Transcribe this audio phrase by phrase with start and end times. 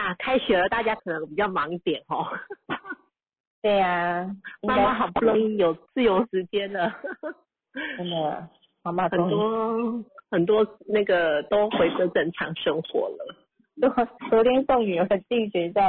[0.00, 2.26] 啊，开学了，大家可能比较忙一点哦。
[3.62, 4.26] 对呀、
[4.62, 6.90] 应该妈妈好不容易有自由时间了，
[7.98, 8.48] 真的，
[8.82, 13.36] 妈妈很多很多那个都回归正常生活了。
[13.80, 13.88] 昨
[14.30, 15.80] 昨天送女儿进学校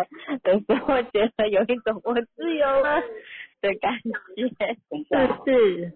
[0.44, 3.00] 的时候，觉得有一种我自由了
[3.62, 3.98] 的感
[4.36, 4.50] 觉。
[4.90, 5.16] 是
[5.46, 5.94] 是。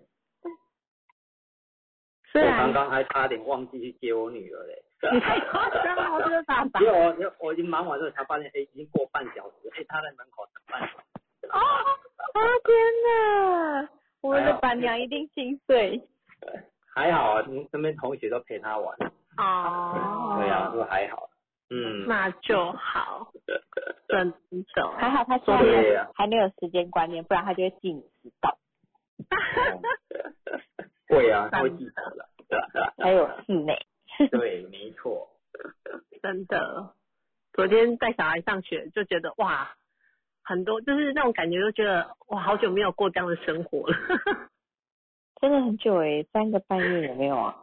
[2.32, 4.85] 虽我刚刚还差点忘记去接我女儿嘞。
[5.14, 11.04] 你 太夸张了，这个爸爸因为我我已经忙完之后才发现，哎，已经过半小时，哎，他在门口等半小时。
[11.52, 13.90] 哦，啊天哪！
[14.22, 16.02] 我们的板娘一定心碎。
[16.94, 18.98] 还好啊，身边同学都陪他玩。
[19.38, 20.38] 哦。
[20.40, 21.30] 对啊，都还好。
[21.70, 22.08] 嗯。
[22.08, 23.32] 那就好，
[24.08, 24.38] 真的。
[24.98, 28.58] 还好他现在还没有时间观念，不然他就会记你迟到。
[31.08, 32.28] 会啊，她会记得的。
[32.98, 33.78] 还有室内。
[34.32, 35.30] 对，没错。
[36.22, 36.94] 真的，
[37.54, 39.76] 昨天带小孩上学就觉得哇，
[40.44, 43.98] 很多就是那种感觉，就觉得哇，好久没有过这样的生活了。
[45.42, 47.56] 真的很久诶，三个半月有没有啊？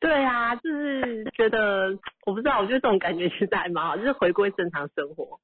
[0.00, 5.40] 对啊，就是觉得我不知道，我觉得这种感觉其实还蛮好，就是回归正常生活，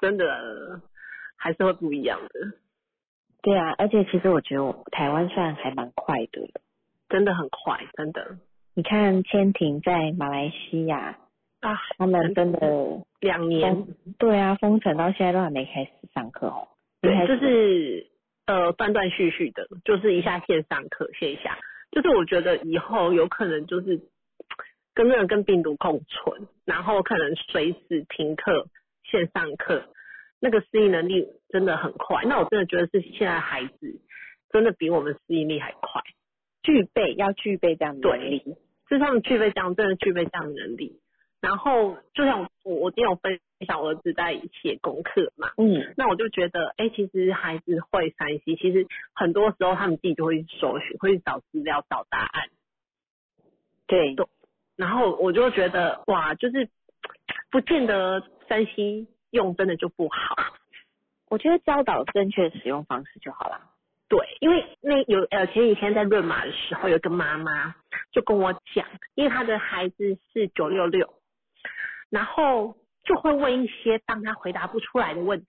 [0.00, 0.80] 真的
[1.36, 2.52] 还是会不一样的，
[3.42, 6.48] 对啊，而且其实我觉得我台湾算还蛮快的。
[7.08, 8.38] 真的很快，真的
[8.80, 11.18] 你看千婷在马来西亚，
[11.60, 12.58] 啊，他们真的
[13.20, 13.86] 两年，
[14.18, 16.66] 对啊，封城到现在都还没开始上课哦。
[17.02, 18.06] 对，就是
[18.46, 21.58] 呃断断续续的，就是一下线上课，线下，
[21.90, 24.00] 就是我觉得以后有可能就是
[24.94, 28.66] 跟那个跟病毒共存，然后可能随时停课、
[29.04, 29.84] 线上课，
[30.40, 32.22] 那个适应能力真的很快。
[32.24, 34.00] 那我真的觉得是现在孩子
[34.50, 36.00] 真的比我们适应力还快，
[36.62, 38.56] 具备要具备这样的能力。
[38.90, 41.00] 就是他们具备这样，真的具备这样的能力。
[41.40, 52.50] 然后就像我我今天有分享我儿子在写功课嘛，嗯，那我就觉得，哎、其实孩子会山西，其实很多时候他们自己就会去搜寻，会去找资料、找答案。
[53.86, 54.16] 对，
[54.76, 56.68] 然后我就觉得，哇，就是
[57.50, 60.36] 不见得山西用真的就不好。
[61.30, 63.69] 我觉得教导正确的使用方式就好啦。
[64.10, 67.76] 对，因为那有呃前几天在润马的时候，有个妈妈
[68.10, 68.84] 就跟我讲，
[69.14, 71.14] 因为她的孩子是九六六，
[72.10, 75.46] 然后就会问一些当他回答不出来的问题。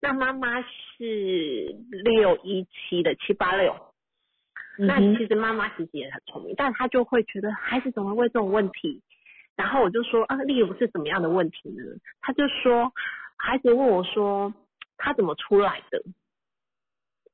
[0.00, 3.76] 那妈妈是六一七的七八六，
[4.78, 9.02] 那其实妈妈其实也很聪明，但她就会觉得孩子怎么会问这种问题？
[9.54, 11.84] 然后我就说啊，例如是怎么样的问题呢？
[12.22, 12.90] 他就说，
[13.36, 14.54] 孩子问我说，
[14.96, 16.02] 他怎么出来的？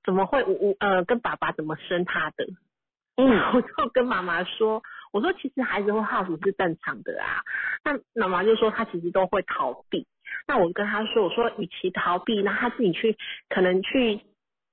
[0.06, 2.46] 怎么会我我呃跟爸爸怎么生他的？
[3.16, 7.42] 嗯，我就跟妈妈说，我说其实孩子会好奇是正常的啊。
[7.82, 10.06] 那妈妈就说他其实都会逃避。
[10.46, 13.16] 那我跟他说，我说与其逃避，那他自己去
[13.48, 14.20] 可能去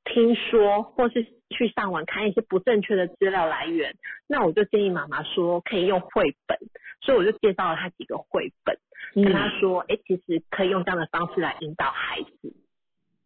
[0.04, 3.96] 听说，或是去上网看一些不正确的资料来源。
[4.28, 6.60] 那我就建议妈妈说可以用绘本，
[7.02, 8.78] 所以我就介绍了他几个绘本，
[9.24, 12.54] 跟他嗯，说，哎、其实可以用这样的方式来引导孩子。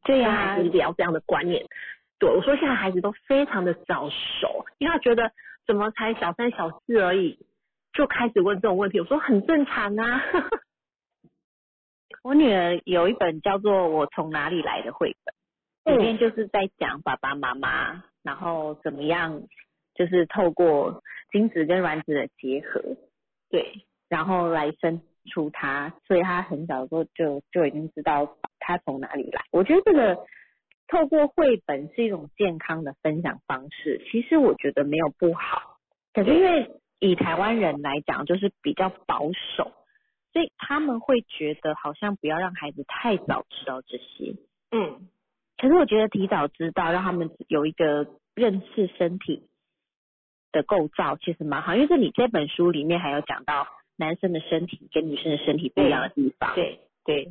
[0.03, 1.65] 对呀、聊这样的观念。
[2.19, 5.31] 对，我说现在孩子都非常的早熟，因为他觉得
[5.65, 7.45] 怎么才小三小四而已，
[7.93, 8.99] 就开始问这种问题。
[8.99, 10.21] 我说很正常啊。
[12.23, 15.15] 我女儿有一本叫做《我从哪里来的》绘
[15.83, 19.43] 本，里面就是在讲爸爸妈妈，然后怎么样，
[19.93, 22.81] 就是透过精子跟卵子的结合，
[23.49, 25.01] 对，然后来生
[25.31, 29.43] 出他，所以他很小的时候就就已经知道他从哪里来。
[29.51, 30.17] 我觉得这个
[30.87, 35.77] 透过绘本是一种健康的分享方式，其实我觉得没有不好。
[36.13, 39.71] 可是因为以台湾人来讲，就是比较保守，
[40.33, 44.35] 所以他们会觉得好像不要让孩子太早知道这些。
[44.71, 45.07] 嗯，
[45.57, 49.49] 可是我觉得提早知道，让他们有一个认识身体
[50.51, 51.75] 的构造，其实蛮好。
[51.75, 56.55] 因为这里这本书里面还有讲到男生的身体跟女生的身体不一样的地方。。
[56.55, 56.79] 对对。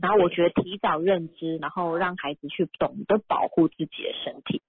[0.01, 4.63] 然后我觉得提早认知，然后让孩子去懂得保护自己的身体，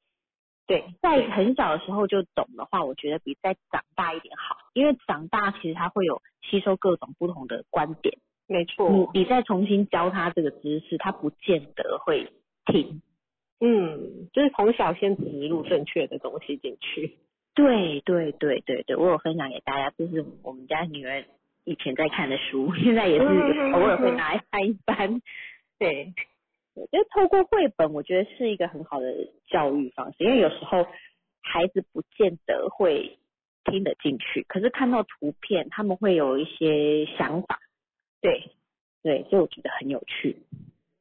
[0.68, 4.58] 对，在很小的时候就懂的话，我觉得比再长大一点好。
[4.74, 8.18] 因为长大其实他会有吸收各种不同的观点，
[8.48, 8.90] 没错。
[9.14, 12.32] 你你再重新教他这个知识，他不见得会
[12.66, 13.02] 听。
[13.60, 17.18] 嗯，就是从小先植入正确的东西进去。
[17.56, 21.26] 对对对对对，我有分享给大家，这是我们家女儿
[21.68, 25.22] 以前在看的书， 现在也是嗯偶尔会拿来翻一翻。
[25.78, 26.14] 对，
[26.74, 29.14] 我觉得透过绘本，我觉得是一个很好的
[29.50, 30.88] 教育方式，因为有时候
[31.42, 33.20] 孩子不见得会
[33.66, 37.60] 听得进去，可是看到图片，他们会有一些想法。
[38.22, 38.50] 对，
[39.04, 40.38] 对，所以我觉得很有趣。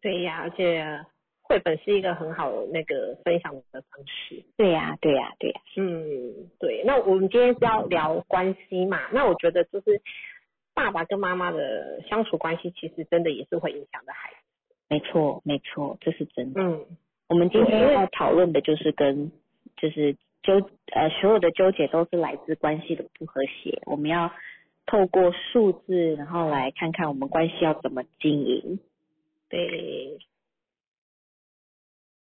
[0.03, 1.07] 对呀，而且
[1.43, 4.43] 绘本是一个很好的那个分享的方式。
[4.57, 5.61] 对呀，对呀，对呀。
[5.77, 6.83] 嗯，对。
[6.85, 9.01] 那我们今天是要聊关系嘛？
[9.13, 10.03] 那我觉得就是
[10.77, 14.37] 爸爸跟妈妈的相处关系，其实真的也是会影响的孩子。
[14.89, 16.61] 没错，没错，这是真的。
[16.61, 16.85] 嗯，
[17.29, 19.33] 我们今天要讨论的就是跟
[19.79, 20.61] 就是纠
[20.93, 24.31] 呃所有的纠结都是来自关系的不和谐，我们要
[24.85, 28.79] 透过数字，然后来看看我们关系要怎么经营。
[29.49, 30.19] 对。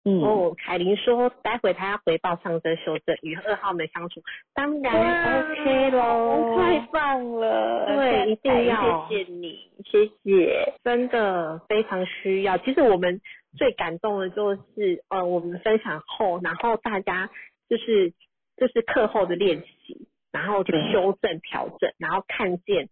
[0.05, 4.21] 嗯，哦，凯琳说，待会她要回报上升修正与二号们相处，
[4.53, 12.57] 当然 OK 喽，太棒了，对，一定要，谢谢你，谢谢，真的非常需要。
[12.59, 13.19] 其实我们
[13.57, 17.29] 最感动的就是，呃，我们分享后，然后大家
[17.69, 18.11] 就是
[18.55, 22.87] 就是课后的练习，然后去修正调整，然后看见。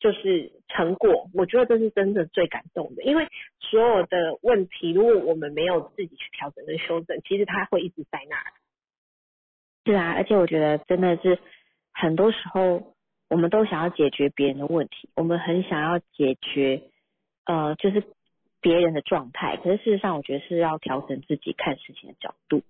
[0.00, 3.28] 就是成果，我觉得这是真的最感动的，因为
[3.60, 8.36] 所有的问题，如果我们没有自己去调整跟修正，其实它会一直在那。
[9.84, 11.38] 是啊，而且我觉得真的是
[11.92, 12.94] 很多时候，
[13.28, 16.82] 我们都想要解决别人的问题，我们很想要解决
[17.44, 18.02] 呃，就是
[18.62, 22.62] 别人的状态，可是事实上，我觉得是要调整自己看事情的角度，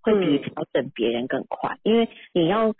[0.00, 2.74] 会比调整别人更快，因为你要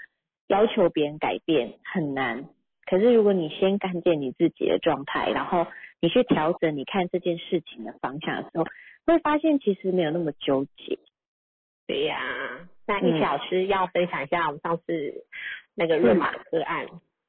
[0.47, 2.45] 要求别人改变很难。
[2.89, 5.67] 可是，如果你先看见你自己的状态，然后
[6.01, 8.65] 你去调整你看这件事情的方向的时候，
[9.05, 10.99] 会发现其实没有那么纠结。
[11.87, 15.27] 对呀，那一小时要分享一下我们上次
[15.75, 16.87] 那个润马个案。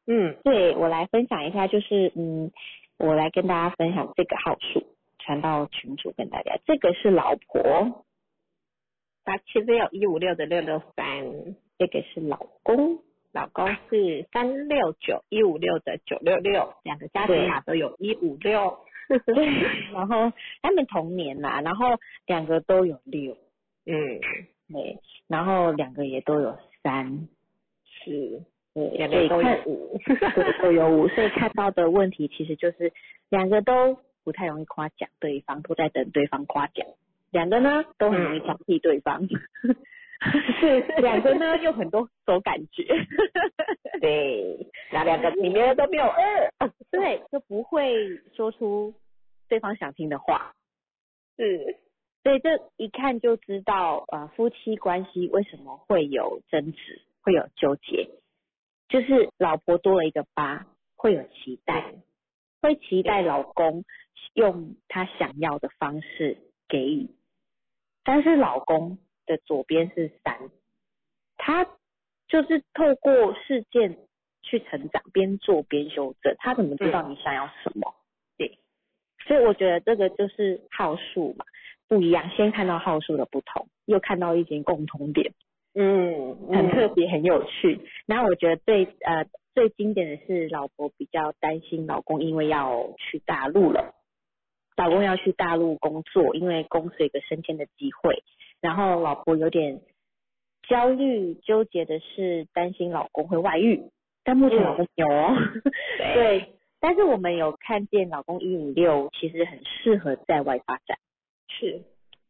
[0.07, 2.51] 嗯，对我来分享一下，就是嗯，
[2.97, 4.85] 我来跟大家分享这个号数，
[5.19, 6.57] 传到群主跟大家。
[6.65, 8.05] 这个是老婆，
[9.25, 13.03] 八七六一五六的六六三，这个是老公。
[13.31, 18.79] 老公是三六九一五六的九六六，两个家庭码都有一五六，
[19.93, 20.31] 然后
[20.63, 23.37] 他们同年啦，然后两个都有六，
[23.85, 24.19] 嗯，
[24.73, 24.97] 对，
[25.27, 27.27] 然后两个也都有三，
[27.85, 28.41] 是，
[28.73, 29.99] 对，两个都有五，
[30.63, 32.91] 都有五，所以看到的问题其实就是
[33.29, 36.87] 两个都不太容易夸奖对方，都在等对方夸奖，
[37.29, 39.27] 两个呢都很容易挑剔对方。
[40.21, 42.83] 是 两个呢，有很多种感觉，
[44.01, 46.51] 对，那两个里面都没有二，
[46.91, 48.93] 对，就不会说出
[49.47, 50.53] 对方想听的话，
[51.37, 51.77] 是，
[52.23, 58.09] 所以这一看就知道，呃，夫妻关系为什么会有争执，会有纠结，
[58.89, 60.67] 就是老婆多了一个八，
[60.97, 61.93] 会有期待，
[62.61, 63.85] 会期待老公
[64.33, 66.37] 用他想要的方式
[66.67, 67.09] 给予，
[68.03, 68.97] 但是老公。
[69.29, 70.49] 的左边是三，
[71.37, 71.63] 他
[72.27, 73.97] 就是透过事件
[74.41, 76.35] 去成长，边做边修正。
[76.39, 77.93] 他怎么知道你想要什么？
[78.37, 78.57] 对，
[79.27, 81.45] 所以我觉得这个就是号数嘛，
[81.87, 82.29] 不一样。
[82.31, 85.31] 先看到号数的不同，又看到一些共同点，
[85.75, 87.79] 嗯，很特别，很有趣。
[88.07, 93.93] 然后我觉得最呃最经典的是老婆比较担心老公，因为要去大陆了，
[94.75, 98.23] 老公要去大陆工作，因为公司有一个升迁的机会。
[98.61, 99.81] 然后老婆有点
[100.67, 103.81] 焦虑纠结的是担心老公会外遇，
[104.23, 105.35] 但目前老公有哦，
[105.97, 110.97] 对，但是我们有看见老公一五六其实很适合在外发展，
[111.47, 111.81] 是，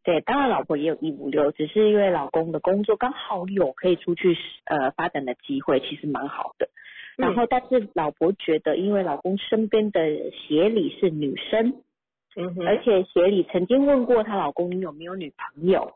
[0.03, 6.69] 对，当然老婆也有一五六，只是因为老公的工作刚好有可以出去呃发展的机会，其实蛮好的。
[7.17, 9.99] 然后但是老婆觉得，因为老公身边的
[10.31, 11.81] 协理是女生，
[12.37, 15.91] 嗯，而且协理曾经问过她老公你有没有女朋友。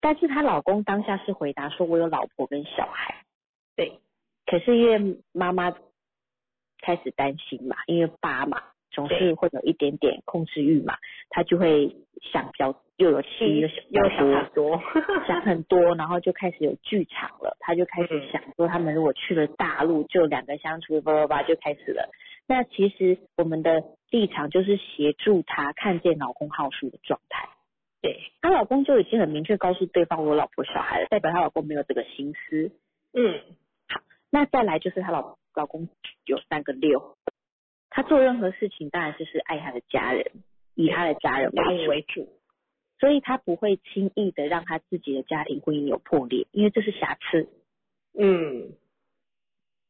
[0.00, 3.24] 但是她老公当下是回答说：“我有老婆跟小孩。”
[3.76, 4.00] 对，
[4.46, 5.72] 可是因为妈妈
[6.80, 10.96] 开始担心嘛，因为爸嘛总是会有一点点控制欲嘛，
[11.28, 11.94] 他就会
[12.32, 14.82] 想比较又有气又想又想很多，
[15.26, 17.56] 想很多，然后就开始有剧场了。
[17.60, 22.10] 他就开始想说，他们如果去了大陆，就两个相处叭叭叭就开始了。
[22.46, 27.48] 那其实我们的立场就是协助他看见老公好数的状态。
[28.02, 32.72] 对，她老公就已经很明确告诉对方我老婆小孩了，代表她老公没有这个心思。
[33.12, 33.40] 嗯，
[33.88, 35.88] 好，那再来就是她老老公
[36.24, 37.16] 有三个六，
[37.90, 40.30] 他做任何事情当然就是爱他的家人，
[40.74, 41.50] 以他的家人
[41.88, 42.28] 为主，
[43.00, 47.48] 所以他不会轻易的让他自己的家庭婚姻有破裂，因为这是瑕疵。
[48.16, 48.72] 嗯，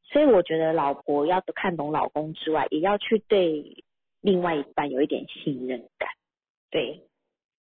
[0.04, 3.84] 所以我觉得老婆要看懂老公之外，也要去对
[4.20, 6.08] 另外一半有一点信任感。
[6.70, 7.02] 对。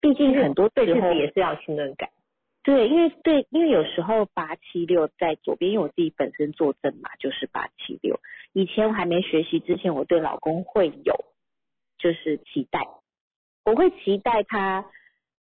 [0.06, 2.12] 毕竟很多对自己也是要信任感，
[2.62, 8.20] 对，因为对，因为有时候八七六在左边，因为我自己本身坐正嘛，就是八七六。
[8.54, 11.16] 以前我还没学习之前，我对老公会有
[11.98, 12.82] 就是期待，
[13.66, 14.86] 我会期待他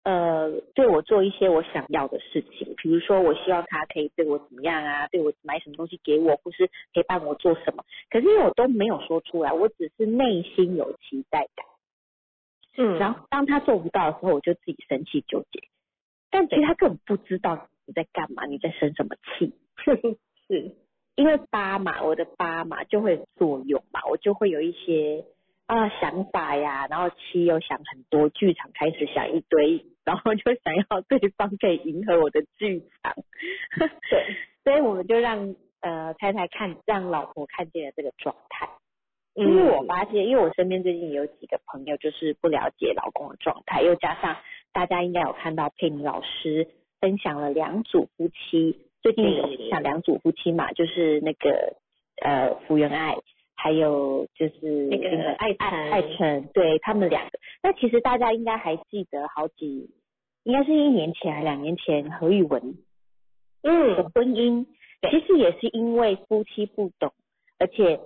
[0.04, 7.84] 呃对我做一些我想要的事情，比如说我希望他可以对我怎么样啊，对我买什么东西给我，或是陪伴我做什么。
[8.10, 11.66] 可是因为我都没有说出来，我只是内心有期待感。
[12.76, 15.60] 嗯然后当他做不到的时候，我就自己生气纠结。
[16.30, 19.54] 但其实他根本不知道你在干嘛，你在生什么气。
[20.48, 20.74] 是，
[21.14, 25.24] 因为八嘛，我的八嘛就会作用嘛，我就会有一些
[25.66, 33.14] 啊想法呀，然后七又想很多，剧场开始想一堆，然后就想要对方可以迎合我的剧场。
[34.08, 38.68] 对， 所以我们就让呃太太看，让老婆看见了这个状态。
[39.34, 44.36] 因嗯为我发现，因为我身边最近也有几个朋友就是不了解老公的状态，又加上
[44.72, 46.68] 大家应该有看到佩妮老师
[47.00, 51.76] 分享了两组夫妻，最近有分享两组夫妻嘛，就是那个
[52.22, 53.16] 呃福原爱，
[53.56, 57.38] 还有就是那个艾爱辰爱辰，对他们两个。
[57.62, 59.90] 那其实大家应该还记得好几，
[60.44, 62.76] 应该是一年前还两年前何宇文
[63.62, 63.96] 嗯。
[63.96, 64.66] 的嗯，婚姻，
[65.10, 67.12] 其实也是因为夫妻不懂，
[67.58, 67.98] 而且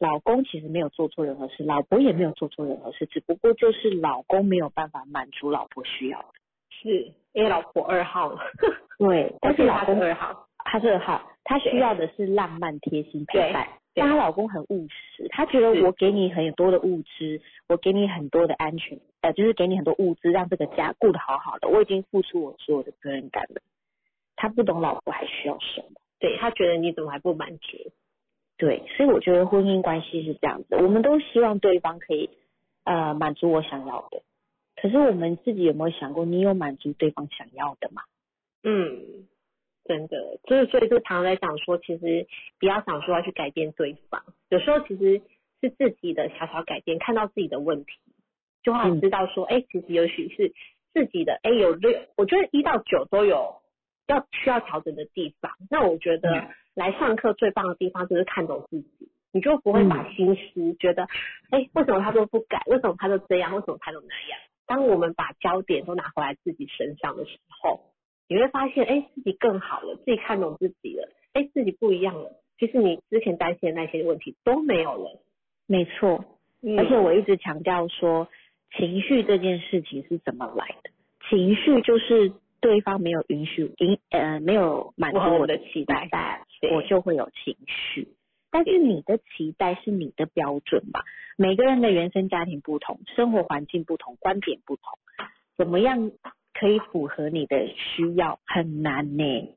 [0.00, 6.28] 老公其实没有做错任何事，老婆也没有做错任何事，只不过就是老公没有办法满足老婆需要的。
[6.70, 8.40] 是因为老婆二号了，
[8.98, 13.68] 对，但是老公二号，他是二号，他需要的是浪漫、贴心、陪伴。
[13.92, 21.68] 但她老公很务实，他觉得我给你很多的物资，我给你很多的安全，呃，就是给你很多物资，让这个家顾得好好的。
[21.68, 23.60] 我已经付出我所有的责任感了。
[24.36, 25.88] 他不懂老婆还需要什么。
[26.20, 27.76] 对他觉得你怎么还不满足？
[28.60, 32.28] 对，所以我觉得婚姻关系是这样子，我们都希望对方可以
[32.84, 34.20] 呃满足我想要的，
[34.76, 38.02] 可是我们自己有没有想过，你有满足对方想要的吗？
[38.62, 39.26] 嗯，
[39.86, 42.26] 真的，就是所以就常常在讲说，其实
[42.58, 45.22] 不要想说要去改变对方，有时候其实
[45.62, 47.92] 是自己的小小改变，看到自己的问题，
[48.62, 49.00] 就会嗯。
[49.00, 50.52] 知道说，哎、其实也许是
[50.92, 53.59] 自己的，哎、有六，我觉得一到九都有
[54.10, 55.52] 要需要调整的地方。
[55.70, 61.08] 那我觉得嗯来上课最棒的地方就是看懂自己，你就不会把嗯心思觉得，
[61.50, 62.62] 哎、为什么他都不改？
[62.66, 63.54] 为什么他都这样？
[63.54, 64.38] 为什么他都那样？
[64.66, 67.80] 当我们把焦点都拿回来自己身上的时候，
[68.28, 72.40] 你会发现，哎，自己更好了，自己看懂自己了，哎，自己不一样了。
[72.58, 75.20] 其实你之前担心的那些问题都没有了。
[75.66, 76.24] 没错，
[76.62, 78.28] 嗯而且我一直强调说，
[78.76, 80.90] 情绪这件事情是怎么来的？
[81.28, 88.14] 情绪就是对方没有允许，因呃没有满足我我的的期待待，我就会有情绪。
[88.50, 91.00] 但是你的期待是你的标准嘛？
[91.36, 94.98] 每个人的原生家庭不同，生活环境不同，观点不同，
[95.56, 96.10] 怎么样
[96.52, 99.54] 可以符合你的需要很难呢？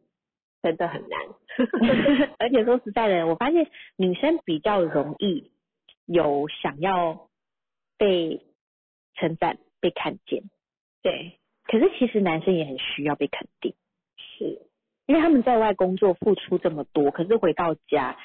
[0.62, 1.19] 真的很难。
[2.39, 3.67] 而且说实在的，我发现
[3.98, 5.51] 女生比较容易
[6.05, 7.29] 有想要
[7.98, 8.41] 被
[9.15, 10.43] 称赞、被看见，
[11.01, 13.74] 对，可是其实男生也很需要被肯定，
[14.17, 14.62] 是，
[15.05, 18.17] 因为他们在外工作付出这么多，可是回到家，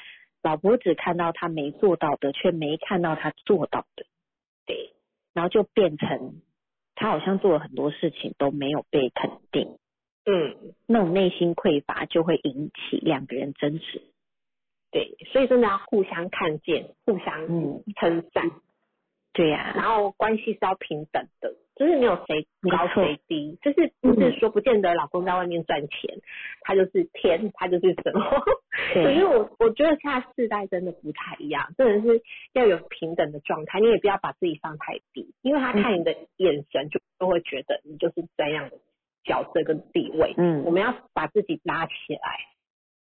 [0.43, 4.05] 老婆只看到他没做到的，却没看到他做到的，
[4.65, 4.93] 对，
[5.33, 6.41] 然后就变成
[6.95, 9.77] 他好像做了很多事情都没有被肯定，
[10.25, 14.01] 嗯，那种内心匮乏就会引起两个人争执。
[14.91, 17.83] 对，所以真的要互相看见，互相嗯。
[17.95, 18.49] 称赞，
[19.31, 26.19] 对呀、然后关系是要平等的，就是没有谁高谁低，就是不是说不见得老公在外面赚钱，
[26.61, 28.21] 他就是天，他就是什么。
[28.93, 32.21] 可对是我我觉得现在世代真的不太一样，真的是
[32.53, 38.77] 要有平等的状态，你也不要把自己放太低，因为他看你的眼神就就会觉得你就是这样的
[39.23, 40.33] 角色跟地位。
[40.37, 42.19] 嗯我们要把自己拉起来。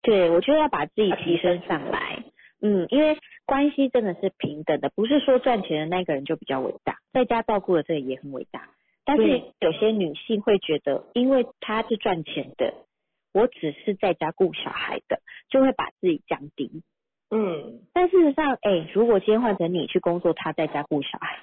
[0.02, 2.23] 对，我觉得要把自己提升上来。
[2.60, 8.70] 嗯，因为关系真的是平等的，不是说赚钱的那个人就比较伟大，在家照顾的这个也很伟大。
[9.04, 12.75] 但是有些女性会觉得，因为她是赚钱的，
[13.32, 16.82] 我只是在家顾小孩的，就会把自己降低。
[17.30, 21.40] 嗯，但事实上，哎，如果今天换成你去工作，他在家顾小孩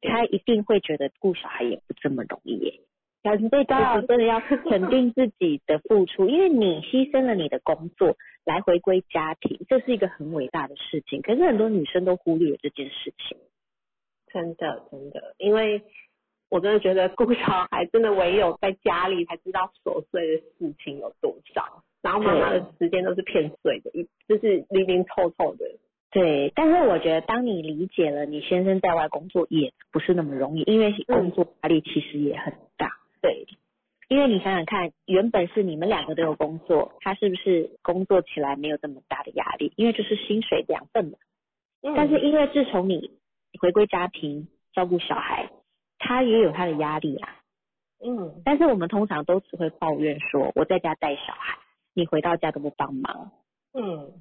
[0.00, 2.80] 他一定会觉得顾小孩也不这么容易耶。
[3.30, 11.22] 很所以当然真的要肯定自己的付出， 因为你牺牲了你的工作来回归家庭，这是一个很伟大的事情。
[11.22, 13.38] 可是很多女生都忽略了这件事情。
[14.32, 15.82] 真的真的，因为
[16.50, 25.64] 我真的觉得顾小孩真的唯有在家里才知道琐碎的事情有多少，然后妈妈的时间都是骗碎的，一就是零零凑凑的。
[26.10, 32.90] 对，但是我觉得当你理解了你先生在外工作也不是那么容易，因为工作压力其实也很大。
[33.24, 33.46] 对，
[34.08, 39.72] 因为你想想看，原本是你们两个都有工作，他是不是工作起来没有这么大的压力？
[39.76, 41.16] 因为就是薪水两份嘛。
[41.80, 43.10] 嗯但是因为自从你
[43.58, 45.48] 回归家庭照顾小孩，
[45.98, 47.40] 他也有他的压力啊。
[48.04, 51.56] 嗯但是我们通常都只会抱怨说我在家带小孩，
[51.94, 53.32] 你回到家都不帮忙。
[53.72, 54.12] 嗯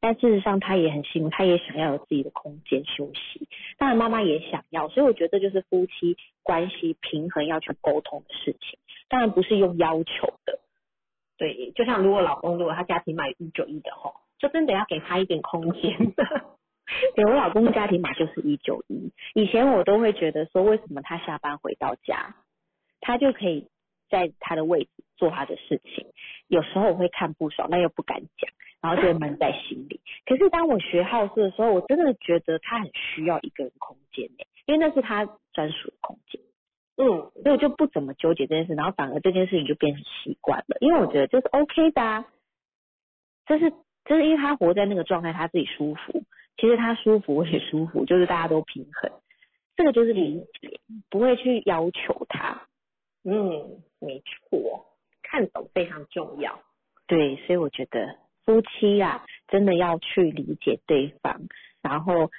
[0.00, 3.48] 但事实上他也很辛苦，他也想要有自己的空间休息。
[3.78, 8.78] 当然妈妈也想要，所以我觉得这就是夫妻关系平衡要去沟通的事情，
[9.08, 10.60] 当然不是用要求的。
[11.36, 15.96] 对，就像如果老公如果他家庭买一九一的吼，就真的要给他一点空间。
[17.14, 22.34] 对我老公家庭码就是一九一，以前我都会觉得说，为什么他下班回到家，
[23.00, 23.68] 他就可以
[24.08, 26.06] 在他的位置做他的事情，
[26.46, 30.00] 有时候我会看不爽，但又不敢讲，然后就会闷在心里。
[30.26, 36.40] 可是当我学好事的时候，我真的觉得他很需要一个人空间呢，因为那是他专属的空间，
[36.96, 37.06] 嗯
[37.42, 42.26] 所以我就不怎么纠结这件事，然后反而这件事情就变成习惯了，因为我觉得这是 OK 的啊，
[43.46, 43.72] 这是
[44.04, 46.22] 这是因为他活在那个状态，他自己舒服，
[46.56, 49.10] 其实他舒服我也舒服，就是大家都平衡，
[49.76, 50.80] 这个就是理解，
[51.10, 52.62] 不会去要求他。
[53.24, 54.86] 嗯，没错，
[55.22, 56.60] 看懂非常重要。
[57.06, 58.16] 对，所以我觉得
[58.48, 61.38] 夫妻啊，真的要去理解对方。
[61.82, 62.30] 然后，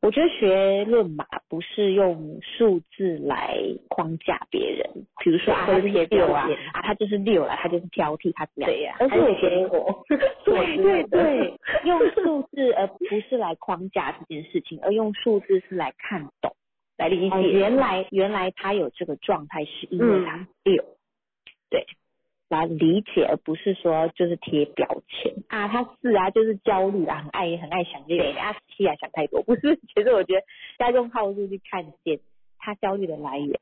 [0.00, 3.58] 我觉得学论码不是用数字来
[3.90, 4.88] 框架别人，
[5.22, 8.70] 比如说啊，他就是六啊，啊，他就是六了，他就是挑剔，他怎么样？
[8.70, 10.04] 对呀、而是我 觉得我
[10.46, 16.50] 对对对，用数字而不是来框架这件事情，而用数字是来看懂。
[16.96, 20.84] 来理解、哦，原来原来他有这个状态是因为他嗯六，
[21.70, 21.84] 对，
[22.48, 25.34] 来理解，而不是说就是贴标签。
[25.48, 30.42] 啊，他是啊就是焦虑啊，很爱很爱想这个，啊七啊想太多， 不是，其实我觉得
[30.78, 32.20] 要用号数去看见
[32.58, 33.58] 他焦虑的来源，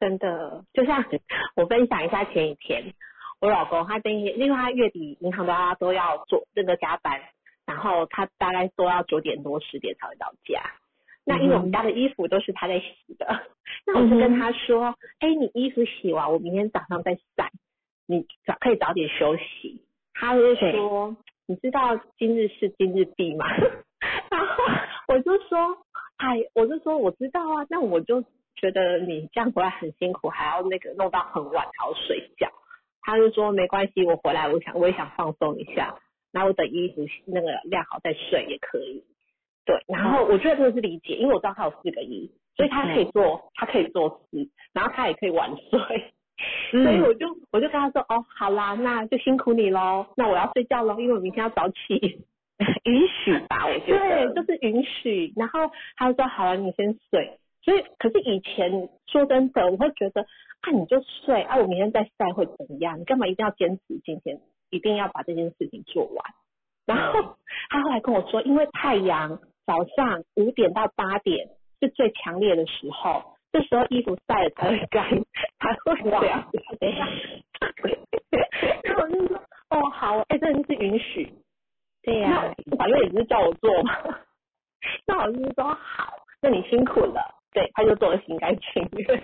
[0.00, 1.04] 真的，就像
[1.56, 2.94] 我分享一下前几天，
[3.40, 7.20] 我老公他今天，因为他月底银行都要都要做那个加班，
[7.64, 10.60] 然后他大概都要九点多十点才会到家。
[11.24, 12.86] 那因为我们家的衣服都是他在洗
[13.18, 13.46] 的，
[13.86, 17.50] 那我就跟他说，哎、你衣服洗完，我明天早上再晒，
[18.10, 19.80] 你早可以早点休息。
[20.12, 23.46] 他就说，你知道今日事今日毕吗？
[24.30, 24.64] 然后
[25.06, 25.78] 我就说，
[26.16, 28.22] 哎，我就说我知道啊，那我就
[28.56, 32.50] 觉得你这样回来很辛苦，还要那个弄到很晚还要睡觉。
[33.00, 35.94] 他就说没关系，我回来我想我也想放松一下，
[36.32, 39.04] 然后我等衣服那个晾好再睡也可以。
[39.64, 46.12] 对，然后我觉得这个是理解，因为我知道他有四个一，所以他可以做，他可以做事，然后他也可以晚睡。
[46.72, 52.24] 嗯所以我就我就跟他说，哦，好啦，那就辛苦你喽，那我要睡觉喽，因为我明天要早起。
[52.84, 55.32] 允许吧，我觉得对，就是允许。
[55.34, 57.38] 然后他就说好了，你先睡。
[57.62, 60.20] 所以，可是以前说真的，我会觉得
[60.60, 63.00] 啊，你就睡啊，我明天再晒会怎么样？
[63.00, 66.22] 你干嘛一定要坚持今天一定要把这件事情做完？
[66.84, 67.34] 然后
[67.70, 71.48] 他后来跟我说，因为太阳早上五点到八点
[71.80, 75.08] 是最强烈的时候，这时候衣服晒了才会干，
[75.58, 76.44] 才会这样。
[78.82, 81.32] 然后我就说，哦，好，哎、真的是允许。
[82.02, 83.92] 对呀、那法院也不是叫我做嘛，
[85.06, 87.20] 那我就是说好，那你辛苦了，
[87.52, 89.22] 对，他就做的心甘情愿。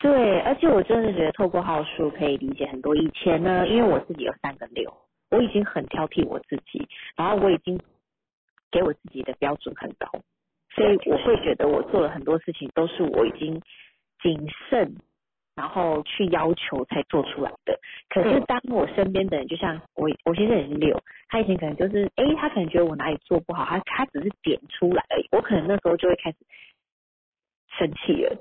[0.00, 2.96] 对，而且我真的觉得透过号数可以理解很多。
[2.96, 4.92] 以前呢，因为我自己有三个六，
[5.30, 7.80] 我已经很挑剔我自己，然后我已经
[8.72, 10.10] 给我自己的标准很高，
[10.74, 13.60] 所以我会觉得我做了很多事情都是我已经
[14.22, 14.96] 谨慎，
[15.54, 17.78] 然后去要求才做出来的。
[18.08, 26.38] 可是当我身边的人，就像我，我先生也是六，他以前可能就是，诶，他可能觉得我哪里做不好，他他只是点出来而已，我可能那时候就会开始
[27.78, 28.36] 生气了。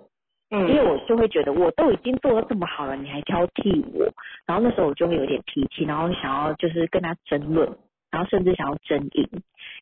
[0.56, 4.06] 嗯因为我就会觉得我都已经做的这么好了，你还挑剔我，
[4.46, 7.68] 然后那时候我就会有点脾气，然后想要就是跟他争论，
[8.12, 9.28] 然后甚至想要争赢，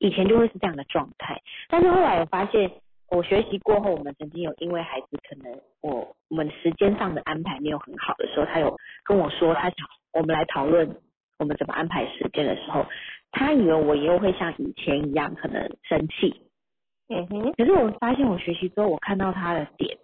[0.02, 1.40] 以前就会是这样的状态。
[1.70, 2.70] 但是后来我发现，
[3.10, 10.98] 我学习过后，我们曾经有因为孩子可能我我们时间上的安排没有很好的时候，他有跟我说他想我们来讨论
[11.38, 12.86] 我们怎么安排时间的时候，
[13.32, 16.42] 他以为我又会像以前一样可能生气，
[17.10, 19.98] 嗯哼，可是我发现我学习之后，我看到他的点。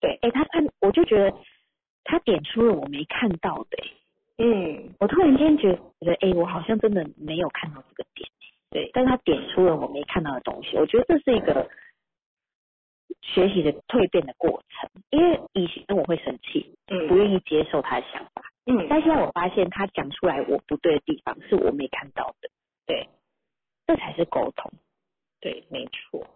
[0.00, 1.32] 对，哎，他看，我就觉得
[2.02, 3.94] 他点出了我没看到的、诶
[4.38, 8.28] 嗯，我突然间觉得，哎，我好像真的没有看到这个点，
[8.72, 11.68] 对，但是他点出了我没看到的东西，我觉得这是一个
[13.20, 17.06] 学习的蜕变的过程，因为以前我会生气，嗯。
[17.08, 22.48] 不愿意接受他的想法，嗯，但现在我发现他讲出来我不对的地方是我没看到的，
[22.86, 23.08] 对，
[23.86, 24.72] 这才是沟通。
[25.40, 26.26] 对，没错。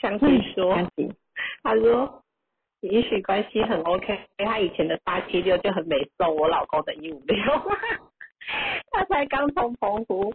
[0.00, 0.74] 相信说，
[1.62, 2.24] 他说
[2.80, 7.36] 也许关系很 OK，他以前的八七六就很美送我老公的一五六，
[8.90, 10.34] 他才刚从澎湖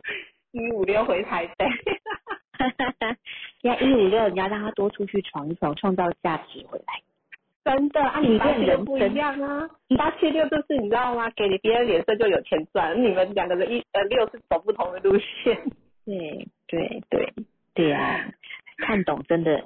[0.58, 1.66] 一五六回台北，
[3.62, 6.86] 现在一五六，你要让他多出去闯一闯，创造价值回来。
[7.64, 11.30] 真的啊，你八七六不一样啊，八七六就是你知道吗？
[11.36, 15.58] 给你别人脸色就有钱赚，你们两个人一呃六是走不同的路线。
[16.06, 17.34] 对对对
[17.74, 18.26] 对啊，
[18.78, 19.62] 看懂真的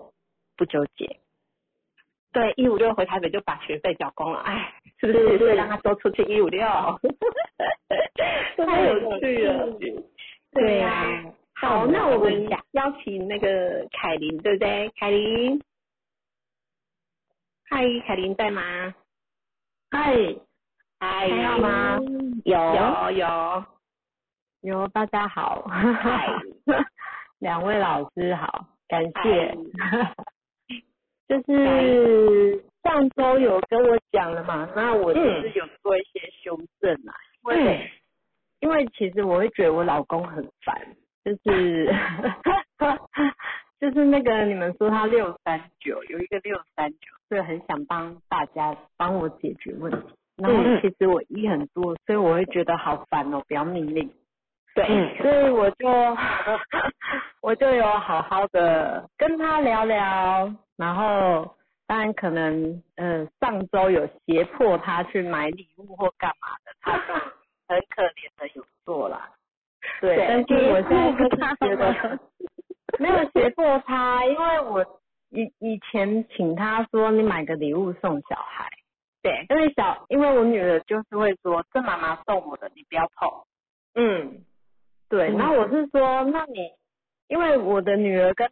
[0.57, 1.17] 不纠结。
[2.33, 5.37] 对，一五六回台北就把学费缴光了，哎，是不是？
[5.37, 6.65] 所以让他多出去一五六，
[8.65, 9.67] 太有趣了。
[10.53, 11.23] 对呀，
[11.55, 14.89] 好，那我们邀请那个凯琳，对不对？
[14.97, 15.61] 凯琳。
[17.69, 18.61] 嗨，凯琳在吗？
[19.91, 20.13] 嗨，
[20.99, 21.97] 嗨，听到吗？
[22.43, 23.65] 有有有
[24.61, 25.65] 有，大家好，
[27.39, 29.55] 两位老师好，感谢。
[31.29, 37.15] 就是上周有跟我讲了嘛，那我就是有做一些修正啊，
[37.55, 37.89] 因为
[38.61, 40.75] 因为其实我会觉得我老公很烦，
[41.25, 41.93] 就是
[43.79, 46.97] 就是那个你们说他六三九有一个六三九，
[47.27, 49.97] 所以很想帮大家帮我解决问题。
[50.37, 54.11] 然后其实我一很多，所以我会觉得好烦哦，不要命令。
[54.73, 54.85] 对，
[55.17, 55.87] 所以我就
[57.41, 61.55] 我就有好好的跟他聊聊，然后
[61.87, 66.97] 当然可能呃上周有胁迫他去买礼物或干嘛的，他
[67.71, 69.31] 很可怜的有做啦。
[69.99, 72.19] 对，但是我现在就是觉得
[72.99, 78.69] 没有胁迫他，因为我以以前请他说你买个礼物送小孩，
[79.23, 83.29] 对，因为小因为我女儿就是会说这妈妈送我的，你不要碰，
[83.95, 84.45] 嗯。
[85.09, 86.71] 对，然后我是说，那你
[87.27, 88.49] 因为我的女儿跟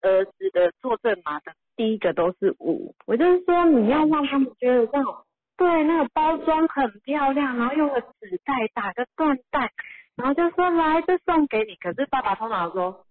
[0.00, 5.14] 儿子的坐镇码的第一个都是五，我就是说你要让他们觉得这种
[5.56, 9.70] 对那个包装很漂亮，然后用个纸袋打个缎带，
[10.16, 11.76] 然后就说来这送给你。
[11.76, 13.04] 可是爸爸通常说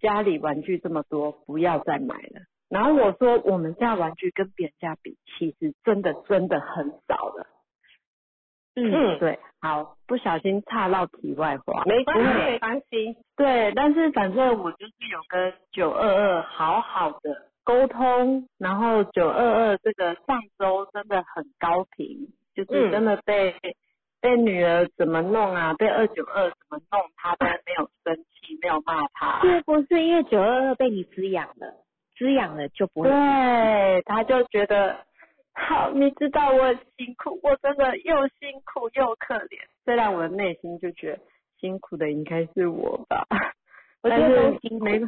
[0.00, 2.42] 家里玩具这么多，不要再买了。
[2.68, 7.46] 然后我说我们家玩具跟别人家比，其实真的真的很少了。
[8.76, 13.16] 嗯，对，好，不小心岔到题外话，没关系，没关系。
[13.36, 23.54] 对，但是反正我就是有跟九二二好好的沟通，然后九二二这个上周真的很高频，就是真的被
[24.22, 29.42] 被女儿怎么弄啊，被二九二怎么弄，他都没有生气，没有骂他。
[29.42, 31.84] 是不是因为九二二被你滋养了，
[32.16, 33.10] 滋养了就不会？
[33.10, 35.04] 对，他就觉得。
[35.60, 39.58] 好，你知道我很辛苦，我真的又辛苦又可怜。
[39.84, 41.18] 虽然我的内心就觉得
[41.58, 43.26] 辛苦的应该是我吧，
[44.00, 45.00] 我觉得没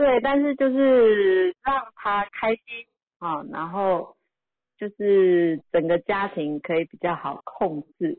[0.00, 2.62] 对，但是就是让他开心
[3.18, 4.16] 啊，然后
[4.78, 8.18] 就是整个家庭可以比较好控制，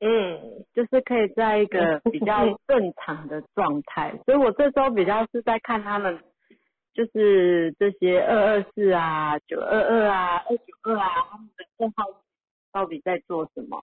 [0.00, 4.14] 嗯，就是可以在一个 比较正常的状态。
[4.26, 6.18] 所以我这周比较是在看他们。
[6.94, 12.04] 就是这些二二四啊、九二二啊、二九二啊，他们的账号
[12.70, 13.82] 到底在做什么？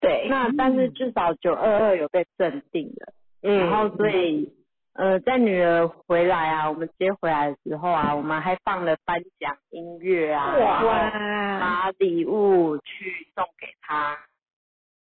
[0.00, 4.52] 对，那但是至少九二二有被镇定了，嗯，然后所以
[4.98, 11.08] 呃，在女儿回来啊，我们接回来的时候啊，我们还放了颁奖音乐啊，哇，
[11.60, 14.18] 拿礼物去送给她，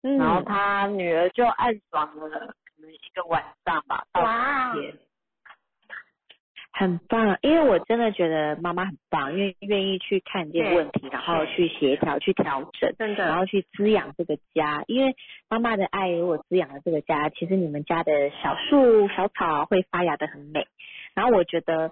[0.03, 4.21] 然后她女儿就暗爽了可能一个晚上吧，到
[4.75, 4.99] 天。
[6.72, 14.85] 很棒，因为我真的觉得妈妈很棒，因为愿意去看见问题，然后去协调、去调整，真的，然后去滋养这个家。
[14.87, 15.16] 因为
[15.48, 20.66] 妈妈的爱如果滋养了这个家，其实你们家的小树、小草会发芽的很美。
[21.14, 21.90] 然后我觉得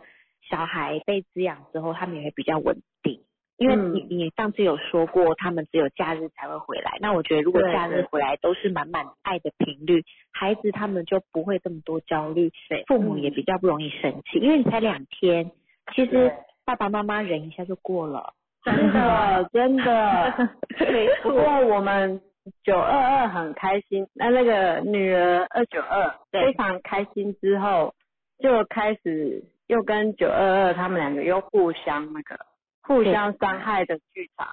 [0.48, 3.20] 小孩被滋养之后，他们也会比较稳定。
[3.58, 6.98] 因为你你上次有说过，他们只有假日才会回来。
[7.00, 12.52] 那我觉得，如果假日回来都是满满爱的频率，孩子他们就不会这么多焦虑，
[12.86, 14.38] 父母也比较不容易生气。
[14.38, 15.50] 因为你才两天，
[15.94, 16.32] 其实
[16.66, 18.34] 爸爸妈妈忍一下就过了。
[18.62, 20.50] 真的真的，
[21.22, 22.20] 不过我们
[22.62, 27.94] 九二二很开心，那那个女儿二九二非常开心之后，
[28.38, 32.38] 就开始又跟九二二他们两个又互相那个。
[32.86, 34.48] 互相伤害的剧场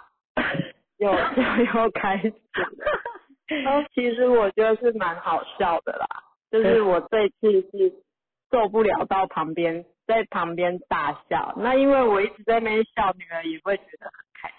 [0.98, 1.14] 又又
[1.84, 2.68] 又开始了，
[3.64, 6.08] 然后其实我觉得是蛮好笑的啦，
[6.52, 7.94] 就是我这次是
[8.52, 14.56] 受不了到旁边在旁边大笑，那因为我一直在那边笑，女儿也会觉得很开心。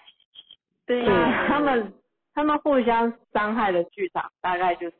[0.85, 1.05] 对，
[1.47, 1.93] 他们
[2.33, 4.95] 他们互相伤害的剧场大概就是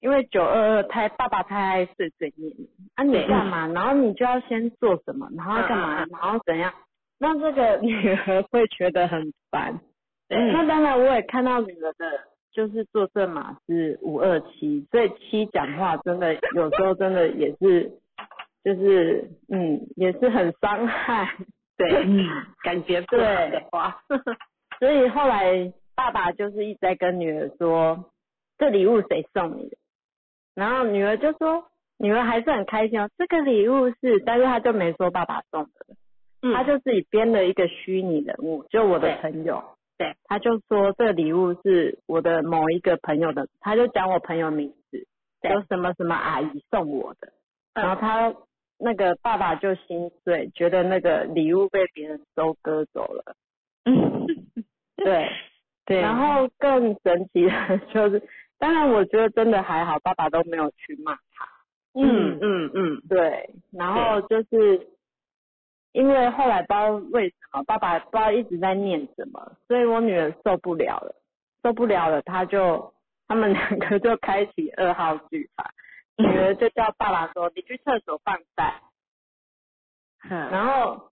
[0.00, 2.52] 因为九二二太爸爸太爱碎碎念，
[2.96, 3.66] 啊你干嘛？
[3.68, 6.04] 然后你就要先做什么，然后干嘛？
[6.10, 6.72] 然后怎样？
[7.22, 9.78] 那这个女儿会觉得很烦，
[10.28, 17.92] 那当然我也看到女儿的，就是坐这码是五二七，所以七讲话真的有时候真的也是
[18.64, 21.36] 就是嗯也是很伤害，
[21.76, 22.26] 对， 嗯，
[22.64, 24.02] 感觉不好的话，
[24.80, 28.10] 所以后来爸爸就是一直在跟女儿说，
[28.58, 29.76] 这礼物谁送你的？
[30.56, 35.94] 然后女儿就说，女儿还是很开心哦，这个礼物是，但是她就没说爸爸送的，
[36.42, 36.52] 嗯。
[36.52, 39.62] 他就自己编了一个虚拟人物，就我的朋友，
[39.96, 45.06] 对，他就说这个礼物是我的某一个朋友的，他就讲我朋友名字，
[45.40, 45.52] 对。
[45.52, 47.32] 有什么什么阿姨送我的，
[47.74, 47.84] 嗯。
[47.84, 48.34] 然后他
[48.78, 53.36] 那个爸爸就心碎，觉得那个礼物被别人收割走了，
[53.84, 54.26] 嗯，
[54.96, 55.28] 对，
[55.86, 58.22] 对，然后更神奇的就是，
[58.58, 61.48] 当然我觉得真的还好，爸爸都没有去骂他。
[61.94, 62.70] 嗯嗯。
[62.74, 64.88] 嗯，对，然后就是
[65.92, 71.14] 因为后来不知道为什么，爸爸不知道一直在念什么，所以我女儿受不了了，
[71.62, 72.92] 受不了了，她就
[73.28, 75.72] 他们两个就开启二号剧法，
[76.16, 78.82] 女儿就叫爸爸说：“你去厕所放贷。”
[80.30, 81.10] 嗯然后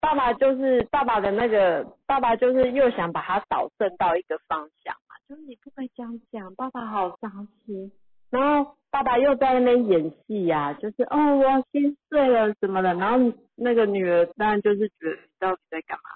[0.00, 7.90] 爸爸就是爸爸的那个爸爸就是又想把他导正到一个方向嘛，就是你不可以这样讲，爸爸好伤心。
[8.30, 16.10] 然后爸爸又在那边演戏呀、就是哦我心碎了什么的，然后那个女儿当然就是觉得你到底在干嘛？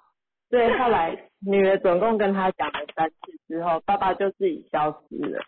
[0.48, 3.16] 所以后来女儿总共跟他讲了三次
[3.48, 5.40] 之后，爸爸就自己消失了。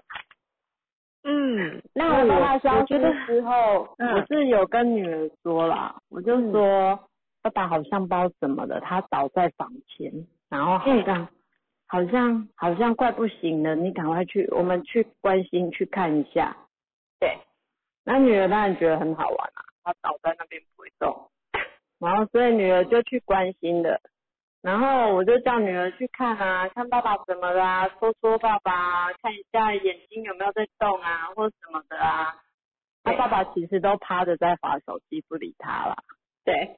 [1.23, 6.99] 嗯，那爸爸消失之后，嗯我是有跟女儿说啦，我就说、
[7.43, 10.13] 爸爸好像不知道怎么的，他倒在房前，
[10.49, 11.29] 然后好像、
[11.87, 16.57] 好像好像快不行了，你赶快去，我们去关心去看一下。
[18.05, 21.31] 对，那女儿当然觉得很好玩啊，她倒在那边不会动，
[21.99, 24.01] 然后所以女儿就去关心的，
[24.63, 32.37] 然后我就叫女儿去看啊，看爸爸怎么啦、说说爸爸啊，看一下眼睛有没有在动啊，或什么的啊。
[33.03, 35.97] 他爸爸其实都趴着在划手机，不理他啦。
[36.45, 36.77] 对，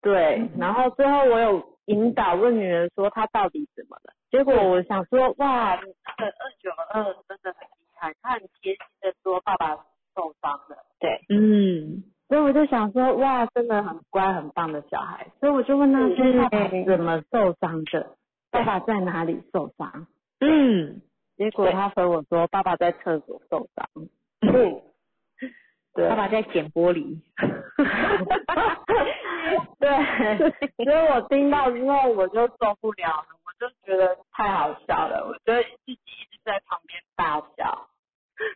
[0.00, 9.76] 对，然后最后我有引导问女儿说她到底怎么了，结果我想说，哇，你这个二九二真的很厉害，她很贴心的说爸爸
[10.14, 10.76] 受伤的。
[11.00, 15.26] 对，嗯，所以我就想说，哇，真的很乖很棒的小孩。
[15.40, 18.16] 所以我就问他说，嗯爸爸怎么受伤的？
[18.50, 20.06] 爸爸在哪里受伤？
[20.40, 21.02] 嗯，
[21.36, 23.88] 结果他和我说，爸爸在厕所受伤。
[24.40, 24.82] 嗯，
[25.94, 27.18] 对，爸爸在捡玻璃，
[29.78, 29.88] 对，
[30.84, 37.88] 所以我听到之后我就受不了了，我就觉得太好笑了，我就自己一直在旁边大笑。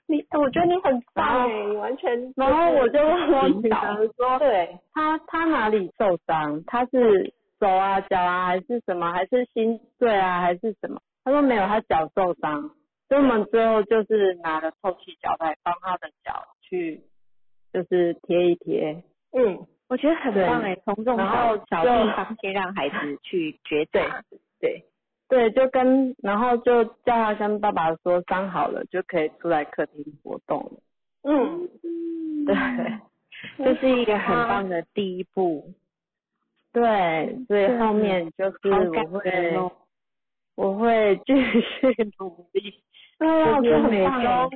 [0.06, 6.62] 你，我觉得你很棒哎，你完全，然后我就问我女引导儿说，对，他他哪里受伤？
[6.66, 9.12] 他是手啊、脚啊，还是什么？
[9.12, 11.00] 还是心碎啊，还是什么？
[11.24, 12.70] 他说没有，他脚受伤。
[13.08, 17.00] 所以我们最后就是拿了透气脚带帮他的脚去，
[17.72, 19.02] 就是贴一贴。
[19.32, 24.22] 嗯，我觉得很棒哎，从这种然后小地方先让孩子去觉察。
[24.60, 24.84] 对，
[25.28, 30.80] 对，就跟然后就叫他跟爸爸说伤好了，就可以出来客厅活动了。
[31.22, 31.68] 嗯，
[32.46, 32.54] 对
[33.58, 35.74] 这是一个很棒的第一步。
[36.72, 39.72] 对，所以后面就是我会哦
[40.54, 42.82] 我会继续努力。
[43.18, 44.50] 对啊，就是每周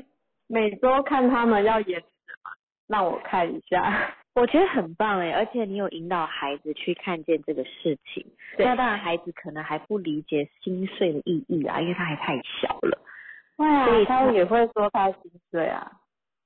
[0.47, 2.07] 每周看他们要演什
[2.45, 2.51] 么，
[2.87, 4.15] 让我看一下。
[4.35, 8.25] 我觉得很棒哎，而且你有引导孩子去看见这个事情。
[8.57, 12.99] 对那当然，孩子可能还不理解心碎的意义啊，因为他还太小了。
[13.59, 15.93] 对啊所以他也会说他心碎啊。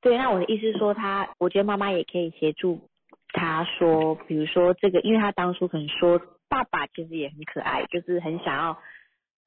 [0.00, 2.88] 对，那我的意思是说他，我觉得妈妈也可以协助
[3.32, 8.78] 他说，比如说这个，因为他当初可能说爸爸其实也很可爱，就是很想要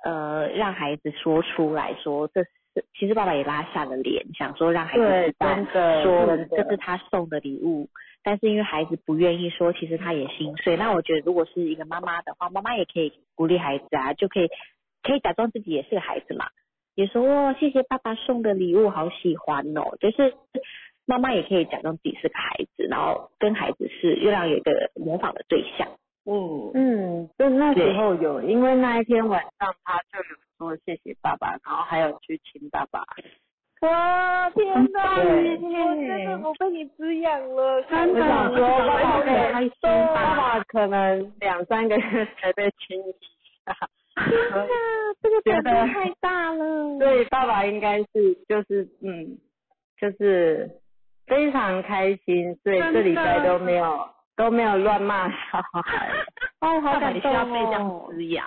[0.03, 7.87] 呃让孩子说出来说这是，其实爸爸也拉下了脸，想说让孩子对知，道，说这是他送的礼物，
[8.23, 10.75] 但是因为孩子不愿意说，其实他也心碎。
[10.77, 14.49] 那我觉得如果是一个妈妈的话，妈妈也可以鼓励孩子啊，就可以
[15.01, 16.47] 可以假装自己也是个孩子嘛，
[16.95, 19.97] 也说哦谢谢爸爸送的礼物，好喜欢哦。
[19.99, 20.33] 就是
[21.05, 25.87] 妈妈也可以假装自己是个孩子，然后跟孩子是又让有一个模仿的对象。
[26.25, 33.05] 嗯，嗯，就那时候有，因为那一天晚上他就有说谢谢爸爸，然后还有去亲爸爸。
[33.81, 35.61] 哇，天哪，我真
[36.07, 39.71] 的我被你滋养了，真的看到说爸爸好开心
[40.13, 40.35] 爸。
[40.35, 43.11] 爸可能两三个月才被亲一
[43.65, 43.73] 下，
[44.51, 44.67] 所以
[45.21, 46.99] 这个觉得太大了。
[46.99, 49.37] 对爸爸应该是就是嗯，
[49.97, 50.69] 就是
[51.25, 56.09] 非常开心，所以这礼拜都没有都没有乱骂小孩。
[56.59, 58.09] 哦，好爸爸也需感动要被这样哦。
[58.11, 58.45] 滋养，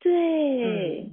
[0.00, 1.06] 对，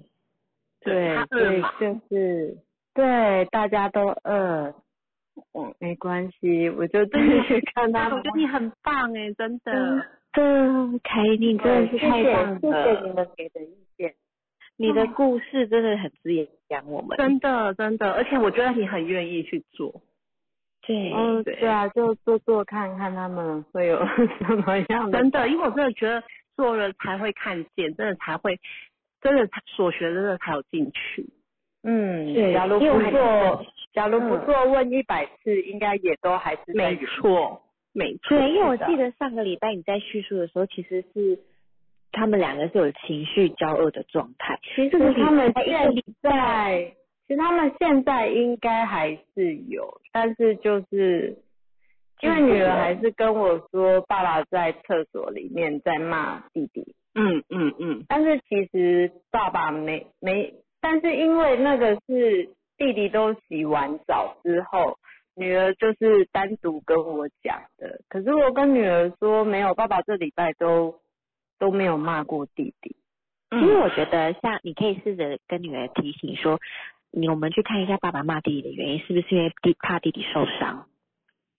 [0.84, 2.58] 对对，就是
[2.93, 4.73] 对大家都饿，
[5.54, 7.12] 我，没关系，我就继
[7.47, 8.06] 续看他。
[8.10, 10.06] 我觉得你很棒哎，真的。
[10.34, 12.60] 真的，凯琳真的是太棒了。
[12.62, 14.13] 谢谢你们给的意见。
[14.77, 16.32] 你的故事真的很滋
[16.69, 17.17] 养我们。
[17.17, 20.01] 真的，真的，而且我觉得你很愿意去做。
[20.82, 24.04] 对，嗯，对啊，就做做看看他们会有
[24.39, 25.19] 什么样的。
[25.19, 26.23] 真的，因为我真的觉得
[26.56, 28.60] 做了才会看见，真的才会，
[29.21, 31.30] 真的所学真的才有进去。
[31.84, 37.60] 嗯，对假如不做，假如不做，问一百次，应该也都还是没错，
[37.91, 38.38] 没错。
[38.38, 41.39] 对，因为我记得上个礼拜你在叙述的时候，其实是
[42.12, 44.60] 他们两个是有情绪交恶的状态。
[44.76, 45.91] 其实他们现
[46.22, 46.94] 在，
[47.28, 51.36] 其实他们现在应该还是有，但是就是
[52.22, 56.94] 因为女儿还是跟我说，爸爸在厕所里面在骂弟弟。
[57.15, 58.06] 嗯嗯嗯。
[58.08, 60.54] 但是其实爸爸没没。
[60.82, 64.98] 但是因为那个是弟弟都洗完澡之后，
[65.36, 68.02] 女儿就是单独跟我讲的。
[68.10, 71.00] 可是我跟女儿说没有，爸爸这礼拜都
[71.60, 72.96] 都没有骂过弟弟。
[73.52, 76.60] 因为我觉得像你可以试着跟女儿提醒说，
[77.12, 80.88] 你我们去看一下爸爸骂弟弟的原因，是不是因为弟怕弟弟受伤？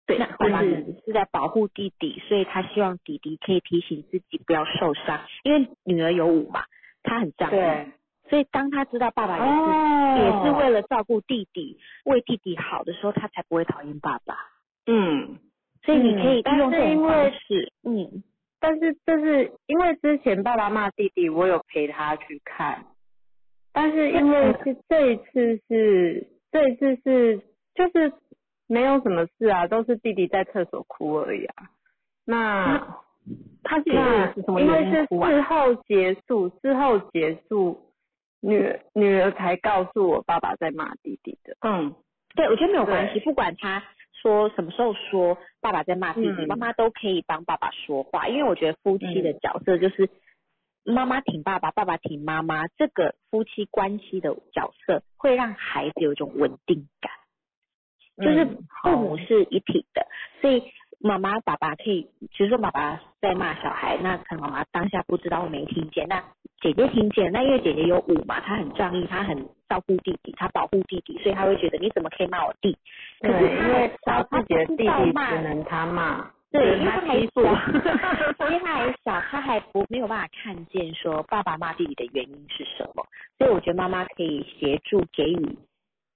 [0.07, 0.59] 对，或者
[1.05, 5.21] 是在保护弟弟，所以他希望弟弟可以提醒自己不要受伤。
[5.45, 6.65] 因为女儿有五嘛，
[7.03, 7.93] 她很仗义。
[8.33, 14.35] 所以当他知道爸爸也是也是为了照顾弟弟，为弟弟好的时候，他才不会讨厌爸爸。
[14.87, 15.37] 嗯，
[15.83, 17.71] 所以你可以用这种方式。
[17.83, 18.23] 嗯，
[18.59, 22.87] 但是这是因为之前爸爸骂弟弟，我有陪他去看。
[23.71, 27.43] 但是因为是这一次是这一次是
[27.75, 28.15] 就是
[28.67, 31.69] 没有什么事啊，都是弟弟在厕所哭而已啊。
[32.25, 32.97] 那
[33.63, 37.92] 他是因为是事后结束，事后结束。
[38.43, 41.57] 女女儿才告诉我爸爸在骂弟弟的。
[41.63, 41.95] 嗯，
[42.35, 43.83] 对，我觉得没有关系，不管他
[44.21, 50.11] 说什么时候说爸爸在骂弟弟，妈妈都可以帮爸爸说话，因为我觉得夫妻的角色就是
[50.85, 57.13] 妈妈挺爸爸，爸爸挺妈妈，这个夫妻关系的角色会让孩子有一种稳定感，
[58.19, 58.45] 就是
[58.83, 60.07] 父母是一体的，
[60.41, 60.63] 所以。
[61.03, 66.23] 妈妈、爸爸可以，比如说爸爸在骂小孩，那可能妈妈当下不知道没听见，那
[66.61, 69.37] 姐姐听见，那因为姐姐有五嘛，她很仗义，她很
[69.69, 72.77] 照顾弟弟，她保护弟弟，所以她会觉得你怎么可以骂我弟？
[73.21, 83.05] 可是因为小自己的弟弟只能他骂，对，因为他还小，因为他还小，他还不没有办法看见说爸爸骂弟弟的原因是什么，
[83.39, 85.59] 所以我觉得妈妈可以协助给予。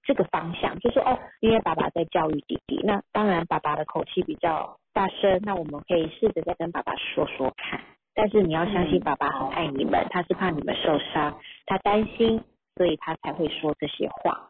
[0.07, 7.81] 这个方向就是哦，因为爸爸在教育弟弟，那当然爸爸的口气比较大声，那我们可以试着再跟爸爸说说看。
[8.15, 12.41] 但是你要相信爸爸很爱你们，他是怕你们受伤，他担心，
[12.77, 14.49] 所以他才会说这些话。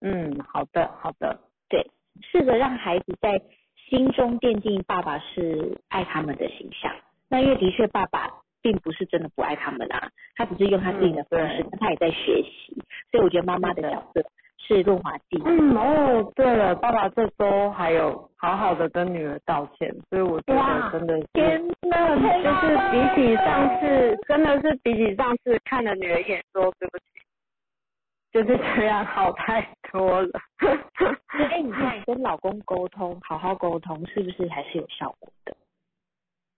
[0.00, 1.90] 嗯，好的，好的，对，
[2.22, 3.42] 试着让孩子在
[3.90, 6.94] 心中奠定爸爸是爱他们的形象。
[7.28, 8.30] 那因为的确爸爸
[8.62, 12.80] 并不是真的不爱他们啊，他只是用他自己的方式，他也在学习。
[13.10, 14.22] 所以我觉得妈妈的角色。
[14.58, 15.40] 是润滑剂。
[15.44, 27.04] 嗯哦，对了，爸爸这周还有好好的跟女儿道歉，所以我觉得真的是，天哪，就是比起上次，真的是比起上次看了女儿一眼说对不起，
[28.32, 30.40] 就是这样好太多了。
[31.50, 35.56] 哎，你看跟老公沟通，好好沟通，是不是还是有效果的？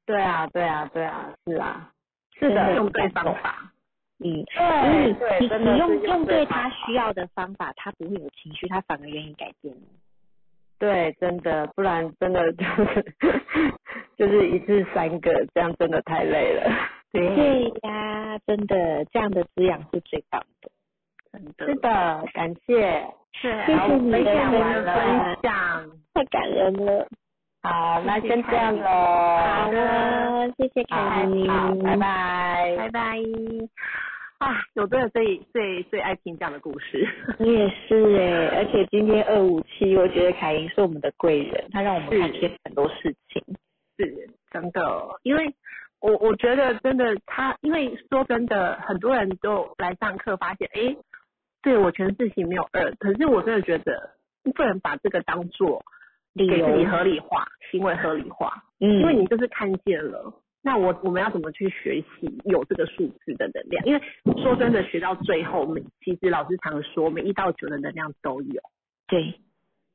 [0.07, 1.93] 对啊，对啊，对啊，是啊，
[2.39, 3.70] 是的，用对方法。
[4.23, 4.45] 嗯，
[5.19, 9.75] 对，你你用用对他需要的方法，他不会有情绪，他反而愿意改变。
[10.79, 13.05] 对，真的，不然真的就是
[14.17, 16.71] 就是一次三个，这样真的太累了。
[17.13, 20.71] 对呀，真的，这样的滋养是最棒的。
[21.33, 21.67] 真的。
[21.67, 23.07] 是的，感谢。
[23.33, 27.07] 是，谢谢你的分享，太感人了。
[27.63, 28.83] 好，那先这样喽。
[28.85, 31.47] 好了，谢谢凯妮，
[31.83, 33.19] 拜拜，拜拜。
[34.41, 37.07] 啊，我真的最最最爱听这样的故事。
[37.39, 43.45] 你也是哎，而且今天二五七，我觉得凯英是我们的贵人，他让我们看见很多事情。
[43.99, 45.55] 是，真的，因为
[46.01, 50.97] 我我觉得真的他，因为说真的，很多人都来上课发现，哎，
[51.63, 54.15] 对我全事情没有二，可是我真的觉得
[54.55, 55.83] 不能把这个当做。
[56.33, 60.33] 给自己合理化，行为合理化，嗯，因为你就是看见了，
[60.63, 63.85] 那我我们要怎么去学习有这个数字的能量？
[63.87, 64.01] 因为
[64.43, 68.61] 说真的，学到最后，我们其实老师常说，我们一到九的能量都有，
[69.07, 69.41] 对，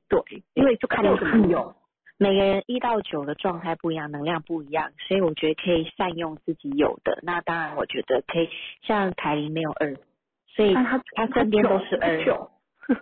[0.09, 1.75] 对，因为就看你怎么用，
[2.17, 7.19] 每个人一到九的状态不一样，能量不一样，所以我觉得可以善用自己有的。
[7.21, 8.49] 那当然，我觉得可以
[8.81, 9.95] 像凯琳没有二，
[10.55, 12.17] 所以他他身边都是二。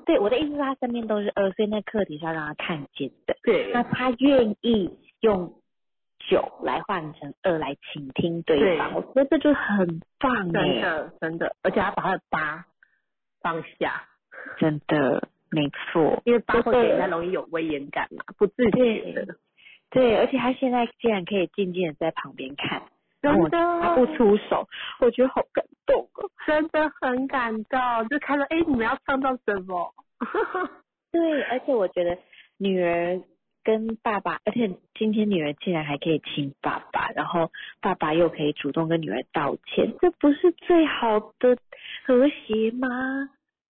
[0.06, 3.36] 对，我的意思是他身边都是二，所以那课题是要让他看见的。
[3.44, 4.90] 对那他愿意
[5.20, 5.54] 用
[6.30, 12.66] 九来换成二来倾听对方，对我觉得这就很棒真哎，的真的，而且他把他的八
[13.42, 14.04] 放下，
[14.58, 16.22] 真的没错。
[16.26, 19.36] 因为八会对给人家容易有威严感嘛，不自觉的。
[19.90, 22.82] 对，而且他现在竟然可以静静的在旁边看，
[23.22, 23.50] 真的
[23.82, 24.68] 他不出手，
[25.00, 26.30] 我觉得好感动哦。
[26.48, 29.94] 真的很感动，就看到哎，你们要创造什么？
[31.12, 32.18] 对，而且我觉得
[32.58, 33.22] 女儿
[33.64, 37.52] 跟爸爸，而且今天女儿竟然还可以亲爸爸，然后
[37.82, 41.58] 爸爸又可以主动跟女儿道歉，这不是最好的
[42.06, 42.88] 和谐吗？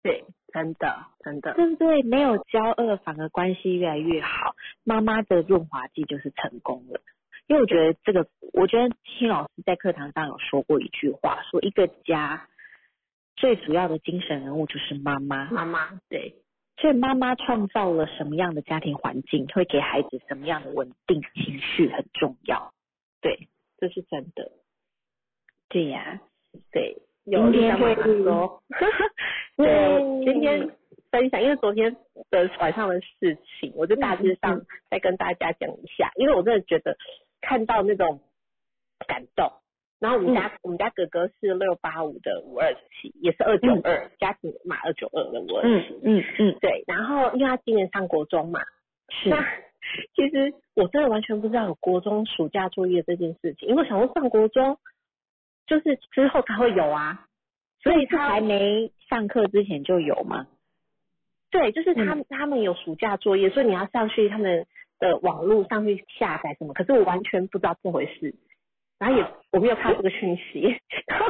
[0.01, 2.01] 对，真的真的，对不对？
[2.03, 4.55] 没有交恶，反而关系越来越好。
[4.83, 6.99] 妈妈的润滑剂就是成功了。
[7.47, 12.47] 因为我觉得这个，我觉得听老师在课堂上有说过一句话，说一个家
[13.35, 15.49] 最主要的精神人物就是妈妈。
[15.51, 16.35] 妈妈对
[16.77, 22.73] 所以妈妈创造了什么样的家庭环境，会给孩子什么样的稳定情绪很重要。
[23.21, 23.47] 对，
[23.77, 24.51] 这是真的。
[25.69, 26.19] 对呀、
[26.71, 28.61] 对，今有天会说，
[29.55, 30.69] 对，今天
[31.09, 31.95] 分享，因为昨天
[32.29, 36.97] 的晚上的事情，我就大致上再跟大家讲一下，因为我真的觉得
[37.39, 38.19] 看到那种
[39.07, 39.51] 感动。
[40.03, 45.97] 然后我们家、我们家哥哥是六八五的五二七，也是二九二，家庭码二九二的五二七。
[46.03, 48.59] 嗯嗯，对，然后因为他今年上国中嘛，
[49.07, 49.41] 是那
[50.13, 54.77] 其实我真的完全不知道有国中暑假作业这件事情，因为我想说上国中
[55.67, 57.25] 就是之后才会有啊，
[57.81, 60.47] 所以他是还没上课之前就有嘛？
[61.49, 64.65] 对，就是他们、他们有暑假作业，所以你要上去他们
[64.99, 68.35] 的网络上去下载什么，可是我完全不知道这回事，
[69.03, 70.61] 然后也我没有看到这个讯息，
[71.07, 71.27] 然后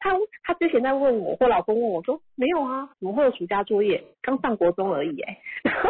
[0.00, 0.10] 他
[0.42, 4.02] 他之前在问我，或老公问我说没有啊，怎么会有暑假作业？
[4.22, 5.88] 刚上国中而已哎、 然后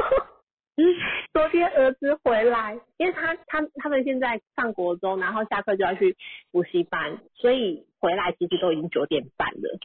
[0.77, 0.85] 嗯
[1.33, 6.15] 昨天儿子回来，因为他他他们现在上国中，然后下课就要去
[6.51, 9.79] 补习班，所以回来其实都已经九点半了。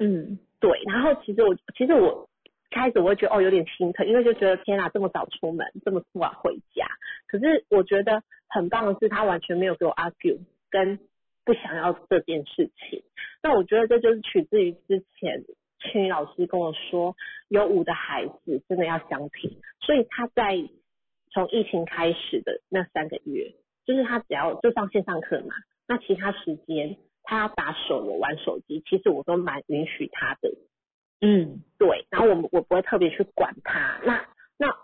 [0.00, 2.28] 嗯，对，然后其实我其实我
[2.70, 6.86] 开始我会觉得哦有点心疼，因为就觉得天啊这么早出门，这么晚回家。
[7.26, 10.38] 可是我觉得很棒的是，他完全没有给我 argue
[10.70, 10.98] 跟
[11.44, 13.02] 不想要这件事情。
[13.42, 15.44] 那我觉得这就是取自于之前
[15.80, 17.16] 青云老师跟我说，
[17.48, 20.56] 有五的孩子真的要相挺，所以他在
[21.32, 23.54] 从疫情开始的那三个月，
[23.86, 25.54] 就是他只要就上线上课嘛，
[25.88, 30.52] 那其他时间他要打手游玩手机，其实我都蛮允许他的。
[31.22, 34.00] 嗯，对，然后我我不会特别去管他。
[34.04, 34.26] 那
[34.58, 34.74] 那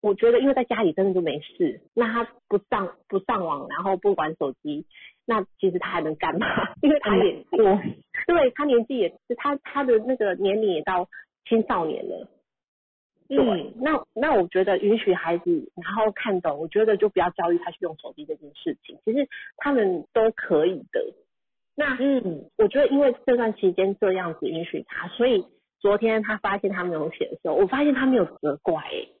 [0.00, 4.86] 我觉得，因为在家里真的就没事，那他不上不上网，然后不玩手机，
[5.26, 6.46] 那其实他还能干嘛？
[6.82, 7.80] 因为他也过，
[8.26, 11.08] 对 他年纪也是他他的那个年龄也到
[11.48, 12.28] 青少年了。
[13.28, 21.14] 对，嗯那那我觉得允许孩子然后看懂，我觉得就不要教育他去用手机这件事情，其实他们都可以的。
[21.76, 25.46] 那嗯我觉得因为这段期间这样子允许他，所以
[25.78, 29.12] 昨天他发现他没有写的时候，我发现他没有责怪、欸，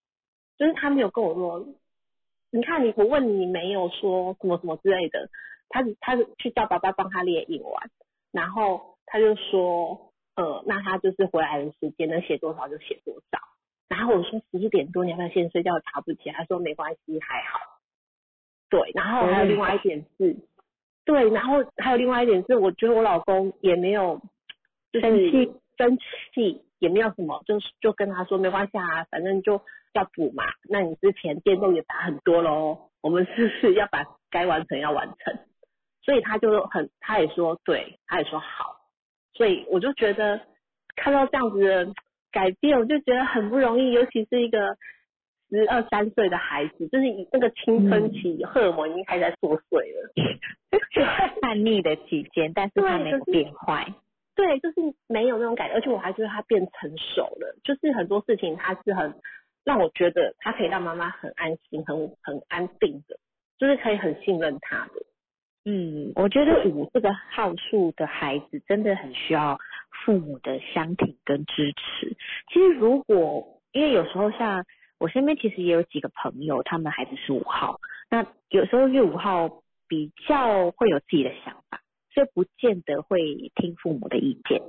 [0.58, 1.64] 就是他没有跟我说，
[2.50, 5.30] 你看你我问，你没有说什么什么之类的，
[5.70, 7.90] 他他去叫爸爸帮他列印完，
[8.30, 13.38] 然后他就说，呃，那他就是回来的时间能写多少就写多少，
[13.88, 15.72] 然后我说十一点多你要不要先睡觉？
[15.84, 17.58] 爬不起来，他说没关系，还好。
[18.68, 20.36] 对，然后还有另外一点是，
[21.04, 24.20] 对，然后还有另外一点是，我觉得我老公也没有
[24.92, 25.98] 就是生气生
[26.32, 29.60] 气，也没有什么，就是就跟他说没关系啊，反正就
[29.92, 30.44] 要补嘛。
[30.68, 35.38] 那你之前电动也打很多喽，我们是不是要把该完成要完成？
[36.02, 38.76] 所以他就很，他也说对，他也说好，
[39.34, 40.40] 所以我就觉得
[40.96, 41.92] 看到这样子的
[42.32, 44.76] 改变，我就觉得很不容易，尤其是一个
[45.50, 50.12] 十二三岁的孩子，就是以那个青春期荷尔蒙已经开始在作祟了。
[51.40, 53.92] 叛逆的期间，但是他没有变坏。
[54.34, 54.76] 对，就是
[55.08, 59.14] 没有那种感觉，而且我还觉得他变成熟了，就是很多事情他是很
[59.64, 63.16] 让我觉得他可以让妈妈很安心、很很安定的，
[63.58, 65.02] 就是可以很信任他的。
[65.64, 69.58] 嗯，我觉得五这个号数的孩子真的很需要
[70.04, 72.16] 父母的相挺跟支持。
[72.52, 74.64] 其实如果因为有时候像
[74.98, 77.78] 我身边其实也有几个朋友，他们孩子是五号，
[78.10, 81.82] 那有时候因为五号比较会有自己的想法，
[82.14, 84.62] 所以不见得会听父母的意见。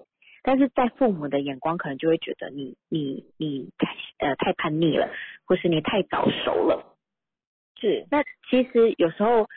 [0.43, 5.09] 但是在父母的眼光，可能就会觉得你你你太呃太叛逆了，
[5.45, 6.97] 或是你太早熟了。
[7.79, 9.47] 是，那其实有时候，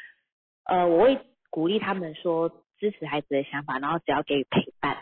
[0.64, 1.18] 呃，我会
[1.50, 4.96] 鼓励他们说支持孩子的想法，然后只要给予陪伴，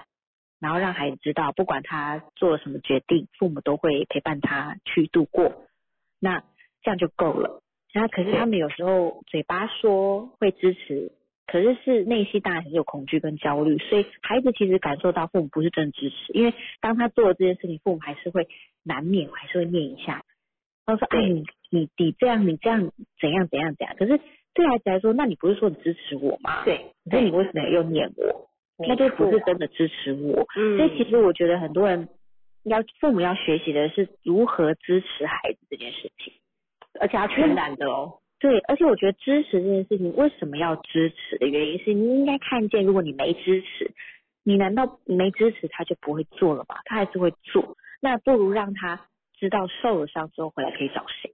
[0.60, 5.66] 然后让孩子知道，不管他做了什么决定，父母都会陪伴他去度过，
[6.20, 6.42] 那
[6.82, 7.62] 这样就够了。
[7.94, 11.12] 那可是他们有时候嘴巴说会支持，
[11.46, 18.48] 可是是内心当然很有恐惧跟焦虑，所以孩子其实感受到父母不是真的支持，因为当他做了这件事情，父母还是会
[18.82, 20.24] 难免还是会念一下，
[20.86, 22.90] 他说：“哎，你你你这样你这样
[23.20, 24.20] 怎样怎样怎样。”可是
[24.54, 26.64] 对孩子来说，那你不是说你支持我吗？
[26.64, 28.48] 对，那你为什么又念我？
[28.78, 30.46] 那就不是真的支持我。
[30.56, 32.08] 嗯所以其实我觉得很多人
[32.64, 36.32] 要父母要学习的是如何支持孩子这件事情。
[37.00, 38.18] 而且要全然的哦。
[38.38, 43.92] 对，而且我觉得支持这件事情为什么要支持的原因是你应该看见，如果你没支持，
[44.42, 46.76] 你难道你没支持他就不会做了吗？
[46.84, 49.06] 他还是会做，那不如让他
[49.38, 51.32] 知道受了伤之后回来可以找谁，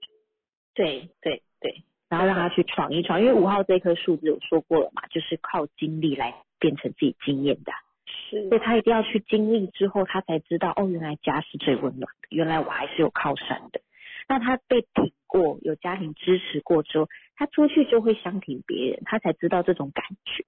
[0.75, 3.21] 对对对，然后让他去闯一闯。
[3.21, 7.73] 因为五号这颗数字我说过了嘛，就是靠经历来变成自己经验的，
[8.07, 13.81] 是所以他一定要去经历之后，他才知道哦，原来家是最温暖的，原来我还是有靠山的。
[14.29, 20.45] 那他被挺过，有家庭支持过之后，他出去就会相挺别人，他才知道这种感觉，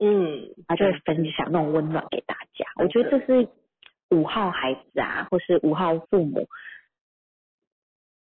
[0.00, 2.66] 嗯，他就会分享那种温暖给大家。
[2.76, 3.48] 我觉得这是
[4.10, 6.48] 五号孩子啊，或是五号父母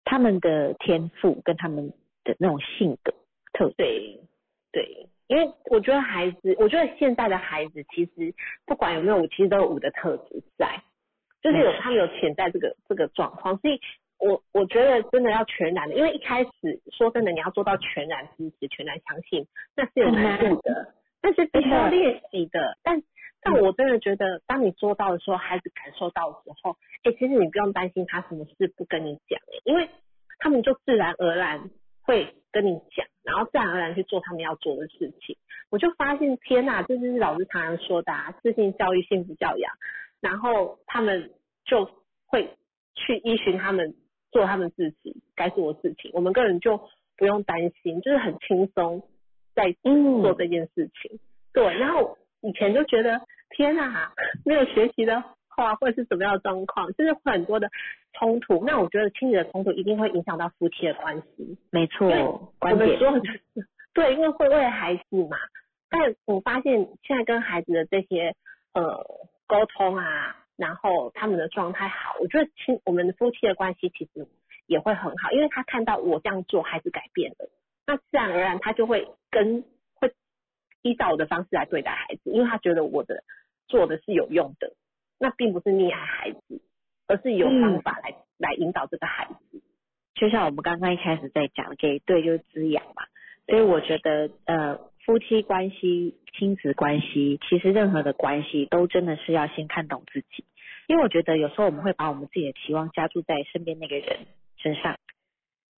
[0.03, 1.93] 他们的天赋跟他们
[2.29, 3.13] 的那种性格
[3.53, 3.75] 特质。
[3.77, 4.19] 对
[4.71, 8.33] 对，因为我觉得孩子，我觉得现在的孩子其实
[8.65, 10.83] 不管有没有五，其实都有五的特质在，
[11.41, 13.79] 就是有他们有潜在这个这个状况，所以
[14.19, 16.49] 我我觉得真的要全然的，因为一开始
[16.91, 22.77] 说真的，你要做到全然支持、全然相信，那是有难度的， 但是必须要练习的。
[22.83, 23.01] 但
[23.41, 29.89] 但我真的觉得，当你做到的时候，孩子感受到的时候，哎、其实你不用担心他什么事不跟你讲、欸，因为
[30.37, 31.71] 他们就自然而然
[32.09, 35.37] 会跟你讲，然后自然而然去做他们要做的事情。
[35.69, 39.71] 我就发现，天呐，这就是老师常常说的啊，自信教育、幸福教养，
[40.19, 41.31] 然后他们
[41.65, 41.87] 就
[42.25, 42.57] 会
[42.95, 43.93] 去依循他们
[44.31, 46.81] 做他们自己该做的事情，我们个人就
[47.15, 49.03] 不用担心，就是很轻松
[49.53, 51.19] 在嗯做这件事情。
[51.53, 54.11] 对，然后以前就觉得天呐，
[54.43, 55.23] 没有学习的
[55.63, 57.69] 话会是什么样的状况，就是会很多的
[58.13, 58.63] 冲突。
[58.65, 61.57] 那我觉得亲子的冲突一定会影响到夫妻的关系。
[61.71, 62.07] 没错
[62.61, 65.37] 我们说的就是对，因为会为了孩子嘛。
[65.89, 68.35] 但我发现现在跟孩子的这些
[68.73, 69.03] 呃
[69.47, 74.27] 沟通啊，然后他们的状态好，我觉得亲我们的夫妻的关系其实
[74.67, 77.49] 也会很好，因为他看到我这样做，孩子改变了，
[77.87, 79.63] 那自然而然他就会跟
[79.95, 80.13] 会
[80.83, 83.23] 依照我的方式来对待孩子，因为他觉得我的
[83.67, 84.73] 做的是有用的，
[85.19, 86.61] 那并不是溺爱孩子，
[87.07, 89.61] 而是有方法来、来引导这个孩子。
[90.15, 93.03] 就像我们刚刚一开始在讲这一对就是滋养嘛，
[93.47, 100.43] 所以我觉得呃夫妻关系、亲子关系，其实任何的关系都真的是要先看懂自己，
[100.87, 104.97] 因为我觉得有时候我们会把我们自己的期望加注在身边那个人身上，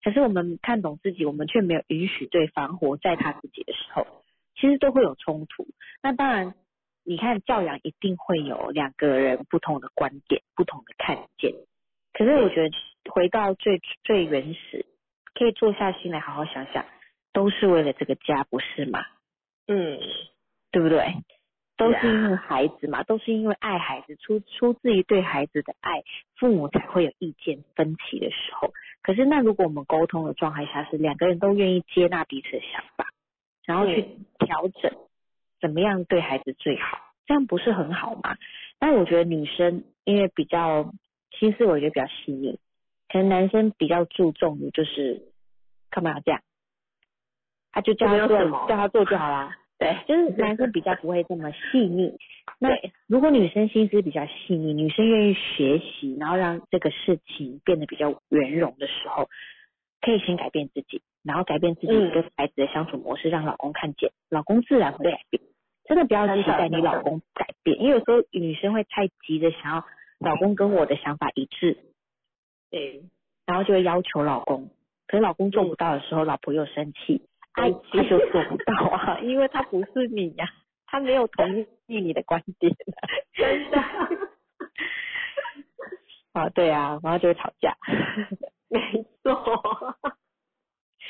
[0.04, 4.08] 可是我们看懂自己，我们却没有允许对方活在他自己的时候，
[4.56, 5.68] 其实都会有冲突。
[6.02, 6.56] 那当然，
[7.04, 11.54] 你看教养一定会有两个人不同的观点、不同的看见。
[12.14, 12.70] 可是我觉得
[13.12, 14.86] 回到最最原始，
[15.34, 16.86] 可以坐下心来好好想想，
[17.34, 19.06] 都是为了这个家，不是吗？
[19.68, 20.00] 嗯，
[20.72, 21.16] 对不对？
[21.78, 26.04] 都是因为孩子嘛，都是因为爱孩子，出出自于对孩子的爱，
[26.36, 28.72] 父母才会有意见分歧的时候。
[29.02, 33.08] 可是那如果我们沟通的状态下是两个人都愿意接纳彼此的想法，
[33.66, 34.04] 然后去
[34.38, 34.92] 调整
[35.62, 36.98] 怎么样对孩子最好，
[37.28, 38.36] 这样不是很好吗？
[38.80, 40.92] 但我觉得女生因为比较
[41.40, 42.58] 心思，我觉得比较细腻，
[43.08, 45.22] 可能男生比较注重的就是
[45.92, 46.42] 干嘛要这样，
[47.72, 48.38] 他就叫他做
[48.68, 49.56] 叫他做就好啦。
[49.78, 52.16] 对，就是男生比较不会这么细腻。
[52.60, 52.70] 那
[53.08, 59.28] 如果女生心思比较细腻，女生愿意学习，然后让这个事情变得比较圆融的时候，
[60.02, 65.42] 可以先改变自己，然后改变自己嗯跟孩子的相处模式，让老公看见，老公自然会改变。
[65.92, 69.86] 真的不要期待你老公改变，因为有时候女生会太急着想要
[70.20, 71.80] 老公跟我的想法一致，
[72.70, 73.04] 对，
[73.46, 74.70] 然后就会要求老公，
[75.06, 80.48] 可是老公做不到的时候，老婆又生气，哎，生气他就做不到啊， 因为他不是你呀、
[80.86, 82.74] 他没有同意你的观点、
[83.34, 83.78] 真的。
[86.32, 87.76] 啊，对啊，然后就会吵架。
[88.72, 89.98] 没错。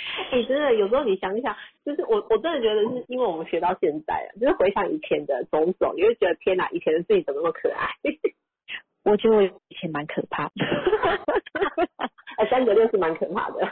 [0.32, 7.88] 哎、真的，有时候你想一想，就是我我真的觉得是因为我们学到现在啊，就是回想以前的种种，你会觉得天哪，以前的自己怎么那么可爱？
[9.04, 10.54] 我觉得我以前蛮可怕的，
[12.38, 13.68] 哎，三九六是蛮可怕的。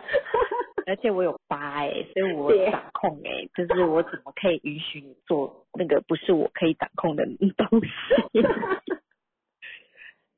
[0.88, 8.44] 而且我有疤哎、所以我对掌控哎、就是我怎么可以允许你做那个不是我可以掌控的东西？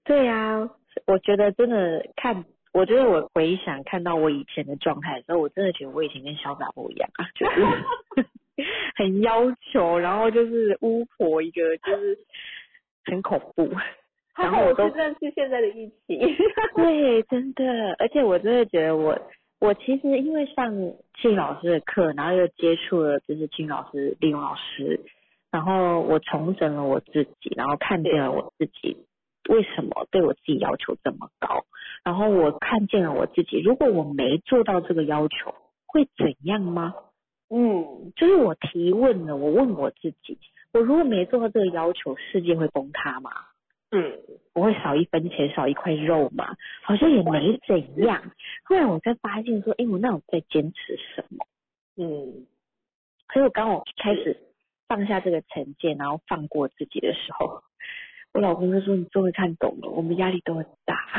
[0.04, 0.70] 对啊，
[1.08, 8.66] 我觉得真的看，我觉得我回想看到我以前的状态的时候，我真的觉得我以前跟潇洒不一样啊，就是
[8.96, 12.18] 很要求，然后就是巫婆一个，就是
[13.06, 13.70] 很恐怖。
[14.38, 16.18] 然后我都认识现在的疫情。
[16.76, 19.20] 对，真的，而且我真的觉得我，
[19.60, 20.74] 我其实因为上
[21.22, 25.02] 庆老师的课，然后又接触了就是庆老师、利用老师，
[25.52, 28.96] 然后我重整了我自己，然后看见了我自己
[29.50, 31.66] 为什么对我自己要求这么高，
[32.04, 35.54] 然后我看见了我自己，如果我没做到这个要求，
[35.86, 36.96] 会怎样吗？
[37.50, 40.40] 嗯，就是我提问了，我问我自己，
[40.74, 43.32] 我如果没做到这个要求，世界会崩塌吗？
[43.92, 44.20] 嗯，
[44.54, 46.56] 我会少一分钱少一块肉嘛？
[46.82, 48.32] 好像也没怎样。
[48.64, 51.46] 后来我才发现说，哎，我那我在坚持什么？
[51.98, 52.48] 嗯，
[53.34, 54.38] 所以我刚我开始
[54.88, 57.62] 放下这个成见，然后放过自己的时候，
[58.34, 60.96] 我老公就说：“你终于看懂了，我们压力都很大。”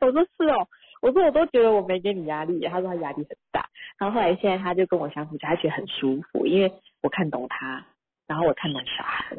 [0.00, 0.66] 我说：“是哦。”
[1.00, 3.68] 我说：“我都觉得我没给你压力。”他说：“他压力很大。”
[3.98, 7.86] 然后后来现在他就跟我相处，他觉得很舒服，因为我看懂他，
[8.26, 9.36] 然后我看懂小孩。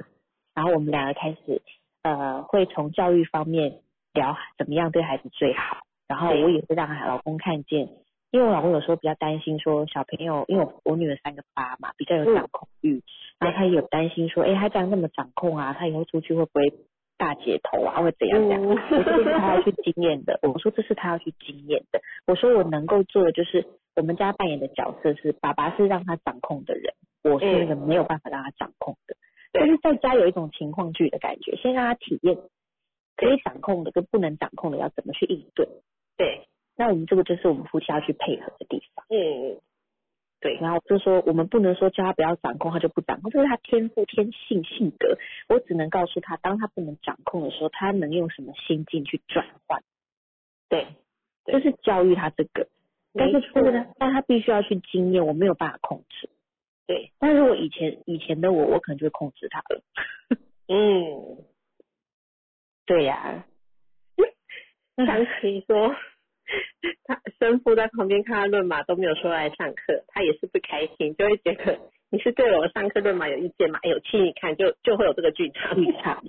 [0.56, 1.62] 然后我们两个开始，
[2.04, 3.80] 呃，会从教育方面
[4.14, 5.80] 聊怎么样对孩子最好。
[6.08, 7.90] 然后我也会让老公看见，
[8.34, 13.04] 因为我老公有时候比较担心说小朋友，因为我我女儿三个八嘛，比较有掌控欲，
[13.40, 16.74] 然后他也有担心说，哎，他这样那么掌控啊，他以后出去会不会
[17.16, 18.66] 大姐头啊，会怎样怎样？
[18.66, 22.02] 我说这是他要去经验的，我说这是他要去经验的。
[22.26, 26.92] 我说我能够做的就是我们家扮演的角色是爸爸是让他掌控的人，
[27.24, 29.16] 我是那个没有办法让他掌控的。
[29.52, 32.36] 但是在家有一种情况剧的感觉，先让他体验
[33.16, 35.68] 可以掌控的跟不能掌控的要怎么去应对。
[36.18, 39.06] 对，那我们这个就是我们夫妻要去配合的地方。
[39.10, 39.60] 嗯，
[40.40, 40.56] 对。
[40.60, 45.18] 然后就说我们不能说叫他不要掌控，他就不掌控，这是他天赋、天性、性格。
[45.50, 49.84] 我只能告诉他，当他不能掌控的时候，他能用什么心境去转换。
[50.70, 50.88] 对，
[51.46, 52.68] 就是教育他这个。
[53.14, 56.30] 但是这个呢，但他必须要去经验，我没有办法控制。
[56.88, 59.82] 对，但如果以前以前的我，我可能就会控制他了。
[60.68, 61.38] 嗯，
[62.88, 63.46] 对呀。
[64.96, 65.96] 想起说，
[67.06, 71.80] 他生父在旁边看他论马都没有说来上课，他也是不开心，就会觉得
[72.10, 73.80] 你是对我上课论马有意见吗？
[73.84, 75.76] 有气你看，就就会有这个剧场。
[75.76, 76.24] 剧场。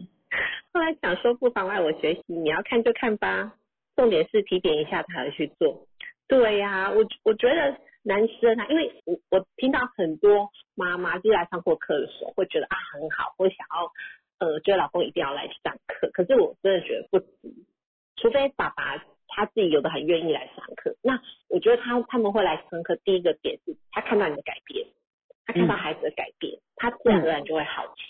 [0.73, 3.55] 后来想说不妨碍我学习，你要看就看吧，
[3.97, 5.87] 重点是提点一下他而去做。
[6.29, 7.79] 对呀，我我觉得。
[8.07, 16.11] 男生啊，因为我我听到很多妈妈就来上过课的时候，会觉得啊很好，会想要呃觉得老公一定要来上课。
[16.13, 17.27] 可是我真的觉得不值，
[18.17, 19.03] 除非爸爸
[19.35, 20.95] 他自己有的很愿意来上课。
[21.03, 24.87] 那我觉得他他们会来上课，第一个点是他看到你的改变，
[25.45, 28.03] 他看到孩子的改变，他自然而然就会好奇。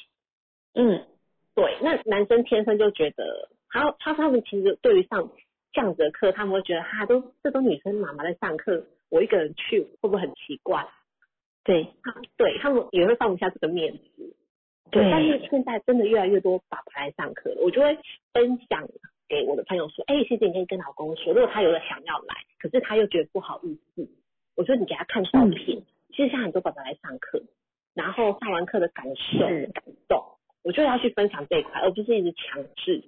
[0.75, 1.07] 嗯，
[1.55, 5.31] 对，那男生天生就觉得，他他他们其实对于上
[5.72, 8.87] 这样子的课，他们会觉得哈都这都女生妈妈在上课。
[9.11, 10.87] 我一个人去会不会很奇怪？
[11.62, 14.37] 对，他对他们也会放不下这个面子。
[14.91, 17.97] 对，但是现在真的越来越多爸爸来上课了，我就会
[18.33, 18.87] 分享
[19.29, 24.09] 给我的朋友说：，哎，谢谢你可以跟老公说，如果他有了想要来，可是他又觉得不好意思，
[24.57, 25.83] 我说你给他看照片。
[26.16, 27.43] 其实像很多爸爸来上课，
[27.93, 29.41] 然后上完课的感受、
[29.72, 30.22] 感动，
[30.62, 33.03] 我就要去分享这一块，而不是一直强制，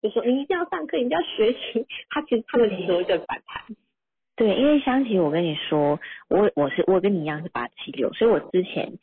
[0.00, 1.86] 就说你一定要上课，你一定要学习。
[2.08, 3.76] 他其实他们其实会更反弹。
[4.36, 8.98] 对，因为香琪，我跟你说，我我是我跟你一样是八七六，所以我之前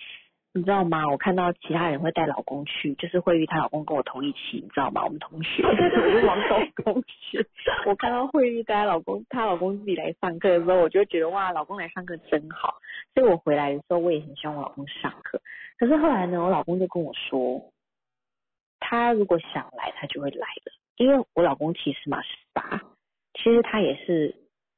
[0.55, 1.09] 你知道吗？
[1.09, 5.03] 我看到其他人会带老公去，就是慧玉她老公跟我同一期，你知道吗？
[5.03, 7.43] 我们同学，我是王高公 学。
[7.87, 12.75] 我看到慧玉带她老公，她老公自己来上课的时候，我就觉得哇，老公来上课真好。
[13.15, 15.41] 所以我回来的时候，我也很希望我老公上课。
[15.79, 17.71] 可是后来呢，我老公就跟我说，
[18.79, 22.79] 他如果想来，他就会来的，因为我老公其实嘛十八，
[23.33, 24.35] 其实他也是。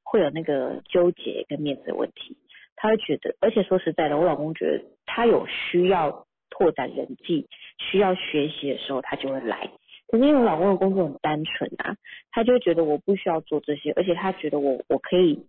[0.08, 2.38] 会有那个纠结跟面子的问题，
[2.76, 7.48] 他会觉得，而且说实在的，我老公觉得他有需要拓展人际、
[7.78, 9.70] 需要学习的时候，他就会来。
[10.08, 11.96] 可是因为我老公的工作很单纯啊，
[12.32, 15.46] 他就觉得我不需要做这些，而且他觉得我我可以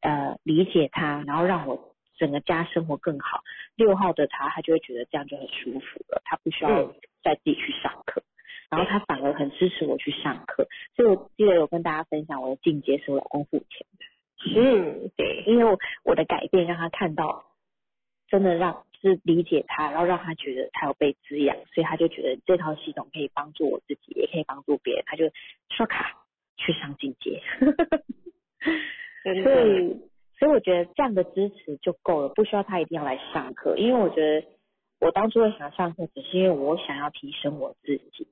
[0.00, 3.40] 呃理解他，然后让我整个家生活更好。
[3.76, 8.22] 六号的他，他就会觉得这样就很舒服了，他不需要再自己去上课。
[8.70, 13.93] 然后他反而很支持我去上课，所以我记得有跟大家分享我的进阶是我老公付钱的。
[14.56, 17.44] 嗯，对，因为我的改变让他看到，
[18.28, 25.30] 真的让是理解他，然后让他觉得他有被滋养，所以他就觉得这套系统可以帮助我自己，也可以帮助别人，他就
[25.70, 26.24] 刷卡
[26.56, 27.42] 去上进阶。
[29.22, 30.00] 所以，
[30.38, 34.46] 所以我觉得这样的支持就够了，不需要他一定要来上课，因为我觉得
[35.00, 38.26] 我当初会想上课，只是因为我想要提升我自己。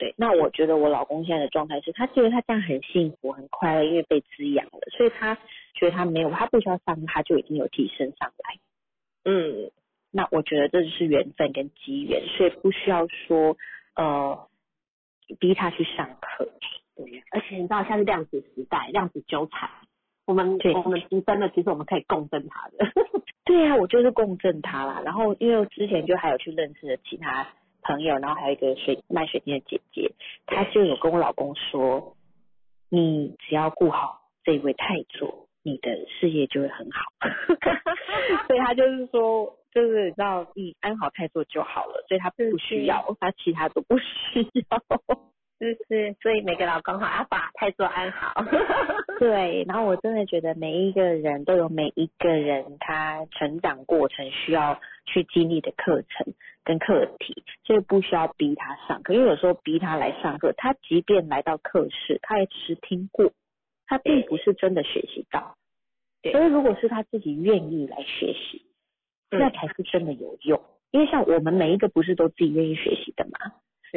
[0.00, 5.34] 对，那我觉得我老公现在的状态是他觉得他这样很幸福很快乐，因为被滋养了，所以他
[5.74, 8.58] 觉得他没有他不需要上课，他就已经有提升上来。
[9.30, 9.70] 嗯，
[10.10, 13.58] 那我觉得这就是缘分跟机缘，所以不需要说
[13.94, 14.48] 呃
[15.38, 16.48] 逼他去上课。
[16.96, 19.68] 对，而且你知道现在是量子时代，量子纠缠，
[20.26, 22.90] 我们对我们提升了，其实我们可以共振他的。
[23.44, 25.02] 对啊，我就是共振他啦。
[25.04, 27.46] 然后因为之前就还有去认识了其他
[27.82, 30.12] 朋友，然后还有一个水卖水晶的姐姐，
[30.46, 32.16] 她就有跟我老公说，
[32.88, 37.12] 你只要顾好这位太座，你的事业就会很好。
[38.48, 44.82] 所以她就是说，就是你知道，你安好太座就好了，所以他不需要，他其他都不需要。
[45.60, 48.32] 就是，所以每个老公好要把太做安好。
[49.20, 56.32] 对，然后我真的觉得每一个人都有每一个人他成长过程需要去经历的课程
[56.64, 59.12] 跟课题，所以不需要逼他上课。
[59.12, 63.30] 因为有时候逼他来上课，他即便来到课室，他也只是听过，
[63.86, 65.58] 他并不是真的学习到。
[66.22, 68.64] 对所以如果是他自己愿意来学习，
[69.30, 70.58] 嗯那才是真的有用。
[70.90, 73.52] 因为像我们每一个不是都自己愿意学习的嘛，对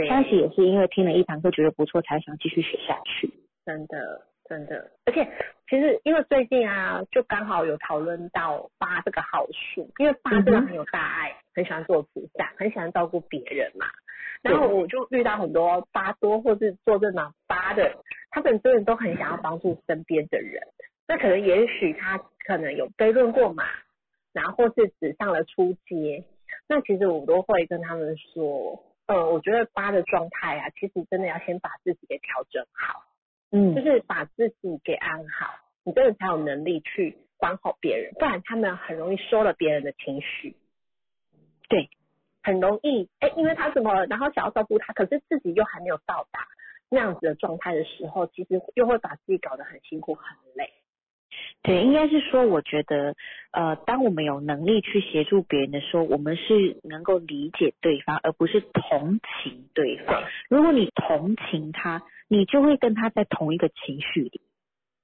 [0.09, 3.31] 当时也是因为听了一堂课觉得不错，才想继续学下去。
[3.65, 5.25] 真的真的，而且
[5.69, 13.85] 其实因为最近啊，就刚好有讨论到八这个好数，因为八真的很有大爱，很喜欢做慈善，很喜欢照顾别人嘛。
[14.41, 17.95] 然后我就遇到很多八多或是做这种八的，
[18.31, 20.61] 他们真的都很想要帮助身边的人。
[21.07, 23.63] 那可能也许他可能有被论过嘛，
[24.33, 26.25] 然后或是只上了初阶，
[26.67, 33.03] 那其实我都会跟他们说，呃，我觉得八的状态啊，其实真的要先把自己给调整好。
[33.55, 40.57] 嗯就是把自己给安好，你真的才有能力去管好别人，不然他们很容易收了别人的情绪。
[41.69, 41.87] 对，
[42.41, 46.47] 很容易哎，因为他怎么，然后想要照顾他，可是自己又还没有到达
[46.89, 50.73] 那样子的状态的时候，其实又会把自己搞得很辛苦、很累。
[51.63, 53.15] 对，应该是说，我觉得，
[53.51, 60.23] 呃，当我们有能力去协助别人的时候，我们是能够理解对方，而不是同情对方。
[60.49, 64.41] 如果你同情他，你就会跟他在同一个情绪里。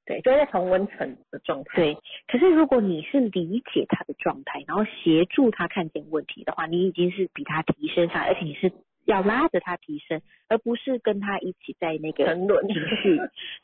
[0.06, 1.76] 对，就会在同温层的状态。
[1.76, 1.98] 对，
[2.28, 8.72] 可是如果你是理解他的状态，然后协助他看见问题的话，你已经是比他提升上来，而且你是
[9.10, 13.18] 要拉着他提升，而不是跟他一起在那个沉沦情绪。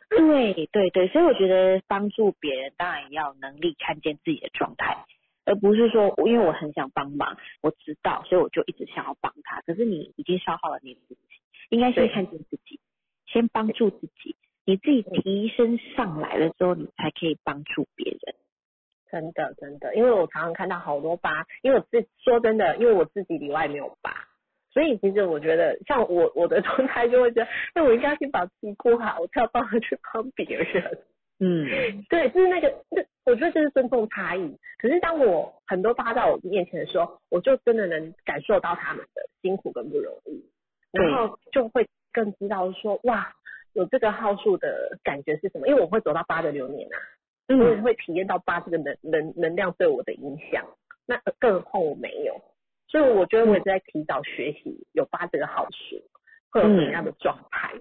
[0.10, 5.06] 对对对，所以我觉得帮助别人当然也要能力看见自己的状态，
[5.46, 9.62] 而不是说因为我很想帮忙，我知道，所以我就一直想要帮他。
[9.62, 11.20] 可是你已经消耗了你自己，
[11.70, 12.80] 应该先看见自己，
[13.28, 14.36] 先帮助自己。
[14.66, 18.36] 你自己提升上来了之后，你才可以帮助别人。
[19.12, 24.12] 真的真的，因为我常常看到好多疤，因为我自说真的，因为我自己里外没有疤，
[24.76, 31.00] 所以其实我觉得像我我的状态就会觉得，那，我应该先把自己顾好，我才有办法去帮别人。
[31.40, 31.66] 嗯，
[32.10, 34.58] 对，就是那个，这我觉得这是尊重差异。
[34.78, 40.44] 可是当我很多疤在我面前的时候，我就真的能感受到他们的辛苦跟不容易，
[40.92, 43.34] 然后就会更知道说，哇，
[43.72, 45.68] 有这个号数的感觉是什么？
[45.70, 47.00] 因为我会走到八的流年啊。
[47.48, 50.66] 我也会体验到八这个能能能量对我的影响，
[51.06, 52.42] 那更何况我没有，
[52.96, 56.02] 所以我觉得我也在提早学习有八这个好处，
[56.50, 57.74] 会有什么样的状态。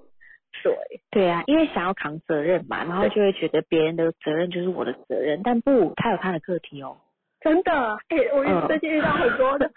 [0.61, 0.75] 对，
[1.12, 6.97] 对啊，因为想要扛责任嘛，然后就会觉得别人的责任就是我的责任，但不，他有他的课题哦。
[7.41, 7.71] 真的，
[8.09, 9.71] 哎、我嗯最近遇到很多的，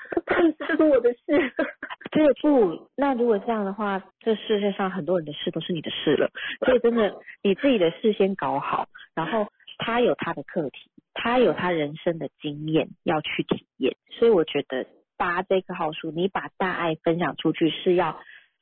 [0.58, 1.20] 这是我的事。
[2.12, 6.32] 这个不，那如果这样的话，这世界上很多人的事都是你的事了。
[6.66, 7.14] 所以真的，
[7.44, 13.96] 你自己的事先搞好，然后他有他的课题，他有他人生的经验要去体验。
[14.10, 14.88] 所以我觉得
[15.18, 18.20] 八这个号数，你把大爱分享出去，是要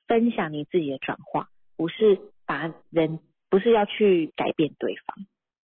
[0.08, 5.26] 分享你自己的转化，不是把人，不是要去改变对方。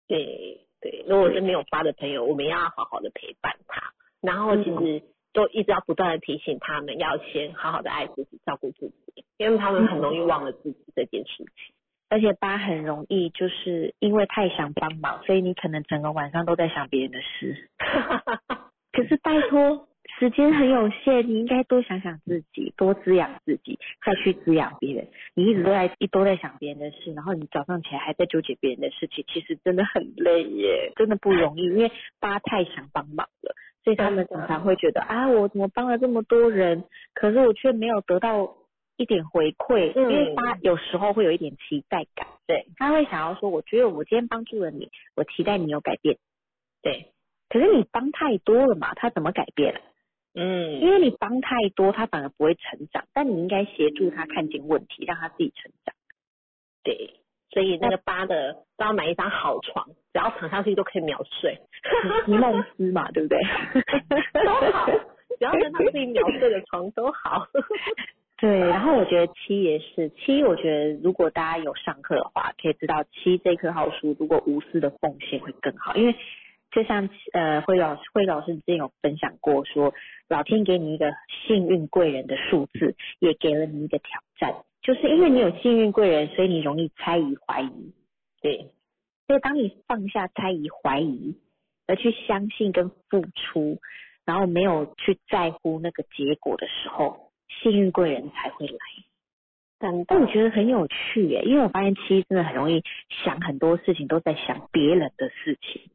[0.08, 5.02] 对对，如果是没有八的朋友，我们要好好的陪伴他，然后其实
[5.32, 11.74] 都一直要不断的提醒他们，要先好好的爱自己，照顾自己，因为他们很容易忘了自己这件事情。
[12.08, 17.70] 而且八很容易就是因为太想帮忙，所以你可能整个晚上都在想别人的事。
[18.90, 19.86] 可是拜托，
[20.18, 25.08] 时间很有限，你应该多想想自己，多滋养自己，再去滋养别人。
[25.34, 31.62] 你一直都在一都在想别人的事，然后你早上起来还在纠结别人的事情，其实真的很累耶，真的不容易。
[31.64, 33.54] 因为八太想帮忙了，
[33.84, 36.84] 所以他们常常会觉得啊，我怎么帮了这么多人，
[37.14, 38.56] 可是我却没有得到
[38.96, 46.18] 一点回馈，嗯因为八有时候会有一点期待感，对他会想要说，我觉得我今天帮助了你，我期待你有改变。
[46.82, 47.12] 对，
[47.48, 49.80] 可是你帮太多了嘛，他怎么改变？
[50.34, 55.94] 嗯，因为你帮太多，他反而不会成长，但你应该协助他看见问题，让他自己成长。
[56.84, 57.20] 对，
[57.50, 61.58] 所以那个八的都要买一张好床，只要躺上去都可以秒睡，
[62.26, 63.38] 席梦思嘛，对不对？
[64.44, 64.86] 都好，
[65.38, 67.46] 只要能让自己秒睡的床都好。
[68.38, 76.14] 对，然后我觉得七也是七，我觉得如果大家有上课的话，可以知道七这颗号数，如果无私的奉献会更好，因为
[76.70, 79.92] 就像呃慧老师慧老师之前有分享过说，
[80.28, 81.12] 老天给你一个
[81.46, 87.94] 幸运贵人的数字，也给了你一个挑战，就是因为你有幸运贵人，所以你容易猜疑怀疑。
[88.40, 88.70] 对，
[89.26, 91.36] 所以当你放下猜疑怀疑，
[91.86, 93.78] 而去相信跟付出，
[94.24, 97.28] 然后没有去在乎那个结果的时候。
[97.62, 98.78] 幸运贵人才会来，
[99.76, 102.84] 但但我觉得很有趣耶，因为我发现七真的很容易
[103.24, 105.90] 想很多事情，都在想别人的事情。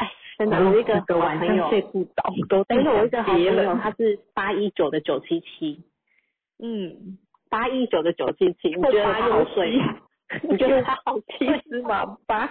[0.00, 3.42] 哎，真的，我一个晚上睡不着，都在想我一个好朋。
[3.42, 5.84] 友，他是八一九的九七七，
[6.58, 7.18] 嗯，
[7.50, 9.96] 八一九的九七七，你觉得他好睡吗？
[10.48, 12.16] 你觉得他好 七是吗？
[12.26, 12.50] 八，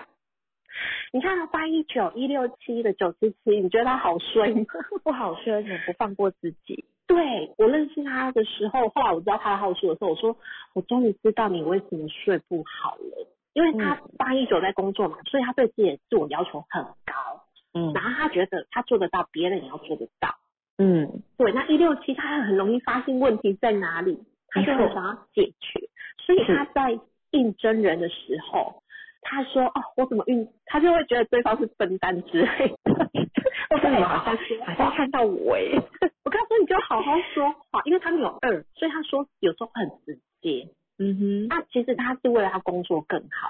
[1.12, 4.66] 你看八一九一六七的九七七，你觉得他好睡吗？
[5.04, 6.86] 不好睡，而且不放过自己。
[7.08, 10.38] 对我认识他的时候，后来我知道他的号数的时候，我说
[10.76, 17.39] 我终于知道你为什么睡不好了，因为他八一九在工作嘛，所以他对自己的自我要求很高，
[17.74, 20.36] 嗯，然后他觉得他做得到，别人也要做得到，
[20.78, 24.18] 嗯，对，那一六七他很容易发现问题在哪里，
[24.48, 25.80] 他就很想要解决，
[26.26, 27.00] 所以他在
[27.32, 28.82] 应征人的时候，
[29.22, 33.10] 他说哦，我怎么运，他就会觉得对方是笨蛋之类的，
[33.70, 35.62] 我怎么好像好像看到我哎。
[36.26, 40.68] 我告诉你，就好好说话，因为他们有二，所以他说有时候很直接。
[41.00, 43.50] 嗯哼，那其实他是为了他工作更好。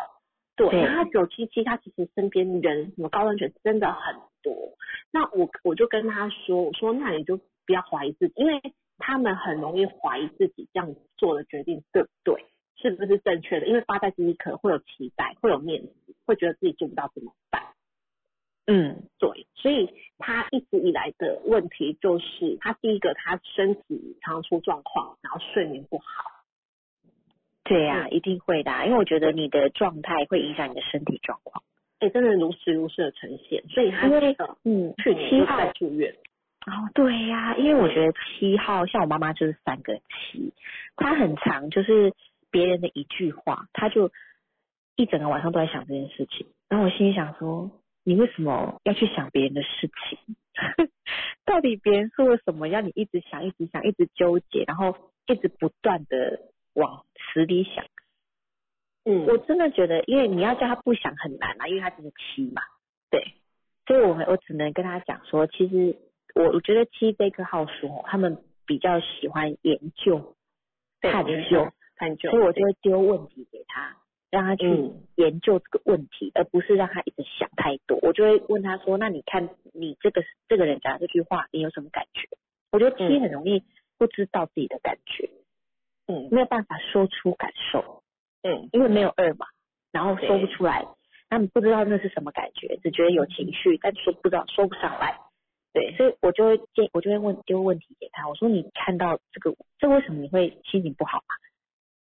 [0.59, 4.53] 对，然后九七七他其实身边人什么高端犬真的很多。
[5.09, 8.61] 那我我就跟他说，我说那你就不要怀疑自己，因为
[8.97, 12.45] 他们很容易怀疑自己这样做的决定对不对，
[12.75, 13.67] 是不是正确的？
[13.67, 15.93] 因为八代第一可能会有期待，会有面子，
[16.25, 17.63] 会觉得自己做不到怎么办？
[18.67, 26.05] 嗯，对，所以他一直以来的问题就是，他第一个他身体常出状况，然后睡眠不好。
[27.63, 31.63] 对呀，一定会的，因为我觉得你的状态会影响你的身体状况。
[31.99, 36.13] 哎，真的如实如实的呈现，所以他那个嗯，去年在住院。
[36.65, 40.53] 哦，对呀，因为我觉得七号像我妈妈就是三个七，
[40.95, 42.13] 她很长，就是
[42.51, 44.11] 别人的一句话，她就
[44.95, 46.47] 一整个晚上都在想这件事情。
[46.69, 47.71] 然后我心里想说。
[48.05, 50.17] 你为什么要去想别人的事情？
[51.45, 54.95] 到底别人说了什么，让你一直想、一直想、一直纠结，然后
[55.27, 56.48] 一直不断的往
[57.33, 57.85] 死里想？
[59.05, 62.61] 嗯，我真的觉得，因为你要叫他不想很难啊，因为他只是七嘛。
[63.09, 63.33] 对，
[63.87, 65.97] 所以我我只能跟他讲说，其实
[66.35, 70.35] 我我觉得七这颗号说，他们比较喜欢研究、
[71.01, 73.97] 探究、探究，所以我就会丢问题给他。
[74.31, 77.97] 让他去研究这个问题，而不是让他一直想太多。
[78.03, 82.29] 我就会问他说：“那你看你这个这个人讲这句话，你有什么感觉？”
[82.71, 83.63] 我觉得七很容易
[83.97, 85.38] 不知道自己的感觉，嗯，
[86.31, 88.03] 没有办法说出感受，
[88.43, 89.45] 嗯，因为没有二嘛，
[89.91, 90.85] 然后说不出来，
[91.29, 95.17] 他们不知道那是什么感觉，只觉得有情绪，但说不知道说不上来。
[95.71, 101.31] 对，所以我就会建，我就会问丢问题给他，我说：“你看到这个，这为什么你会心情不好啊？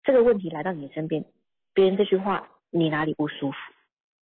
[0.03, 1.25] 这个问题来到你身边。”
[1.73, 3.57] 别人这句话，你哪里不舒服？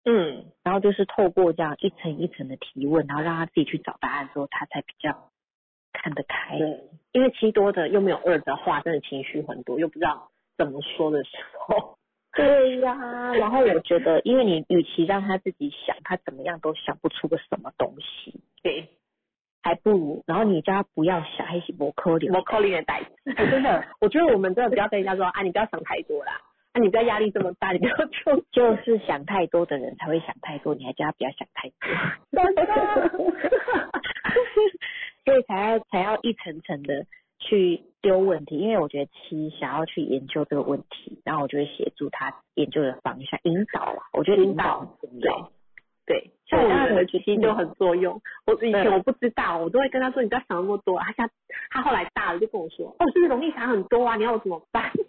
[0.06, 5.30] 嗯，然后就是透过这样一层一层的提问，然后让他自己去找答案之后，他才比较
[5.94, 6.58] 看得开。
[6.58, 6.82] 对，
[7.14, 11.98] 因为七多的又没有二的话，真的情绪很多，又不知道怎么说的时候。
[12.36, 12.96] 对呀，
[13.36, 18.42] 然后我觉得，因为你与其让他自己想，他怎么样都想不出个什么东西。
[18.64, 18.90] 对，
[19.62, 23.36] 还不如，然后你叫他不要想，还是摩扣里摩扣里的代词。
[23.36, 26.42] 真的，我觉得我们真的不要跟人家说啊，你不要想太多啦。
[26.72, 32.42] 啊你不要压力这么大，你不要就就是想太多的人才会想太多，你还叫他不要想太多，
[35.26, 37.06] 所以才要才要一层层的
[37.40, 45.52] 去丢问题，因为我觉得七想要去研究这个问题，然后我就会协助他研究的方向引导啦，我觉得引导很重要。
[46.06, 48.22] 对，像我们的七就很作用。
[48.46, 51.00] 我以前我不知道，我都会跟他说你不要想那么多。
[51.00, 51.30] 他现
[51.70, 54.18] 他后来大了就跟我说，哦，是不是容易想很多啊？
[54.18, 54.92] 你要我怎么办？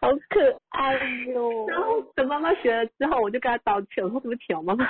[0.00, 0.94] 好可爱
[1.32, 1.66] 哟！
[1.66, 4.86] 然后等妈妈学了之后，我就跟他道歉，我说对不起，我妈妈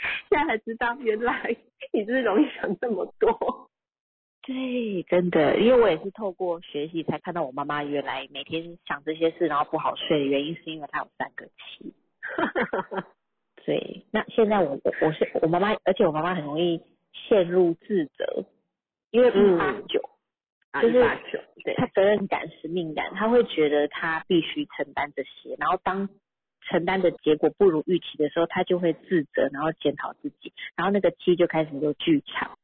[0.30, 1.56] 现在才知道，原来
[1.92, 3.70] 你就是容易想这么多。
[4.42, 11.94] 对，真的，因为我也是透过学习才看到我妈妈原来每天想这些事，然后不好睡的原因是因为她有三个七。
[13.66, 16.80] 对，那现在我我是我妈妈，而且我妈妈很容易
[17.12, 18.46] 陷入自责，
[19.10, 20.00] 因为一八九，
[20.70, 26.08] 啊，就是一八九，对，他责任感、使命感，他会觉得他必须承担这些，然后当
[26.70, 32.56] 承担的结果不如预期的时候，他就会自责，然后检讨自己，然后那个鸡就开始有剧场，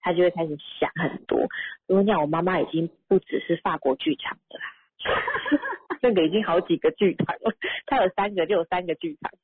[0.00, 1.48] 他就会开始想很多。
[1.86, 4.64] 我跟你讲，我妈妈已经不只是法国剧场的啦，
[6.02, 7.54] 那个已经好几个剧场了，
[7.86, 9.30] 他有三个就有三个剧场。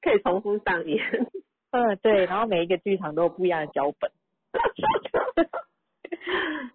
[0.00, 1.26] 可以重复上演。
[1.70, 4.10] 嗯，对，然后每一个剧场都有不一样的脚本。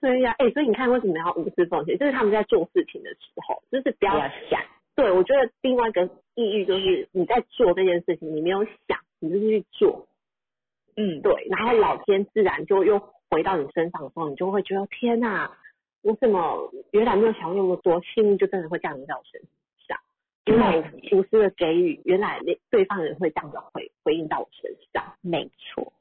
[0.00, 1.96] 对呀、哎、所以你看为什么要无私奉献？
[1.96, 4.60] 就是他们在做事情的时候，就是不要不要想，
[4.96, 6.04] 对，我觉得另外一个
[6.36, 10.06] 意义就是你在做这件事情，你没有想，你就是去做，
[10.96, 15.50] 嗯，对，然后老天自然就又回到你身上的时候，你就会觉得天哪，
[16.02, 19.40] 我怎么原来没有想过那么多，幸运就真的会降临到我身
[19.88, 19.98] 上，
[20.44, 25.92] 因为我无私的给予，原来那对方也会这样子回回应到我身上，没错，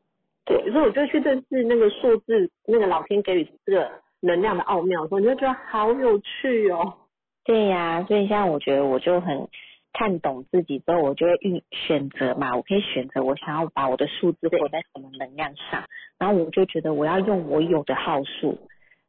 [0.46, 7.00] 对，所以我就去认识那个数字，那个老天给予这个能量的奥妙的时候，你就觉得好有趣哦。
[7.46, 9.48] 对呀、所以像我觉得我就很
[9.91, 15.84] 看懂自己之后，我就会运选择嘛，我可以选择我想要把我的数字活在什么能量上，
[16.18, 18.58] 然后我就觉得我要用我有的号数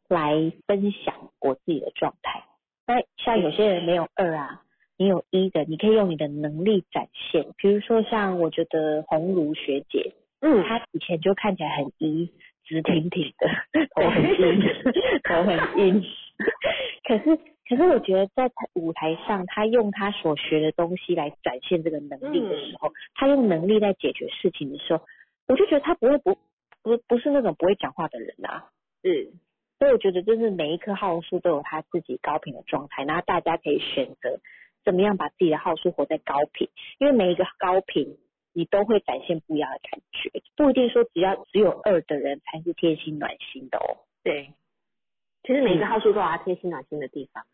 [0.08, 2.44] 来分享我自己的状态。
[2.86, 4.62] 那像有些人没有二啊，
[4.98, 7.46] 你有一的，你可以用你的能力展现。
[7.56, 12.30] 比如说像我觉得红茹学姐，嗯，她以前就看起来很一，
[12.64, 13.48] 直挺挺的，
[13.94, 14.60] 头很硬，
[15.24, 16.04] 头很硬。
[17.08, 25.02] 可是，可是我觉得在舞台上，他用他所学的东西来展现这个能力的时候，他用能力在解决事情的时候，
[25.48, 26.36] 我就觉得他不会不
[26.82, 28.68] 不不是那种不会讲话的人啊。
[29.02, 29.32] 是，
[29.78, 34.40] 所以我觉得就是每一棵号数都有他自己高频的状态，然后大家可以选择
[34.84, 38.18] 怎么样把自己的号数活在高频，因为每一个高频
[38.52, 44.04] 你都会展现不一样的感觉，不一定说只要只有二的人才是贴心暖心的哦。
[44.22, 44.50] 对。
[45.46, 47.44] 其实每个号数都有它贴心暖心的地方。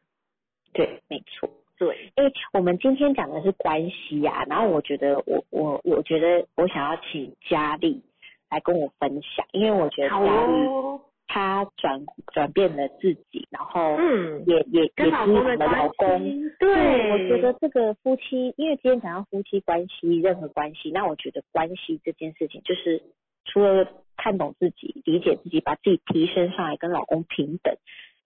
[0.73, 1.51] 对，没错。
[1.77, 8.03] 对，因为我们今天讲的是关系呀、然后我觉得我我我觉得我想要请佳丽
[8.51, 11.01] 来跟我分享，因为我觉得佳丽哦。
[11.33, 16.51] 她转转变了自己，然后嗯，也也也跟老公的老公。
[16.59, 23.01] 对，我觉得这个夫妻，因为今天讲到夫妻关系，任何关系，那我觉得关系这件事情，就是
[23.45, 23.87] 除了
[24.17, 27.77] 看懂自己、理解自己，把自己提升上来，跟老公平等，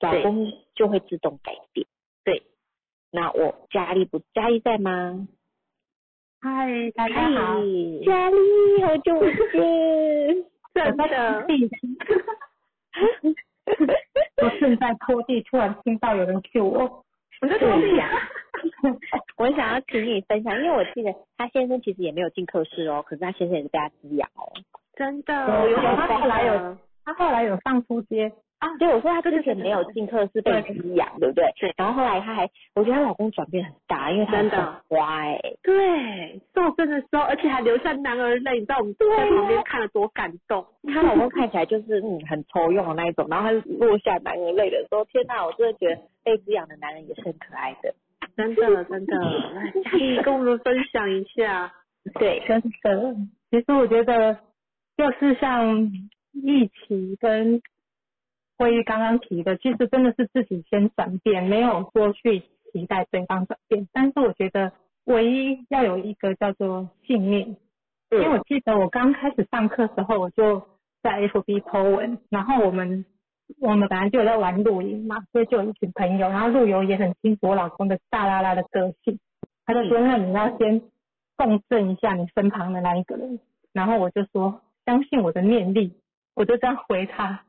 [0.01, 1.87] 老公就会自动改变。
[2.25, 2.43] 对，
[3.11, 5.29] 那我佳丽不，佳丽在吗？
[6.41, 7.61] 嗨，大家好。
[8.05, 10.45] 佳丽，好久不见。
[10.75, 11.47] 真的，
[14.43, 17.05] 我正在拖地，突然听到有人 Q 我。
[17.41, 18.11] 我在拖地呀。
[19.37, 24.53] 我想要请你分享，因为我记得他先生其实也没有进课室哦，可是他先生也是被他滋养哦。
[24.97, 31.45] 真的，我有点他后来有的他后来有上出街，啊，对，我说他之前没有进课是被滋养，对不对？
[31.61, 40.65] 对然后后来他还，我觉得她老公转变很大，因为他真的很乖、对，受生的时候，而且还流下男儿泪，你知道我们在旁边看了多感动。
[40.95, 47.95] 她老公看起来就是嗯很抽用的那一种，然后他落下男儿泪的时候，天哪，我真的觉得被滋养的男人也是很可爱的。
[48.37, 49.17] 真的真的，
[49.55, 51.71] 来佳丽跟我们分享一下。
[52.19, 53.15] 对，真的。
[53.51, 54.37] 其实我觉得，
[54.97, 55.91] 就是像
[56.33, 57.61] 疫情跟
[58.57, 62.41] 会议刚刚提的，其实真的是自己先转变，没有说去
[62.73, 63.89] 期待对方转变。
[63.93, 64.73] 但是我觉得，
[65.05, 67.57] 唯一要有一个叫做信念。
[68.11, 70.63] 因为我记得我刚开始上课时候，我就
[71.03, 73.05] 在 FB po 文，然后我们
[73.59, 79.19] 我们本来就有在玩露营嘛，所以就有一群朋友，然后陆游也很清楚我老公的大拉拉的个性，
[79.67, 80.81] 他就说那你要先
[81.37, 83.41] 共振一下你身旁的那一个人，
[83.73, 86.01] 然后我就说相信我的念力，
[86.35, 87.45] 我就这样回他。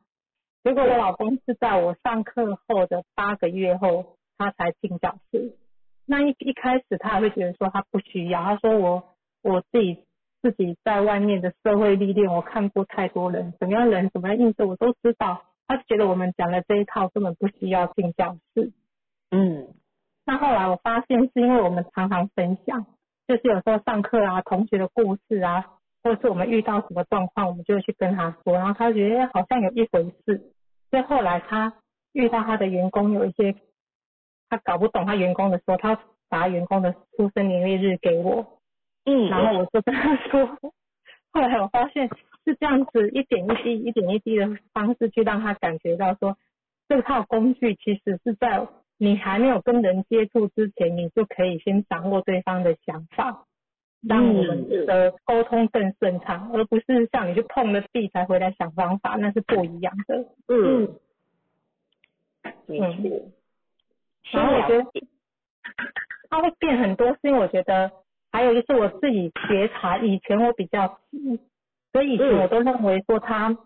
[0.64, 5.56] 结果我老公是在我上课后的八个月后，他才进教室。
[6.06, 9.04] 那一一开始他还会觉得说他不需要，他说我
[9.44, 10.04] 我自己
[10.42, 15.44] 自己在外面的社会历练，我看过太多人，怎么样人怎么样应对我都知道。
[15.68, 18.72] 他觉得我们讲的这一套根本不需要进教室。
[19.32, 19.74] 嗯，
[20.26, 22.86] 那后来我发现是因为我们常常分享，
[23.28, 25.66] 就是有时候上课啊，同学的故事啊，
[26.06, 30.54] 或是我们遇到什么状况，我们就会去跟他说，然后他觉得好像有一回事。
[30.92, 31.74] 所以后来他
[32.14, 33.56] 遇到他的员工有一些
[34.48, 36.00] 他搞不懂他员工的时候，他
[36.30, 38.60] 把员工的出生年月日给我，
[39.06, 40.46] 嗯，然后我就跟他说，
[41.32, 42.08] 后来我发现
[42.46, 46.38] 是这样子一点一滴、一点一滴的方式去让他感觉到说，
[46.88, 48.68] 这套工具其实是在
[49.00, 53.46] 你还没有跟人接触之前，你就可以先掌握对方的想法。
[54.02, 60.26] 让我们的沟通更顺畅，而不是像你去碰了壁才回来想方法，那是不一样的。
[60.48, 60.96] 嗯，
[62.68, 63.32] 没错。
[64.32, 64.86] 然后我觉得
[66.30, 67.92] 它会变很多，是因为我觉得
[68.32, 71.40] 还有就是我自己觉察，以前我比较急，
[71.94, 73.58] 所以以前我都认为说他，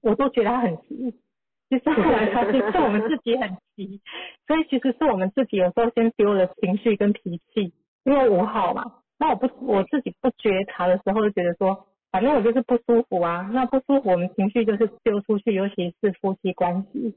[0.00, 1.14] 我都觉得他很急，
[1.68, 4.00] 其实 后来发现是我们自己很急，
[4.46, 7.72] 所以其实是我们自己有时候先丢了情绪跟脾气，
[8.04, 8.84] 因为五号嘛，
[9.18, 17.14] 那我不我自己不觉察的时候就觉得说，反正我就是不舒服啊，那不舒服我们情绪就是丢出去，尤其是夫妻关系，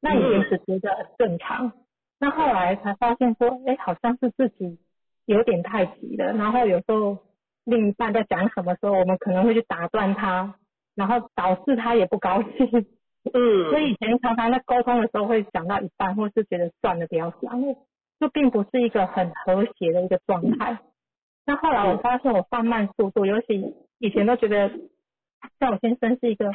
[0.00, 1.72] 那以前是觉得很正常。
[2.18, 4.78] 那后来才发现说，哎，好像是自己
[5.26, 6.32] 有点太急了。
[6.32, 7.18] 然后有时候
[7.64, 10.54] 另一半在讲什么时候，我们可能会去打断他，
[10.94, 12.86] 然后导致他也不高兴。
[13.32, 13.68] 嗯。
[13.70, 17.60] 所以以前常常在沟通的时候会讲到一半，或是觉得算了，不要讲，
[18.18, 20.78] 就并不是一个很和谐的一个状态。
[21.44, 24.70] 那后来我发现我放慢速度，尤其以前都觉得
[25.58, 26.52] 像我先生是一个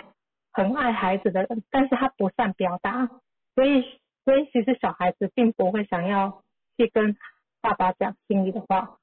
[0.52, 3.10] 很爱孩子的人，但是他不善表达，
[3.56, 3.84] 所以。
[4.28, 6.44] 所以其实小孩子并不会想要
[6.76, 7.16] 去跟
[7.62, 8.98] 爸爸讲心里的话，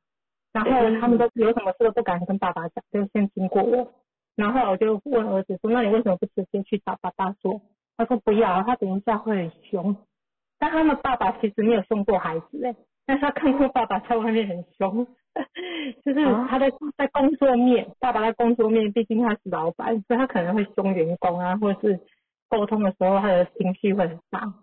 [0.53, 0.71] 然后
[1.01, 3.91] 他们都有什么事都不敢跟爸爸讲，就先经过我。
[4.37, 7.63] 然后我就问儿子说：“那你为什么不直接去找爸爸说？”
[7.97, 9.97] 他说：“不要，他等一下会很凶。”
[10.61, 12.77] 但他们爸爸其实没有凶过孩子哎，
[13.07, 15.07] 但是他看过爸爸在外面很凶，
[16.05, 22.01] 就是他在在工作面，爸爸在工作面，毕竟他是老板，所以他可能会凶员工啊， 或者是
[22.49, 24.55] 沟通的时候他的情绪会很大。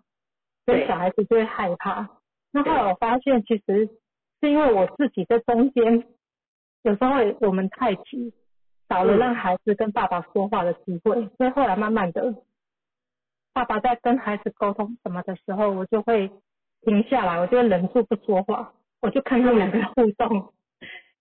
[0.64, 2.08] 所以小孩子就会害怕。
[2.52, 3.88] 那后来我发现，其实
[4.40, 6.04] 是因为我自己在中间，
[6.82, 7.10] 有时候
[7.40, 8.32] 我们太急，
[8.88, 11.28] 少了让孩子跟爸爸说话的机会。
[11.36, 12.34] 所以后来慢慢的，
[13.52, 16.30] 爸爸在跟孩子沟通什么的时候，我就会
[16.82, 20.52] 停下来，我就会忍住不说话，我就看他们两个互动。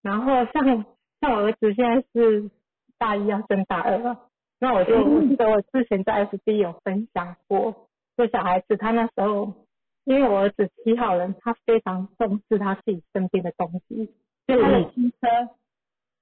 [0.02, 0.86] 然后像
[1.20, 2.50] 像我儿子现在是
[2.98, 4.18] 大一要升大二了，
[4.60, 7.88] 那我就记得我之前在 FB 有分享过。
[8.18, 9.54] 就小孩子，他那时候，
[10.04, 14.14] 因为我儿子七号人，他非常重视他自己身边的东西，
[14.46, 15.28] 所以他的机车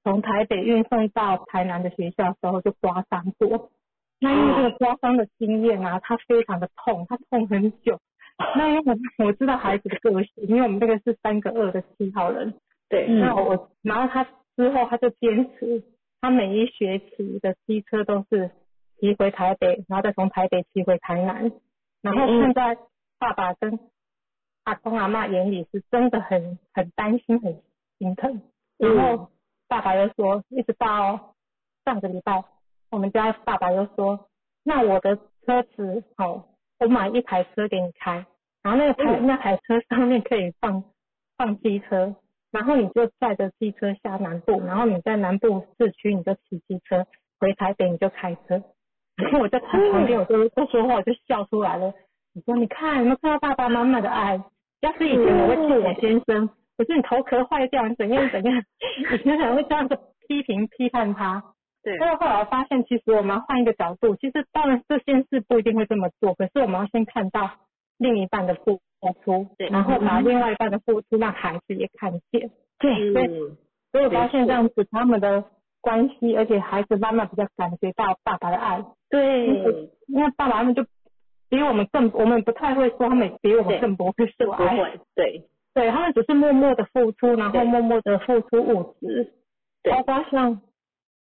[0.04, 3.72] 从台北运送到台南的学校时候就刮伤过。
[4.20, 8.00] 那因为这个刮伤的经验啊，他非常的痛，他痛很久。
[8.56, 8.84] 那因为
[9.18, 12.54] 我我知道孩子的个性，因为我们这个是三个二的七号人，
[12.90, 13.08] 对。
[13.08, 14.24] 那我然后他
[14.56, 15.84] 之后他就坚持，
[16.20, 18.52] 他每一学期的机车都是
[19.00, 21.52] 骑回台北，然后再从台北骑回台南。
[22.02, 22.78] 然后看在
[23.18, 23.78] 爸爸跟
[24.64, 27.62] 阿公阿妈眼里是真的很很担心很
[27.98, 28.42] 心疼，
[28.78, 29.30] 然后
[29.68, 31.36] 爸爸又说，一直到
[31.84, 32.44] 上个礼拜，
[32.90, 34.30] 我们家爸爸又说，
[34.64, 36.46] 那我的车子哦，
[36.80, 38.26] 我买一台车给你开，
[38.62, 40.86] 然后那个台那台车上面可以放
[41.36, 42.16] 放机车，
[42.52, 47.06] 然后你就载着机车下南部，然后你在南部市区你就骑机车
[47.40, 48.64] 回台北你就开车。
[49.18, 51.94] 然 后我在旁边，我就不说话，我就笑出来了。
[52.34, 54.42] 你说，你看有没有看到爸爸妈妈的爱？
[54.82, 58.64] 要是以前我会气我先生，我说你头壳坏掉，你怎样怎样，
[59.14, 61.44] 以前可能会这样子批评批判他。
[61.84, 61.98] 对。
[62.00, 67.52] 但是后来我发现，其实我们要换一个角度，其实当然这件事不一定会这么做，可是我们要先看到
[67.98, 68.56] 另一半的
[69.00, 72.52] 付出，对，然后把另外一半的付出让孩子也看见。
[72.80, 73.14] 对。
[73.14, 73.28] 所以，
[73.92, 75.44] 所以我发现这样子他们的
[75.82, 78.84] 关系，而且孩子慢慢比较感觉到爸爸的爱。
[79.10, 79.48] 对，
[80.08, 80.86] 因为爸爸他们就
[81.50, 89.34] 比我们更，我们不太会说他们比我们更不会说爱，对，对他们只是默默的付出，然后默默的付出物质，
[89.90, 90.62] 包括像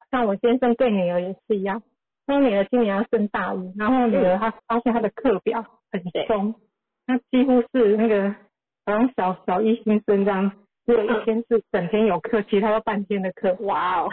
[0.09, 1.83] 像我先生对女儿也是一样，
[2.25, 6.55] 我女儿今年要升大一，然后女儿她发现她的课表很松，
[7.07, 8.35] 那几乎是那个
[8.85, 10.51] 好像小小一新生这样，
[10.85, 14.09] 只有一天是整天有课，其他都半天的课，哇哦，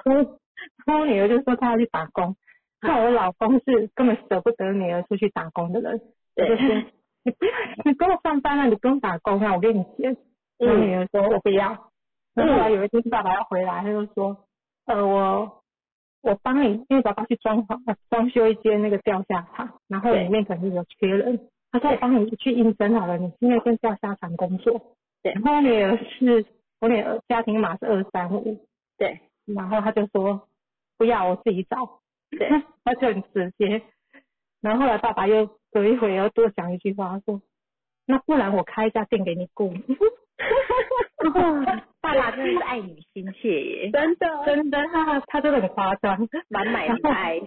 [0.87, 2.37] 然后我女儿就说她要去打工。
[2.81, 6.01] 那我老公是根本舍不得女儿出去打工的人，
[7.25, 7.53] 你不要，
[7.85, 10.17] 你跟我上班啊，你不用打工啊，我给你钱。
[10.59, 11.91] 然后女儿说我不要。
[12.35, 14.37] 然后来有一天爸爸要回来，他就说，
[14.87, 15.63] 呃，我
[16.23, 17.81] 我帮你，因为爸爸去装潢，
[18.11, 21.41] 装修一间那个钓虾场，然后里面肯定有缺人，
[21.75, 24.81] 他说我帮你去应征好了，你今天先钓虾场工作。
[25.25, 25.33] 对。
[25.33, 26.47] 然后女儿是
[26.81, 28.65] 我女儿家庭码是二三五。
[28.97, 29.19] 对。
[29.45, 30.47] 然后他就说
[30.97, 32.01] 不要，我自己找。
[32.31, 32.49] 对，
[32.85, 33.83] 他就很直接，
[34.61, 37.43] 然后后来爸爸又隔一会又多讲一句话，说，
[38.07, 39.75] 那不然我开一家店给你雇。
[42.01, 47.41] 爸爸真的是爱女心切耶，真的真的，他他真的很夸张，满满的爱。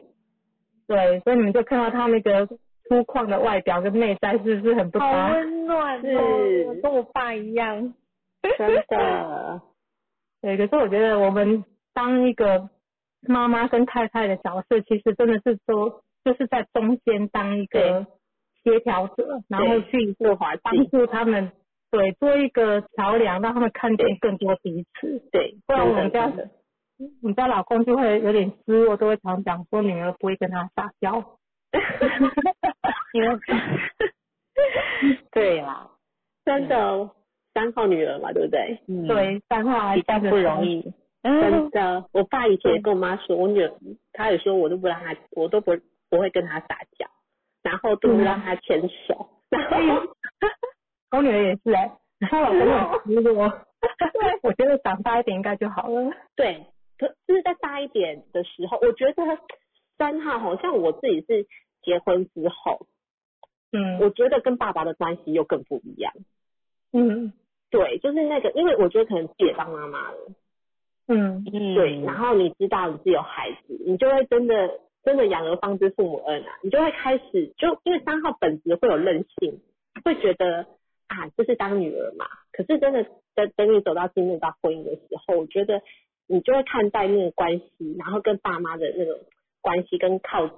[0.86, 2.48] 对，所以你们就看到他那个
[2.88, 7.94] 粗犷的外表跟内在是不是很不好温暖，是跟我爸一样，
[8.58, 9.62] 真的。
[10.42, 12.70] 对，可是我觉得我们当一个
[13.28, 18.06] 妈妈跟太太的角色，其实真的是说，就是在中间当一个
[18.64, 20.16] 协调者，然后去
[20.62, 21.52] 帮助他们，
[21.90, 25.20] 对，做一个桥梁，让他们看见更多彼此。
[25.32, 26.54] 对，不然我们家真的真的
[27.22, 31.38] 你家老公就会有点失落，都会常讲说女儿不会跟他撒娇。
[33.14, 33.30] 因为
[35.32, 35.90] 对啦，
[36.46, 37.10] 真的
[37.54, 38.80] 三号女儿嘛，对不对？
[38.88, 40.82] 嗯，对，三号还比较不容易。
[41.24, 43.72] 真嗯，的，我爸以前也跟我妈说，我女儿，
[44.14, 45.72] 她有时候我都不让她，我都不
[46.10, 47.06] 不会跟她撒娇，
[47.64, 50.08] 然后都不让她牵手，然后
[51.12, 51.92] 我女儿也是哎、
[52.30, 52.60] 她老公
[53.00, 53.52] 很失落。
[54.44, 56.12] 我觉得长大一点应该就好了。
[56.36, 56.66] 对，
[56.98, 59.24] 可就是在大一点的时候，我觉得
[59.98, 61.46] 三号好像我自己是
[61.84, 62.88] 结婚之后，
[63.72, 64.00] 嗯。
[64.00, 66.14] 我觉得跟爸爸的关系又更不一样。
[66.94, 67.34] 嗯。
[67.70, 70.18] 对，就是那个，因为我觉得可能自己也当妈妈了，
[71.08, 71.44] 嗯。
[71.46, 71.76] 嗯。
[71.76, 79.60] 对，然后你知道你是有孩子，你就会真的真的养儿方知父母恩啊，你就会开始就因为三号本质会有任性，
[80.04, 80.66] 会觉得
[81.08, 83.04] 啊就是当女儿嘛，可是真的
[83.36, 85.82] 等等你走到进入到婚姻的时候，我觉得
[86.28, 89.20] 你就会看待那个关系，然后跟爸妈的那种
[89.62, 90.50] 关系跟靠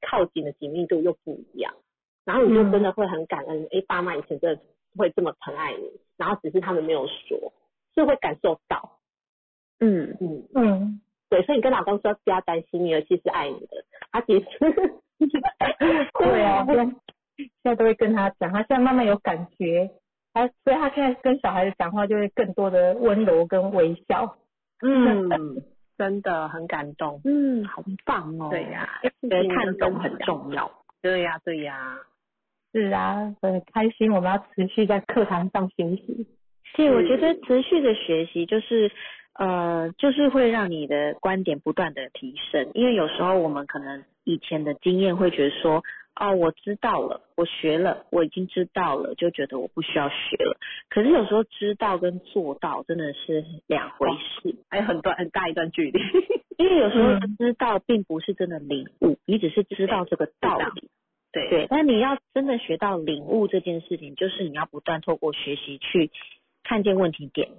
[0.00, 1.74] 靠近的紧密度又不一样，
[2.28, 4.60] 然后你就真的会很感恩，哎、爸妈以前真的
[4.98, 7.54] 会这么疼爱你，然后只是他们没有说，
[7.94, 8.98] 是会感受到，
[9.80, 10.46] 嗯，嗯。
[10.54, 11.00] 嗯，
[11.30, 13.82] 对，所以你跟老公说不要担心，女儿其实爱你的，
[14.12, 14.46] 他其实
[16.20, 16.84] 对啊，现在
[17.38, 19.90] 现在都会跟他讲，他现在慢慢有感觉，
[20.34, 24.36] 他所以他现在跟小孩子讲话就会更多的温柔跟微笑。
[24.82, 25.62] 嗯，
[25.96, 27.20] 真的很感动。
[27.24, 28.48] 嗯，好棒哦。
[28.50, 30.70] 对呀、觉得看懂很重要。
[31.00, 31.96] 对呀、对呀、
[32.72, 36.26] 是啊，很开心，我们要持续在课堂上学习。
[36.76, 38.90] 对，我觉得持续的学习就是，
[39.34, 42.70] 呃，就是会让你的观点不断的提升。
[42.74, 45.82] 因为有时候我们可能以前的经验会觉得说，
[46.20, 50.56] 哦，我知道了，我学了，我已经知道了，就觉得我不需要学了。
[50.90, 55.98] 可是有时候知道跟做到真的是两回事，还有很多很大一段距离。
[56.58, 60.90] 因为有时候嗯知道并不是真的领悟，你只是知道这个道理。
[61.30, 66.10] 对对，但你要真的学到领悟这件事情，就是你要不断透过学习去
[66.64, 67.50] 看见问题点，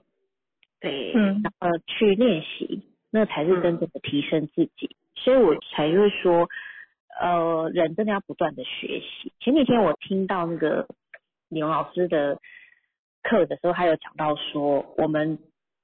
[0.79, 2.81] 对，嗯然后，去练习，
[3.11, 4.95] 那才是真正的提升自己。
[5.15, 6.49] 所以我才会说，
[7.21, 9.31] 呃，人真的要不断的学习。
[9.39, 10.87] 前几天我听到那个
[11.49, 12.39] 李荣老师的
[13.21, 15.37] 课的时候，他有讲到说，我们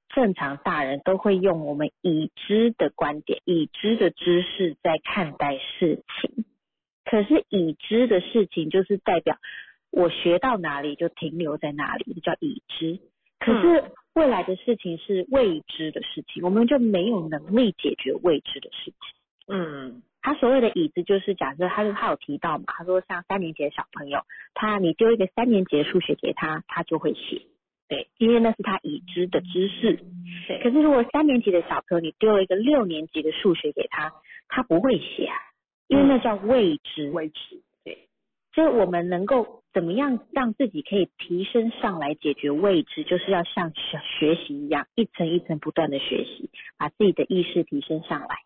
[0.09, 6.45] 正常大人都会用我们已知的观点、已知的知识在看待事情。
[7.05, 9.37] 可是已知的事情就是代表
[9.91, 12.99] 我学到哪里就停留在哪里，这叫已知。
[13.39, 18.95] 可是未来的事情是未知的事情，我们就没有能力解决未知的事情。
[19.47, 24.21] 嗯他所谓的已知，就是假设他就他有提到嘛，他说像三年级的小朋友，
[24.55, 27.43] 他你丢一个三年级的数学给他，他就会写，
[27.87, 29.99] 对，因为那是他已知的知识。
[30.47, 34.13] 对可是如果三年级的小朋友，你丢了一个六年级的数学给他，
[34.47, 35.37] 他不会写啊，
[35.87, 37.09] 因为那叫未知。
[37.11, 37.61] 未知。
[37.83, 38.07] 对，
[38.53, 48.37] 所以我们能够怎么样让自己可以提升上来，解决未知，就是要像学学习一样，一层一层不断的学习，把自己的意识提升上来，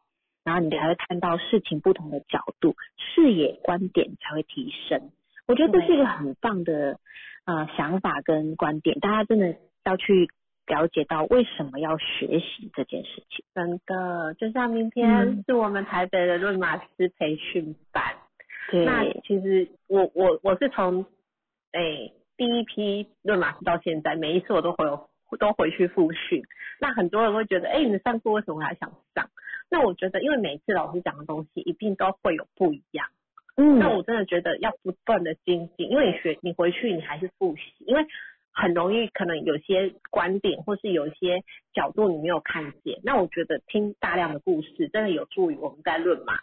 [0.44, 5.12] 然后你才会看到事情不同的角度，视野观点才会提升。
[5.48, 7.00] 我觉得这是一个很棒的
[7.46, 9.56] 呃想法跟观点，大家真的
[9.86, 10.30] 要去
[10.70, 13.44] 了解到为什么要学习这件事情。
[13.54, 18.16] 真的，就像明天嗯是我们台北的论马师培训班，
[18.72, 21.06] 对那其实我我我是从
[21.74, 26.42] 诶、第一批论马师到现在，每一次我都会有都回去复训。
[26.80, 29.30] 那很多人会觉得，哎、你上课为什么还想上？
[29.70, 33.08] 那我觉得，因为每次老师讲的东西一定都会有不一样。
[33.58, 38.06] 嗯那我真的觉得要不断的精进，因为你学你回去你还是复习，因为
[38.52, 41.44] 很容易可能有些观点或是有一些
[41.74, 43.00] 角度你没有看见。
[43.04, 46.34] 那我觉得听大量的故事，真的有助于我们在论马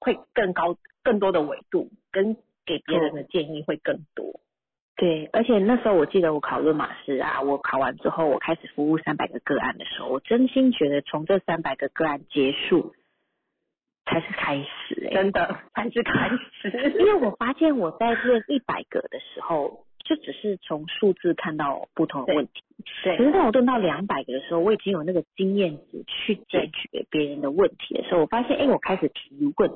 [0.00, 4.40] 会更高更多的维度，跟给别人的建议会更多。
[4.94, 12.94] 对，而且那时候我记得我考论马师啊，我考完之后，我开始服务三百个个案的时候，我真心觉得从这三百个个案结束
[14.04, 16.92] 才是开始哎、真的才是开始。
[17.00, 22.62] 因为我发现我在论一百个的时候，就只是从数字看到不同的问题，
[23.02, 29.70] 对可是当我论到两百个的时候，我已经有那个经验值去解决别人的问题的时候，我发现哎，我开始提问，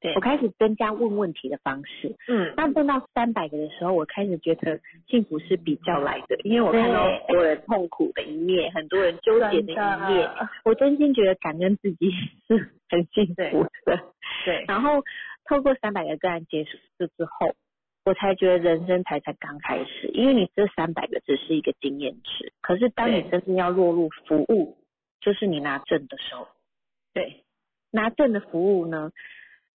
[0.00, 2.16] 对我开始增加问问题的方式。
[2.26, 9.76] 嗯，那问到三百个的时候，我开始觉得幸福是比较来的，因为我看到多人痛苦的一面，很多人纠结的一
[10.12, 10.28] 面，
[10.64, 12.10] 我真心觉得感恩自己
[12.48, 14.00] 是很幸福的。
[14.44, 15.02] 对，然后
[15.44, 17.54] 透过三百个个案结束之后，
[18.04, 24.78] 我才觉得人生才才刚开始，因为你这三百个只是一个经验值，可是当你真正要落入服务，
[25.20, 26.48] 就是你拿证的时候，
[27.12, 27.44] 对，
[27.90, 29.12] 拿证的服务呢，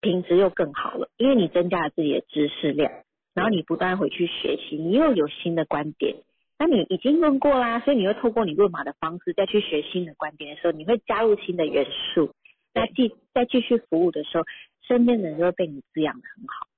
[0.01, 2.93] 品质又更好了，因为你增加了自己的知识量，
[3.35, 6.16] 然后你不断回去学习，你又有新的观点。
[6.59, 11.85] 那你已经论过啦，所以你会透过你论马的方式再去学新的观点的时候，你会加入新的元
[12.15, 12.31] 素。
[12.73, 14.44] 那继再继续服务的时候，
[14.86, 16.69] 身边的人就会被你滋养的很好。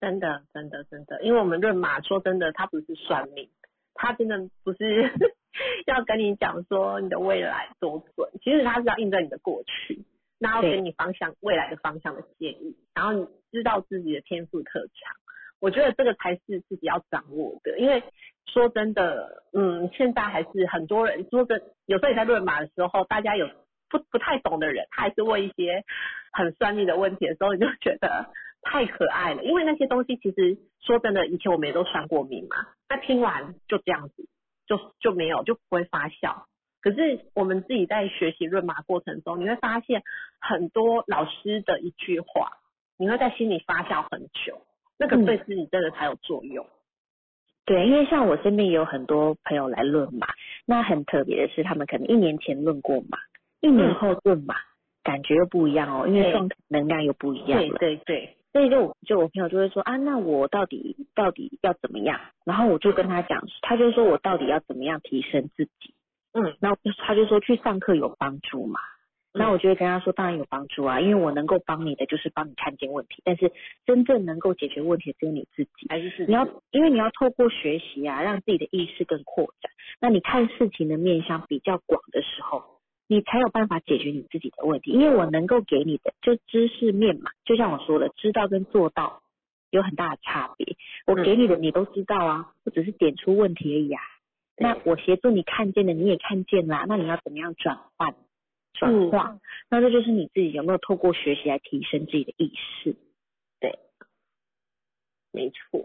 [0.00, 3.48] 真的，真的，真的，因为我们论马，说真的，它不是算命，
[3.94, 5.10] 它真的不是
[5.86, 10.04] 要跟你讲说你的未来多准，其实它是要印证你的过去，
[10.38, 15.14] 然后给你方向未来的方向的建议，然后你知道自己的天赋特长，
[15.60, 18.02] 我觉得这个才是自己要掌握的，因为
[18.46, 23.48] 说真的，嗯，现在还是很多人说真，有时候你在论马的时候，大家有
[23.88, 25.84] 不不太懂的人，他还是问一些
[26.32, 28.28] 很算命的问题的时候，你就觉得
[28.66, 29.44] 太可爱了。
[29.44, 32.56] 因为那些东西其实说真的，以前我们也都算过命嘛，
[32.88, 34.28] 那听完就这样子，
[34.66, 36.44] 就就没有就不会发酵。
[36.82, 40.02] 可是我们自己在学习论马过程中，你会发现
[40.40, 42.52] 很多老师的一句话，
[42.98, 44.60] 你会在心里发酵很久，
[44.98, 46.66] 那个嗯对自己真的才有作用。
[47.64, 50.28] 对，因为像我身边也有很多朋友来论马，
[50.64, 53.18] 那很特别的是，他们可能一年前论过马，
[53.60, 54.54] 一年后论马，
[55.02, 57.78] 感觉又不一样哦，因为状态能量又不一样对了。
[57.78, 62.18] 对对，所以就就我朋友就会说啊，那我到底到底要怎么样？
[62.46, 65.92] 然后我就跟他讲，他就说我到底要怎么样提升自己？
[66.32, 68.80] 嗯，然后他就说去上课有帮助嘛？
[69.34, 73.52] 那我就会跟他说，当然有帮助啊，因为我能够帮你的就是帮你看见问题，但是
[73.84, 75.70] 真正能够解决问题的只有你自己。
[75.90, 79.70] 还是是你要，因为你要透过学习啊，让自己的意识更扩展。
[80.00, 82.64] 那你看事情的面向比较广的时候，
[83.06, 84.90] 你才有办法解决你自己的问题。
[84.90, 89.22] 因为我能够给你的就知识面嘛，就像我说的，知道跟做到
[89.70, 90.76] 有很大的差别。
[91.06, 94.00] 我给你的你都知道啊，我只是点出问题而已啊。
[94.58, 98.14] 那我协助你看见的你也看见啦，那你要怎么样转换、
[98.72, 99.38] 转化？
[99.70, 102.96] 那这就是你自己有没有透过学习来提升自己的意识。
[105.36, 105.84] 没错。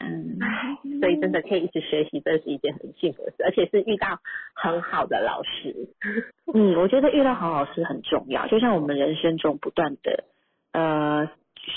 [0.00, 0.36] 嗯，
[1.00, 4.18] 所以真的可以一直学习，这是一件很幸福的事，而且是遇到
[4.54, 5.88] 很好的老师。
[6.52, 10.24] 嗯，我觉得遇到好老师很重要，就像我们人生中不断的
[10.72, 11.30] 呃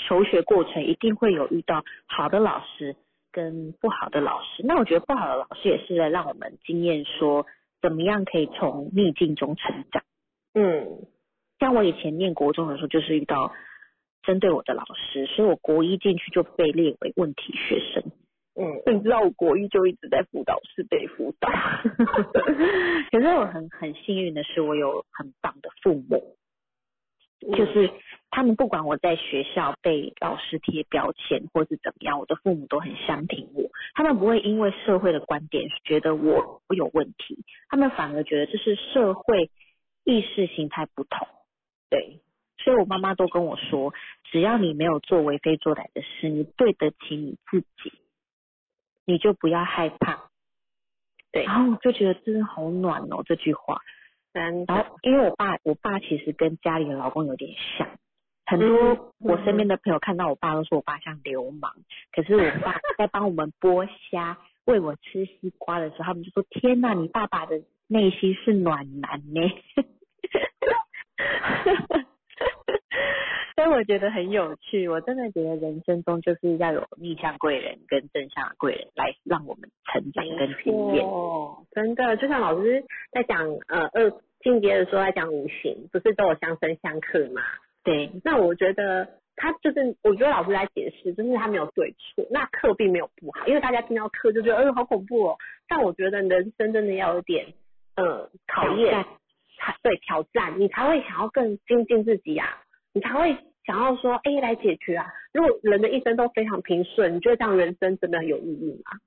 [0.08, 2.96] 求学过程，一定会有遇到好的老师
[3.30, 4.64] 跟不好的老师。
[4.64, 7.46] 那我觉得不好的老师也是来让我们经验说，
[7.80, 10.02] 怎么样可以从逆境中成长。
[10.54, 11.06] 嗯，
[11.60, 13.52] 像我以前念国中的时候，就是遇到
[14.22, 18.02] 针对我的老师，所以我国一进去就被列为问题学生。
[18.54, 21.48] 嗯，你知道我国一就一直在辅导室被辅导，
[23.10, 26.36] 可是我很很幸运的是，我有很棒的父母，
[27.56, 27.90] 就是
[28.30, 39.50] 他们不管我在学校被老师贴标签或是怎么样，我的父母都很相挺我，他们不会因为社会的观点觉得我我有问题，他们反而觉得这是社会
[40.04, 41.26] 意识形态不同，
[41.88, 42.20] 对，
[42.62, 43.92] 所以我妈妈都跟我说，
[44.30, 47.92] 只要你没有做为非作歹的事，你对得起你自己，
[49.04, 50.30] 你就不要害怕。
[51.32, 53.80] 对然后我就觉得真的好暖哦这句话。
[54.32, 57.86] 然后因为我爸，我爸其实跟家里的老公有点像，
[58.46, 61.74] 很嗯多我身边的朋友看到我爸都说我爸像流氓，
[62.12, 69.40] 可是我爸在帮我们剥虾、喂我吃西瓜的时候，他们就说：“天呐，你爸爸的内心是暖男呢。”
[73.62, 81.06] 所以我觉得很有趣，我真的觉得人生中就是要有逆向贵人跟正向的贵人来让我们成长跟体验。
[81.06, 84.10] 哦，真的，就像老师在讲呃二
[84.40, 87.40] 进阶的时候在讲五行，不是都有相生相克吗？
[87.84, 89.06] 对，那我觉得
[89.36, 95.36] 他就是，我觉得老师在解释，就是他没有对错，那课并没有不好，因为大家听到课就觉得，哎呦好恐怖哦。
[95.68, 97.46] 但我觉得人生真的要有点
[97.94, 99.04] 呃考验，
[99.56, 102.60] 才对挑战，你才会想要更精进自己啊，
[102.92, 105.12] 你才会想要说，哎来解决啊。
[105.32, 108.98] 如果人的一生都非常平顺，你觉得这样人生真的有意义吗？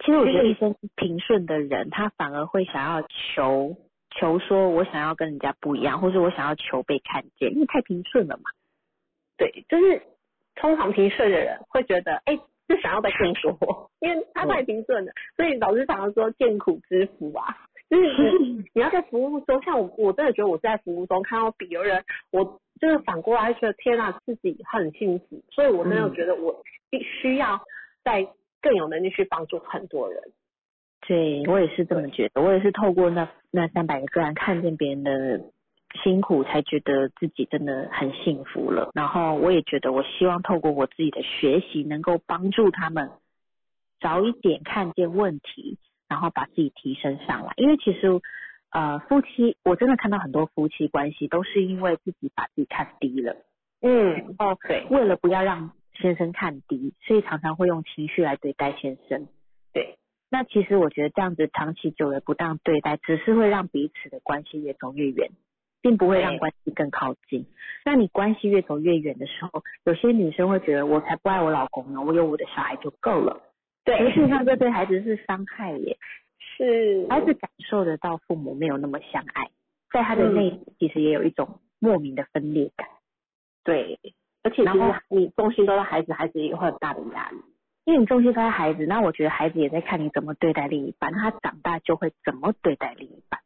[0.00, 3.76] 其实我觉得一生平顺的人，他反而会想要求
[4.10, 8.50] 求说，我想要跟人家不一样，或者我想要求被看见，因为太平顺了嘛。
[9.36, 10.02] 对，就是
[10.54, 12.38] 通常平顺的人会觉得，哎、
[12.68, 27.60] 就想要被更多， 因为他太平顺了，所以老师常常说见苦知福啊，就就是你你要在服务中，像我我真的觉得我在服务中看到别人，我就是反过来觉得天啊，自己很幸福，所以我真的觉得我必须要
[28.02, 28.26] 在
[28.60, 30.22] 更有能力去帮助很多人。
[31.06, 35.40] 对我也是这么觉得，我也是透过那那三百个个案看见别人的
[36.02, 38.90] 辛苦，才觉得自己真的很幸福了。
[38.94, 43.10] 然后我也觉得，我希望透过我自己的学习，能够帮助他们
[44.00, 45.78] 早一点看见问题，
[46.08, 47.52] 然后把自己提升上来。
[47.56, 48.08] 因为其实
[48.70, 53.36] 呃夫妻，我真的看到很多夫妻关系都是因为自己把自己看低了，
[53.80, 59.28] 嗯，哦，对为了不要让先生看低，所以常常会用情绪来对待先生。
[59.72, 59.96] 对，
[60.30, 65.30] 那其实我觉得这样子长期久了不当对待，只是会让彼此的关系越走越远，
[65.82, 67.46] 并不会让关系更靠近。
[67.84, 73.40] 那你关系越走越远的时候，有些女生会觉得我才不爱我老公呢，我有我的小孩就够了。
[73.84, 75.98] 可是事实上这对孩子是伤害耶，
[76.56, 79.50] 是孩子感受得到父母没有那么相爱，
[79.92, 82.88] 在他的内心其实也有一种莫名的分裂感。
[83.62, 83.98] 对，
[84.42, 87.36] 而且其然后实你重心都在孩子，孩子也会很大的压力。
[87.84, 93.40] 因为你重心都在孩子，那我觉得孩子也在看你怎么对待另一半，他长大就会怎么对待另一半。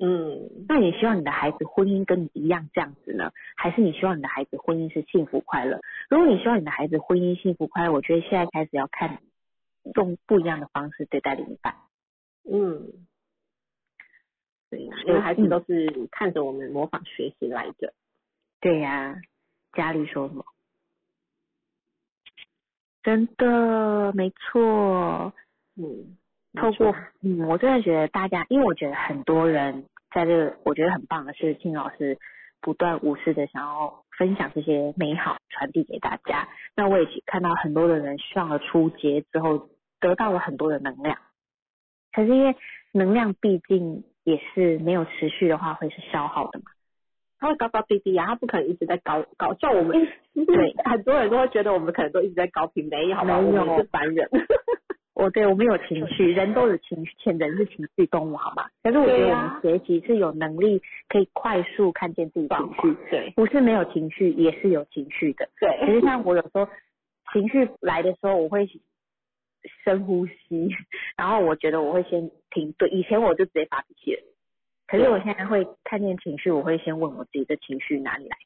[0.00, 5.80] 嗯，那你希望你的孩子婚姻跟你一样这样子呢，还是你希望你的孩子婚姻是幸福快乐？
[6.10, 9.18] 如果你希望你的孩子婚姻幸福快乐，我觉得现在开始要看
[9.94, 11.74] 用不一样的方式对待另一半。
[12.50, 12.92] 嗯，
[14.70, 17.92] 对呀、因为孩子都是看着我们模仿学习来的。
[18.60, 19.20] 对呀、
[19.72, 20.44] 家里说什么？
[23.02, 25.32] 真的没错。
[25.76, 26.16] 嗯，
[26.54, 32.18] 透过嗯，我真的觉得大家，因为我觉得很多人在这个，我觉得很棒的是，庆老师
[32.60, 36.48] 不断无私的想要分享这些美好，传递给大家。
[36.74, 39.68] 那我也看到很多的人上了初阶之后，
[40.04, 41.16] 得到了很多的能量。
[42.12, 42.54] 可是因为
[42.92, 46.66] 能量毕竟也是没有持续的话，会是消耗的嘛。
[47.38, 49.54] 他会高高低低啊，它不可能一直在高高。
[49.54, 53.24] 像我们，对，很多人都会觉得我们可能都一直在高频，没有？
[53.24, 54.28] 没有我们是凡人。
[55.14, 58.66] 我对我们有情绪，人都有情绪，人是情绪动物，好吗？
[58.82, 65.48] 可是我觉得我们学习是有能力可以快速看见自己情绪，对不是没有情绪，也是有情绪的。
[65.60, 66.68] 对其对，实像我有时候
[67.32, 68.66] 情绪来的时候，我会
[69.84, 70.68] 深呼吸，
[71.16, 72.92] 然后我觉得我会先停顿。
[72.92, 74.22] 以前我就直接发脾气了，
[74.86, 78.36] 可是我现在会看见情绪，我会先问我自己的情绪哪里来，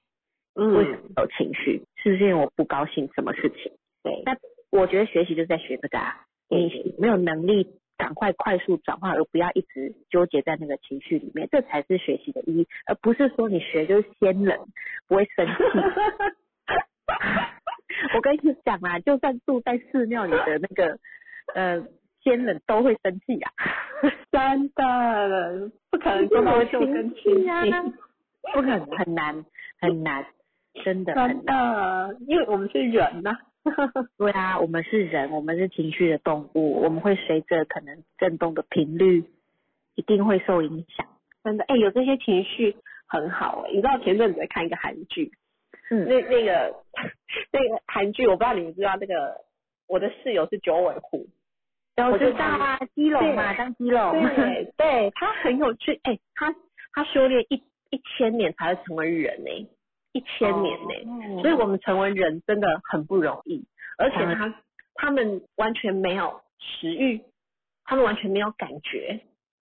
[0.55, 1.83] 为什么嗯，有情绪？
[1.97, 3.73] 是不是因为我不高兴什么事情？
[4.03, 4.37] 对，那
[4.71, 14.57] 我觉得学习就是在学这个啊，你没有能力赶快快速转化，而不要一直纠结在那个情绪里面，这才是学习的意义，而不是说你学就是先冷，
[15.09, 15.53] 不会生气。
[18.15, 20.99] 我跟你讲啊，就算住在寺庙里的那个
[21.55, 21.87] 呃
[22.23, 23.53] 仙人都会生气啊，
[24.31, 27.65] 真的不可能做到就跟亲啊，
[28.55, 29.45] 不可能很难
[29.81, 30.25] 很难，
[30.85, 33.37] 真的真的，因为我们是人呐、
[34.19, 39.25] 对啊，我们是人，我们是情绪的动物，我们会随着可能震动的频率，
[39.95, 41.07] 一定会受影响。
[41.45, 42.77] 真的，哎、有这些情绪
[43.07, 45.33] 很好哎、你知道前阵子在看一个韩剧，
[45.91, 46.75] 嗯，那那个
[47.53, 49.37] 那个韩剧，我不知道你们知道那个
[49.87, 51.27] 我的室友是九尾狐，
[51.97, 54.13] 我知道啊，基隆嘛，当基隆。
[54.37, 56.55] 对对，他很有趣，哎、他
[56.93, 59.51] 他修炼一一千年才会成为人呢、
[60.13, 63.65] 一千年呢、哦所以我们成为人真的很不容易，
[63.97, 64.55] 而且他
[64.95, 67.21] 他们完全没有食欲，
[67.85, 69.21] 他们完全没有感觉，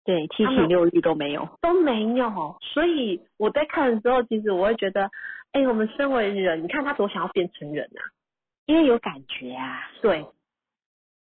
[0.03, 1.47] 对，七情六欲都没有。
[1.61, 5.09] 都没有，所以我在看的时候，其实我会觉得，
[5.51, 8.01] 哎、我们身为人，你看他多想要变成人啊，
[8.65, 10.25] 因为有感觉啊，对，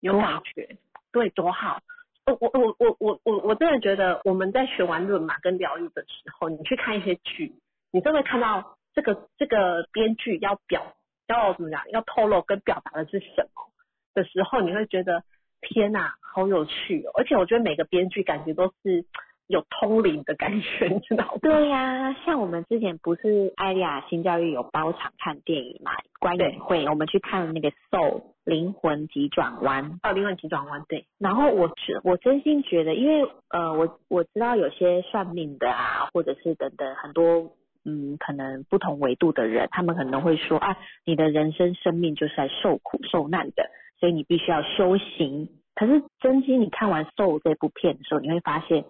[0.00, 0.76] 有感觉，
[1.12, 1.80] 对，多好。
[2.26, 7.52] 我我我我我我我真的觉得我们在学完论嘛跟疗愈的时候，你去看一些剧，
[7.90, 10.94] 你真的看到这个这个编剧要表
[11.26, 13.72] 要怎么讲，要透露跟表达的是什么
[14.14, 15.24] 的时候，你会觉得
[15.60, 17.10] 天呐，好有趣哦！
[17.16, 19.04] 而且我觉得每个编剧感觉都是
[19.46, 21.38] 有通灵的感觉， 你知道吗？
[21.42, 29.92] 对呀、像我们之前不是艾丽亚新教育有包场看电影嘛，观对影会，我们去看了那个《Soul 灵魂急转弯》。
[30.08, 37.52] 哦，灵魂急转弯，对，然后我觉我真心觉得，因为呃，我我知道有些算命的啊，或者是等等很多
[37.84, 43.70] 嗯，可能不同维度的人，他们可能会说啊，你的人生生命就是在受苦受难的，
[44.00, 45.48] 所以你必须要修行。
[45.74, 48.84] 可是真心，你看完《Soul》这部片的时候，你会发现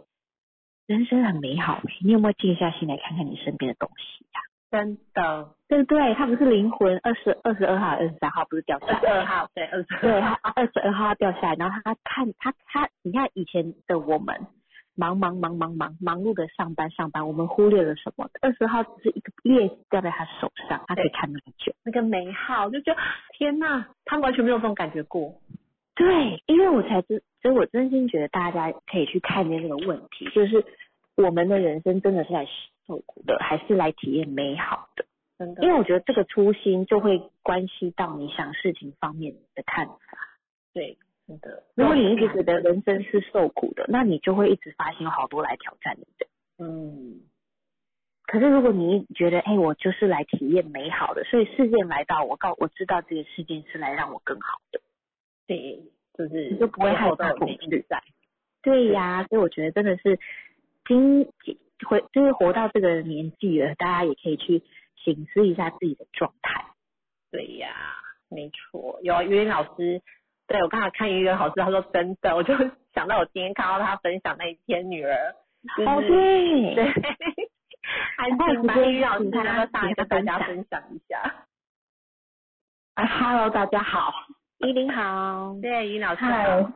[0.87, 1.82] 人生很美好、欸。
[2.03, 6.15] 你有没有静下心来看看你身边的东西呀、真的，对不对？
[6.15, 14.47] 它不是灵魂二十二十二号、二十三号不是掉下来二十二号，对，二十对，他二十二号掉下来，然后他看他他，你看以前的我们
[14.95, 18.29] 忙忙忙忙忙忙碌的上班上班，我们忽略了什么？
[18.41, 21.73] 二十号只是一个列掉在他手上，他可以看那么久。
[21.85, 23.01] 那个美好，就觉得
[23.39, 25.41] 天呐，他完全没有这种感觉过。
[25.95, 30.65] 对，因为我才知，所以我真心觉得大家可以去看见这个问题，就是
[31.17, 32.47] 我们的人生真的是来
[32.87, 35.05] 受苦的，还是来体验美好的？
[35.39, 39.95] 真的，因为我觉得这个初心就会关系到你想事情方面的看法。
[40.73, 40.97] 对，
[41.31, 41.62] 真的。
[41.77, 46.27] 如果你一直觉得人生是受苦的，那你就会一直发现有好多来挑战你的。
[46.59, 47.20] 嗯，
[48.24, 54.81] 可是如果你觉得，哎，我就是来体验美好的，所以事件来到，我告我知道这个事件是来让我更好的，
[55.47, 55.81] 对，
[56.15, 58.02] 就是你就不会害怕恐恐惧在。
[58.62, 60.19] 对呀，所以我觉得真的是
[60.85, 61.24] 今
[61.86, 64.62] 回就是活到这个年纪了，大家也可以去
[64.97, 66.66] 醒思一下自己的状态。
[67.31, 67.69] 对呀，
[68.28, 68.98] 没错。
[69.02, 70.02] 有语言老师，
[70.51, 72.53] 对我刚才看一个老师，他说真的，我就
[72.93, 75.33] 想到我今天看到他分享那一天女儿，
[75.77, 76.85] 就是、哦，对对，
[78.19, 81.47] 还请把语言老师能不能上来跟大家分享一下？
[82.95, 84.13] 啊，Hello，大家好。
[84.59, 86.31] 依林好，对，语言老师好。
[86.33, 86.67] 嗨。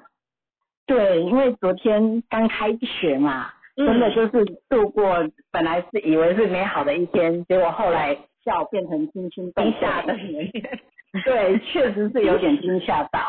[0.87, 5.17] 对，因为昨天刚开学嘛，嗯真的就是度过
[5.51, 10.79] 本来是以为是美好的一天，结果后来笑变成惊心动魄的一天。
[11.25, 13.21] 对，确实是有点惊吓到。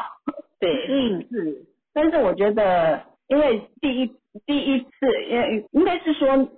[0.60, 1.65] 对，嗯，是。
[1.94, 4.15] 但是我觉得，因为第一
[4.45, 6.49] 第一次，因为应该是说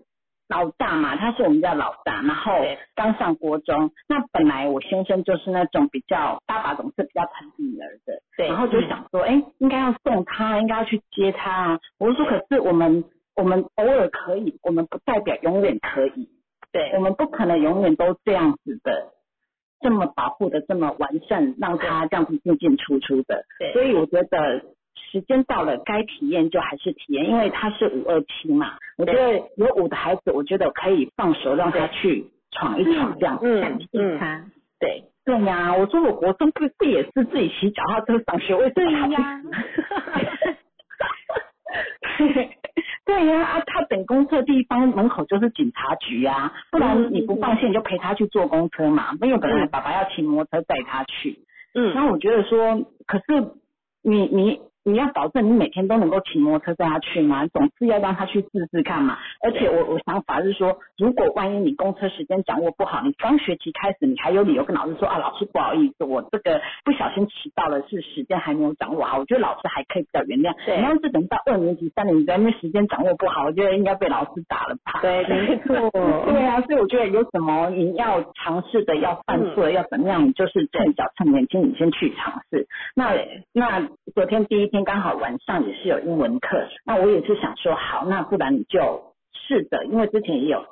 [0.49, 3.91] 老大嘛，他是我们家老大，然后对刚上国中。
[4.07, 11.79] 那本来我先生就是那种比较爸爸总是比较疼女儿的，对然后就想说，哎、应该要送他，应该要去接他啊。
[11.99, 13.03] 我就说，可是我们
[13.35, 16.29] 我们偶尔可以，我们不代表永远可以，
[16.71, 19.13] 对我们不可能永远都这样子的。
[19.81, 23.73] 这么保护的这么完善，让他这样子进进出出的，对。
[23.73, 24.61] 所以我觉得
[25.11, 33.45] 时间到了，该体验就还是体验，因为他是五二七嘛，我觉得有五的孩子，我觉得可以放手让他去闯一闯这样子。
[33.45, 34.43] 嗯嗯，他
[34.79, 39.41] 对，对呀、我说我国中不不也是自己骑脚踏车上学，为什么他不呀，
[43.05, 51.39] 对呀啊，他等公车地方门口就是警察局啊，不然你不放心你就陪他去坐公车嘛，因为本来爸爸要骑摩托车载他去，
[51.73, 51.93] 嗯。
[51.93, 53.51] 然后我觉得说，可是
[54.03, 57.45] 你你你要保证你每天都能够骑摩托车带他去吗？
[57.47, 59.17] 总是要让他去试试看嘛。
[59.43, 69.19] 而且我我想法是说，如果万一你公车时间掌握不好，你刚学期开始你还有理由跟老师说啊，老师不好意思，我这个不小心骑到了，是时间还没有掌握好。
[69.19, 70.55] 我觉得老师还可以比较原谅。
[70.65, 74.99] 对你要是等到二年级、三年级，那边时间掌握不好，我觉得应该被老师打了吧。
[75.01, 82.67] 对，没错，对啊，所以我觉得有什么你要尝试的、要犯错的、要怎么样，你就是趁小趁年轻，你先去尝试。
[82.95, 83.13] 那
[83.53, 90.65] 那昨天第一天刚好晚上也是有英文课，那我也是想说，好，那不然你就试着，因为之前也有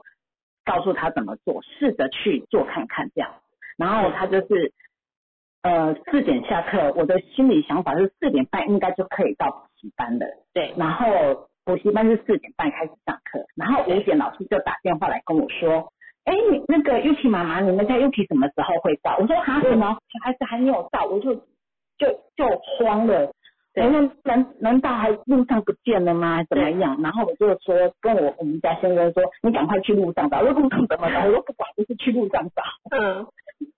[0.63, 3.29] 告诉他怎么做，试着去做看看这样。
[3.77, 4.71] 然后他就是
[5.63, 10.25] 呃四点下课，我的心里想法是四点半应该就可以到补习班了。
[10.53, 15.91] 对，然后补习班是四点半开始上课，然后五点老师就打电话来跟我说，
[16.23, 19.17] 哎，你那个 Yuki 妈妈，你们家 Yuki 什么时候会到？
[19.19, 19.97] 我说哈什么？
[20.13, 21.35] 小孩子还没有到，我就
[21.97, 22.47] 就就
[22.79, 23.31] 慌了。
[23.77, 26.41] 我说难难道还路上不见了吗？
[26.45, 26.97] 怎么样？
[27.03, 30.39] 然后我就说跟我我们家先生说，你赶快去路上找。
[30.39, 31.25] 我说路上怎么找？
[31.25, 32.63] 我说不管，就是去路上找。
[32.91, 33.27] 嗯，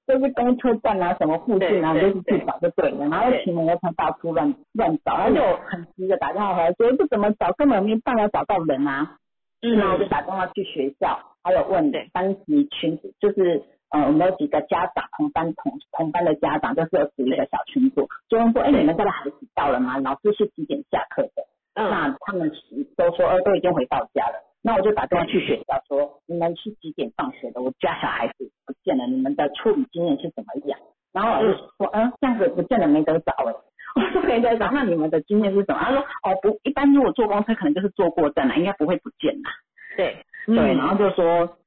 [0.05, 3.07] 就是公车站啊，什么附近啊，对就是去找就对了。
[3.07, 9.17] 然后骑摩托车到处乱乱找，然后就很急的打电话回来说，不怎么找，根本没办法找到人啊。
[9.63, 19.97] 嗯然后我就打电话去学校，还有问对班级群，就是呃我们有几个家长同班同同班的家长，就是有组一个小群组，就问说，哎，你们家的孩子到了吗？
[19.99, 21.43] 老师是几点下课的？
[21.75, 22.51] 嗯，那他们
[22.95, 24.43] 都说呃都已经回到家了。
[24.63, 27.61] 那我就打电话去学校说，你们是几点放学的？
[27.61, 30.77] 我家小孩子不见了，你们的处理经验是怎么样？
[31.13, 33.53] 然后老师说，嗯，这样子不见了没得找哎、
[33.95, 35.79] 我说没得找，那你们的经验是什么？
[35.79, 39.51] 他说，哦不，一般如果坐公车可能就是坐过站了，应该不会不见啦。
[39.95, 41.57] 对，对，然后就说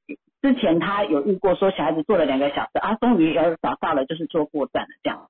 [0.41, 5.27] 之前他有遇过说小孩子坐了两个小时啊，终于要找到了，就是坐过站了这样。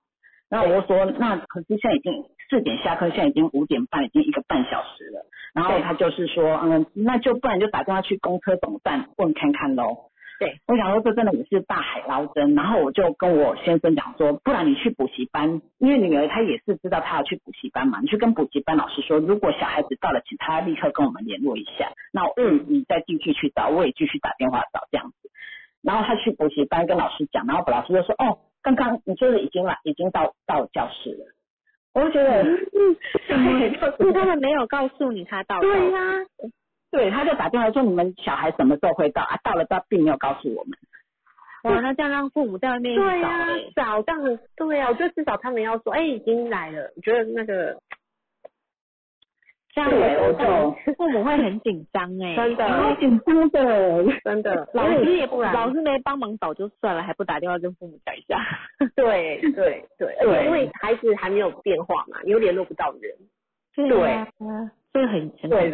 [0.50, 5.26] 然后我就说，那可是现在已经四点下课，现在已经五点半，已经一个半小时了。
[5.54, 10.10] 然后他就是说，嗯，那就不然就打电话去公车总站问看看喽。
[10.40, 12.56] 对，我想说这真的也是大海捞针。
[12.56, 21.92] 然后我就跟我先生讲说，不然你去补习班，因为女儿她也是知道她要去补习班嘛，你去跟补习班老师说，如果小孩子到了，请他立刻跟我们联络一下。
[22.12, 25.30] 那嗯，你再继续去找，我也继续打电话找这样子。
[25.82, 31.26] 然后他去补习班跟老师讲，然后老师就说，哦，刚刚你就是已经来，已经到到教室了。
[31.94, 32.96] 我就觉得，嗯，
[34.00, 36.00] 是他们没有告诉你他到对呀、
[36.92, 39.38] 对，他就打电话说你们小孩什么时候会到啊？
[39.44, 40.78] 到了，他并没有告诉我们。
[41.64, 43.04] 哇，那这样让父母在外面找
[43.76, 46.92] 找这样子，对啊，我觉得至少他们要说，哎、已经来了。
[46.96, 47.80] 我觉得那个
[49.73, 52.68] 这样对我就父母会很紧张哎，真的。
[52.68, 55.53] 很紧张的，真的， 老师也不然。
[55.53, 58.38] 老师没帮忙找就算了，还不打电话跟父母讲一下。
[58.95, 63.88] 对对对，而且因为孩子还没有变化嘛，你又联络不到人。
[63.88, 64.27] 对啊，
[64.91, 65.72] 这很很对，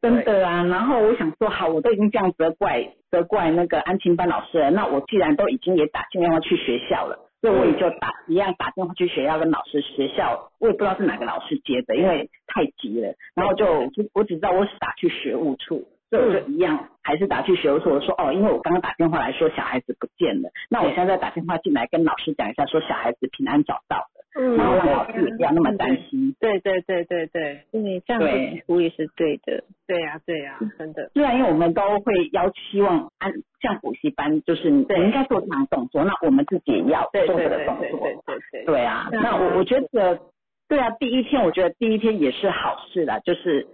[0.00, 0.64] 真的啊。
[0.64, 13.12] 然后我想说，好，我都已经这样责怪责怪那个安亲班老师了，那我既然都已经也打电话去学校了，所以我也就打一样打电话去学校跟老师，学校我也不知道是哪个老师接的，因为太急了。
[13.34, 13.66] 然后就
[14.14, 15.86] 我只知道我是打去学务处。
[16.08, 26.34] 所以我就一样，还是打去学务处，我说哦，因为我刚刚打电话来说小孩子不见了，那我现在打电话进来跟老师讲一下，说小孩子平安找到了，嗯然后让老师也不要那么担心。
[26.40, 29.64] 对对对对对对，这样对子处理是对的。
[29.86, 31.10] 对呀对呀，真的。
[31.14, 38.22] 虽然因为我们都会要希望按像补习班，就是你对应该做这样的动作，那我们自己也要对做这个动对对对对作。
[38.26, 38.64] 对对。
[38.64, 40.20] 对啊，对啊那我我觉得，
[40.68, 43.68] 对啊，第一天我觉得第一天也是好事啦，就是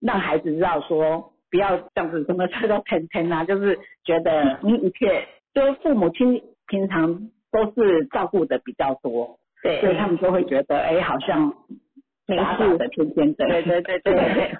[0.00, 9.80] 让孩子知道说不要这样子什么事都天天啊，就是觉得你一切就是父母亲平常都是照顾的比较多，对。
[9.80, 11.52] 所以他们就会觉得哎好像
[12.26, 14.56] 没傻傻的天天的，对对对对对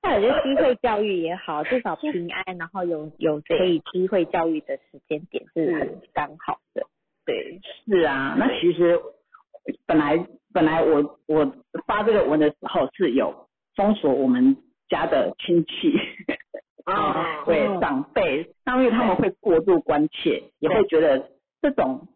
[0.00, 6.86] 那我觉得机会教育也好，至少平安，然后有有可以机会教育的时间点是很刚好的。
[7.26, 8.98] 对是啊，那其实
[9.86, 11.52] 本来本来我我
[11.86, 14.56] 发这个文的时候是有封锁我们
[14.88, 15.92] 家的亲戚，
[16.84, 17.44] 啊。
[17.44, 21.30] 对长辈，那因为他们会过度关切，也会觉得
[21.60, 22.06] 这种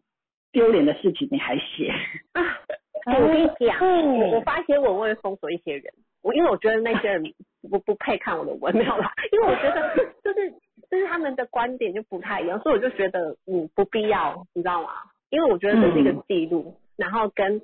[0.53, 1.91] 丢脸的事情你还写，
[3.05, 3.77] 我跟你讲，
[4.19, 7.21] 我我发现我会封锁一些人，我因为我觉得那些人
[7.69, 9.93] 不 不配看我的文，没有啦，因为我觉得
[10.23, 10.49] 就是
[10.89, 14.89] 就是他们的观点就不太一样，所以我就觉得嗯不必要，你知道吗？
[15.31, 17.59] 因为我觉得这是一个记录，然后跟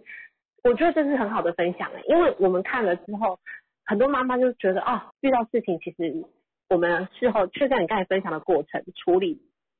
[0.63, 3.39] 我觉得这是很好的分享诶，因为我们看了之后，
[3.85, 6.25] 很多妈妈就觉得哦，遇到事情其实
[6.69, 9.39] 我们事后就像你刚才分享的过程处理。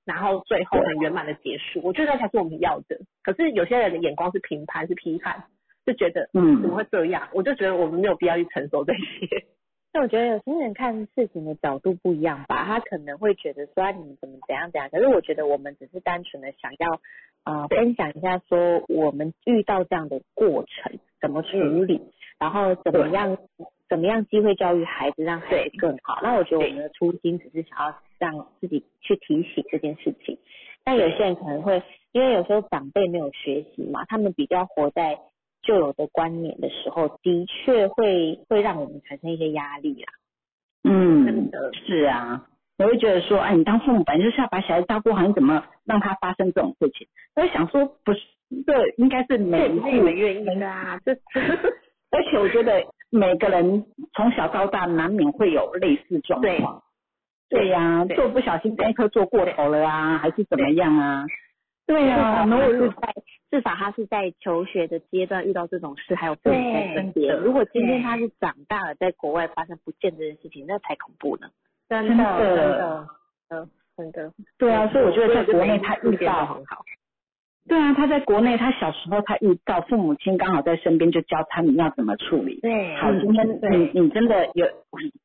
[0.10, 2.99] 然后最后很圆满的结束，我觉得那才是我们要的。
[3.22, 5.44] 可是有些人的眼光是评判，是批判，
[5.86, 7.30] 就觉得嗯怎么会这样？
[7.31, 9.45] 我就觉得我们没有必要去承受这些。
[9.94, 16.99] 那我觉得有些人看事情的角度不一样吧，他可能会觉得说啊你们怎么怎样怎样，可是我觉得我们只是单纯的想要
[17.44, 22.02] 呃分享一下说我们遇到这样的过程怎么处理，
[22.40, 23.38] 然后怎么样
[23.88, 26.19] 怎么样机会教育孩子，让孩子更好。
[26.23, 30.38] 那我觉得我们的初心只是想要让自己去提醒这件事情，
[30.84, 31.82] 但有些人可能会
[32.12, 35.20] 因为有时候长辈没有学习嘛，他们比较活在
[35.62, 40.14] 旧有的观念的时候，的确会会让我们产生一些压力啦。
[40.84, 42.46] 嗯真的，是啊。
[42.78, 47.08] 我会觉得说，哎，你当父母本来就是要把小孩照顾好，你怎么让他发生这种事情？
[47.36, 48.22] 我想说，不是，
[48.66, 51.12] 这应该是每一户这也不是你们愿意的啊，这
[52.12, 56.82] 而且我觉得每个人从小到大难免会有类似状对况。
[57.50, 61.26] 对呀、对做不小心功课做过头了啊，还是怎么样啊？
[61.88, 63.14] 对呀、至少他然后我就是在
[63.50, 67.36] 至少他是在求学的阶段遇到这种事，还有父母在身边。
[67.38, 71.48] 如果今天他是长大了，在国外发生不见这件事情，那才恐怖呢。
[71.90, 73.08] 真真的真的，
[73.50, 76.86] 嗯，真的，对啊，所以我觉得在国内他遇到，很好，
[77.68, 82.60] 对啊，他在国内他小时候他遇到父母亲刚好在身边，就教他你要怎么处理。
[82.60, 84.68] 对好，今天你你真的有，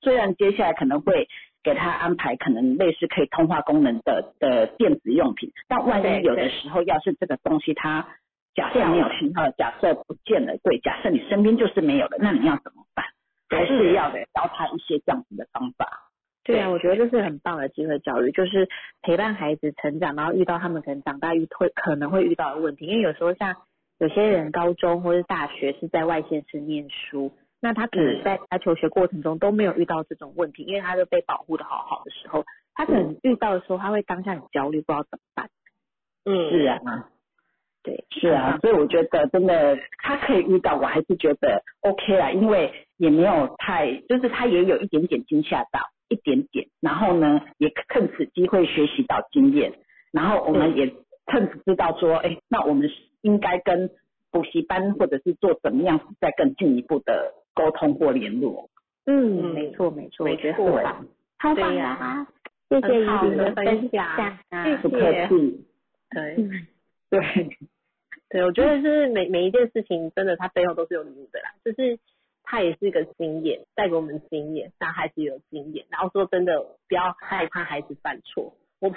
[0.01, 1.29] 虽然接下来可能会
[1.65, 8.07] 给他安排可能类似可以通话功能的的电子用品，但万一有的时候要是这个东西它
[8.55, 13.05] 假设没有信号，假设不见了，对，假设你身边就是没有了，那你要怎么办？
[13.49, 15.87] 还是要教他一些这样子的方法。
[16.45, 18.69] 对啊，我觉得这是很棒的机会教育，就是
[19.01, 22.85] 陪伴孩子成长，然后遇到他们可能长大遇会可能会遇到的问题。
[22.87, 23.57] 因为有时候像
[23.99, 27.33] 有些人高中或是大学是在外县市念书，
[27.65, 35.49] 那他可能在他求学过程中都没有遇到这种问题，因为他就被保护的好好的时候，他可能遇到的时候他会当下很焦虑，不知道怎么办。
[36.27, 37.09] 嗯，是啊，
[37.83, 45.81] 对，是啊，所以我觉得真的他可以遇到，我还是觉得 OK 啦，因为也没有太，就是他也有一点点惊吓到，
[46.11, 49.73] 一点点，然后呢，也趁此机会学习到经验，
[50.13, 50.95] 然后我们也
[51.29, 53.89] 趁此知道说，哎，那我们是应该跟
[54.31, 58.69] 补习班或者是做怎么样再更进一步的沟通或联络。
[59.07, 61.07] 嗯，没错没错，我觉得很对棒，
[61.39, 62.27] 超棒啊！
[62.71, 65.67] 谢谢怡很好的分分享享啊，不客气，
[66.11, 66.51] 对嗯
[67.11, 67.21] 对，
[68.31, 71.99] 对，我觉得是每每一件事情真的它背后都是有礼物的啦，就是
[72.43, 75.85] 他也是一个经验，带给我们经验，让孩子有经验。
[75.91, 78.55] 然后说真的，不要害怕孩子犯错。
[78.81, 78.91] 我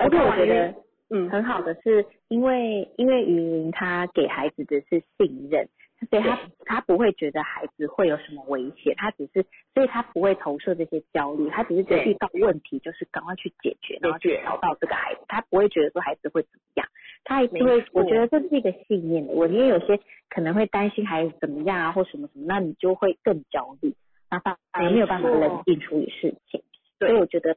[0.00, 0.74] 而且我觉得，
[1.10, 5.68] 嗯，很好的是，因为因为雨林他给孩子的是信任，
[6.08, 9.44] 所以他他不会觉得孩子会有什么危险，他只是，
[9.74, 16.86] 所以他不会投射这些焦虑，他只是觉得遇到问题就是赶快去解决，然后去找到这个孩子，他不会觉得说孩子会怎么样，
[17.24, 19.32] 他一定会，我觉得这是一个信念的。
[19.32, 23.94] 我因为有些可能会担心孩子怎么样啊，或什么什么，那你就会更焦虑，
[24.30, 26.62] 那反而没有办法冷静处理事情。
[26.98, 27.56] 所以我觉得。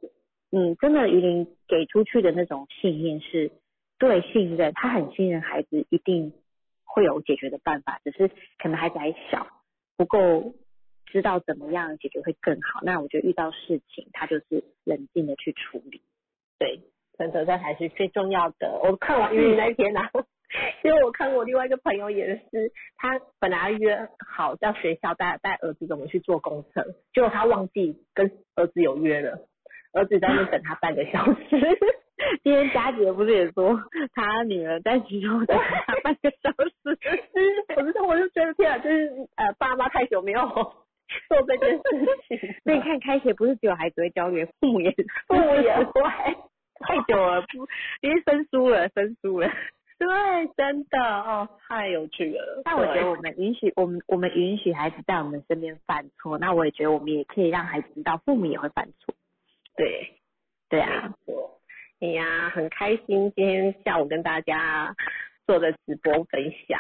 [0.55, 3.49] 嗯，真的，于林给出去的那种信念是
[3.97, 6.31] 对信任，他很信任孩子，一定
[6.93, 8.29] 会有解决的办法，只是
[8.59, 9.47] 可能孩子还小，
[9.97, 10.53] 不够
[11.07, 12.81] 知道怎么样解决会更好。
[12.83, 16.03] 那我觉得遇到事情，他就是冷静的去处理。
[16.59, 16.81] 对，
[17.17, 18.79] 真的这才是最重要的。
[18.83, 20.11] 我看完于林那天啊，
[20.83, 29.47] 因为我看我另外一个朋友也是，他本来约好在学校带带儿子怎么去做工程，结果他忘记跟儿子有约了。
[29.93, 32.02] 儿子在那等他半个小时。
[32.43, 33.79] 今天佳姐不是也说
[34.13, 36.97] 她女儿在集中等她 半个小时？
[37.75, 40.41] 我就我就觉得天啊，就是呃爸妈太久没有
[41.27, 41.81] 做这件事
[42.27, 42.55] 情。
[42.63, 44.91] 那你看开学不是只有孩子会焦虑，父母也
[45.27, 46.01] 父母也会
[46.79, 47.67] 太久了，不
[48.01, 49.49] 因为生疏了，生疏了。
[49.99, 50.07] 对，
[50.57, 52.61] 真的哦，太有趣了。
[52.65, 59.15] 但我觉得我们允许我们我们允许孩子在我们身边犯错，那我也觉得我们也可以让孩子知道父母也会犯错。
[59.75, 60.19] 对，
[60.69, 61.13] 对啊，
[62.03, 64.93] 哎呀，很开心今天下午跟大家
[65.47, 66.77] 做的直播分享，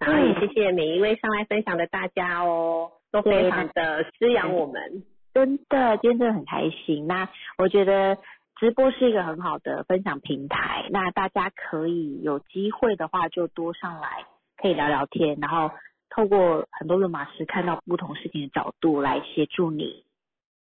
[0.00, 7.06] 然后也谢谢每一位上来分享的大家哦，都非常的滋养我们，真的，今天真的很开心。
[7.06, 8.18] 那我觉得
[8.56, 14.26] 直播是一个很好的分享平台，那大家可以有机会的话就多上来，
[14.56, 15.70] 可以聊聊天，然后
[16.10, 20.02] 透过很多论马师看到不同事情的角度来协助你。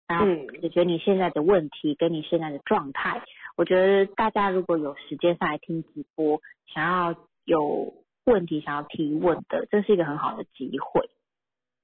[0.07, 0.27] 然后
[0.61, 3.23] 解决你现在的问题跟你现在的状态，
[3.57, 6.41] 我觉得大家如果有时间上来听直播，
[6.73, 7.15] 想要
[7.45, 7.94] 有
[8.26, 11.10] 问题想要提问的，这是一个很好的机会，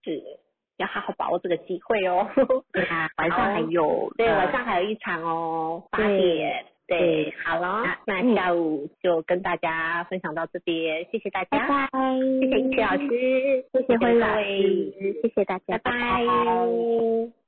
[0.03, 0.21] 是
[0.77, 2.27] 要好好把握这个机会哦。
[2.73, 11.89] 对啊，晚上还 有，对，晚上还有一场哦，八点，对，好了，那下午就跟大家分享到这边，谢谢大家，拜拜，
[12.41, 17.40] 谢谢谢老师，谢谢慧老师，谢谢大家，拜拜。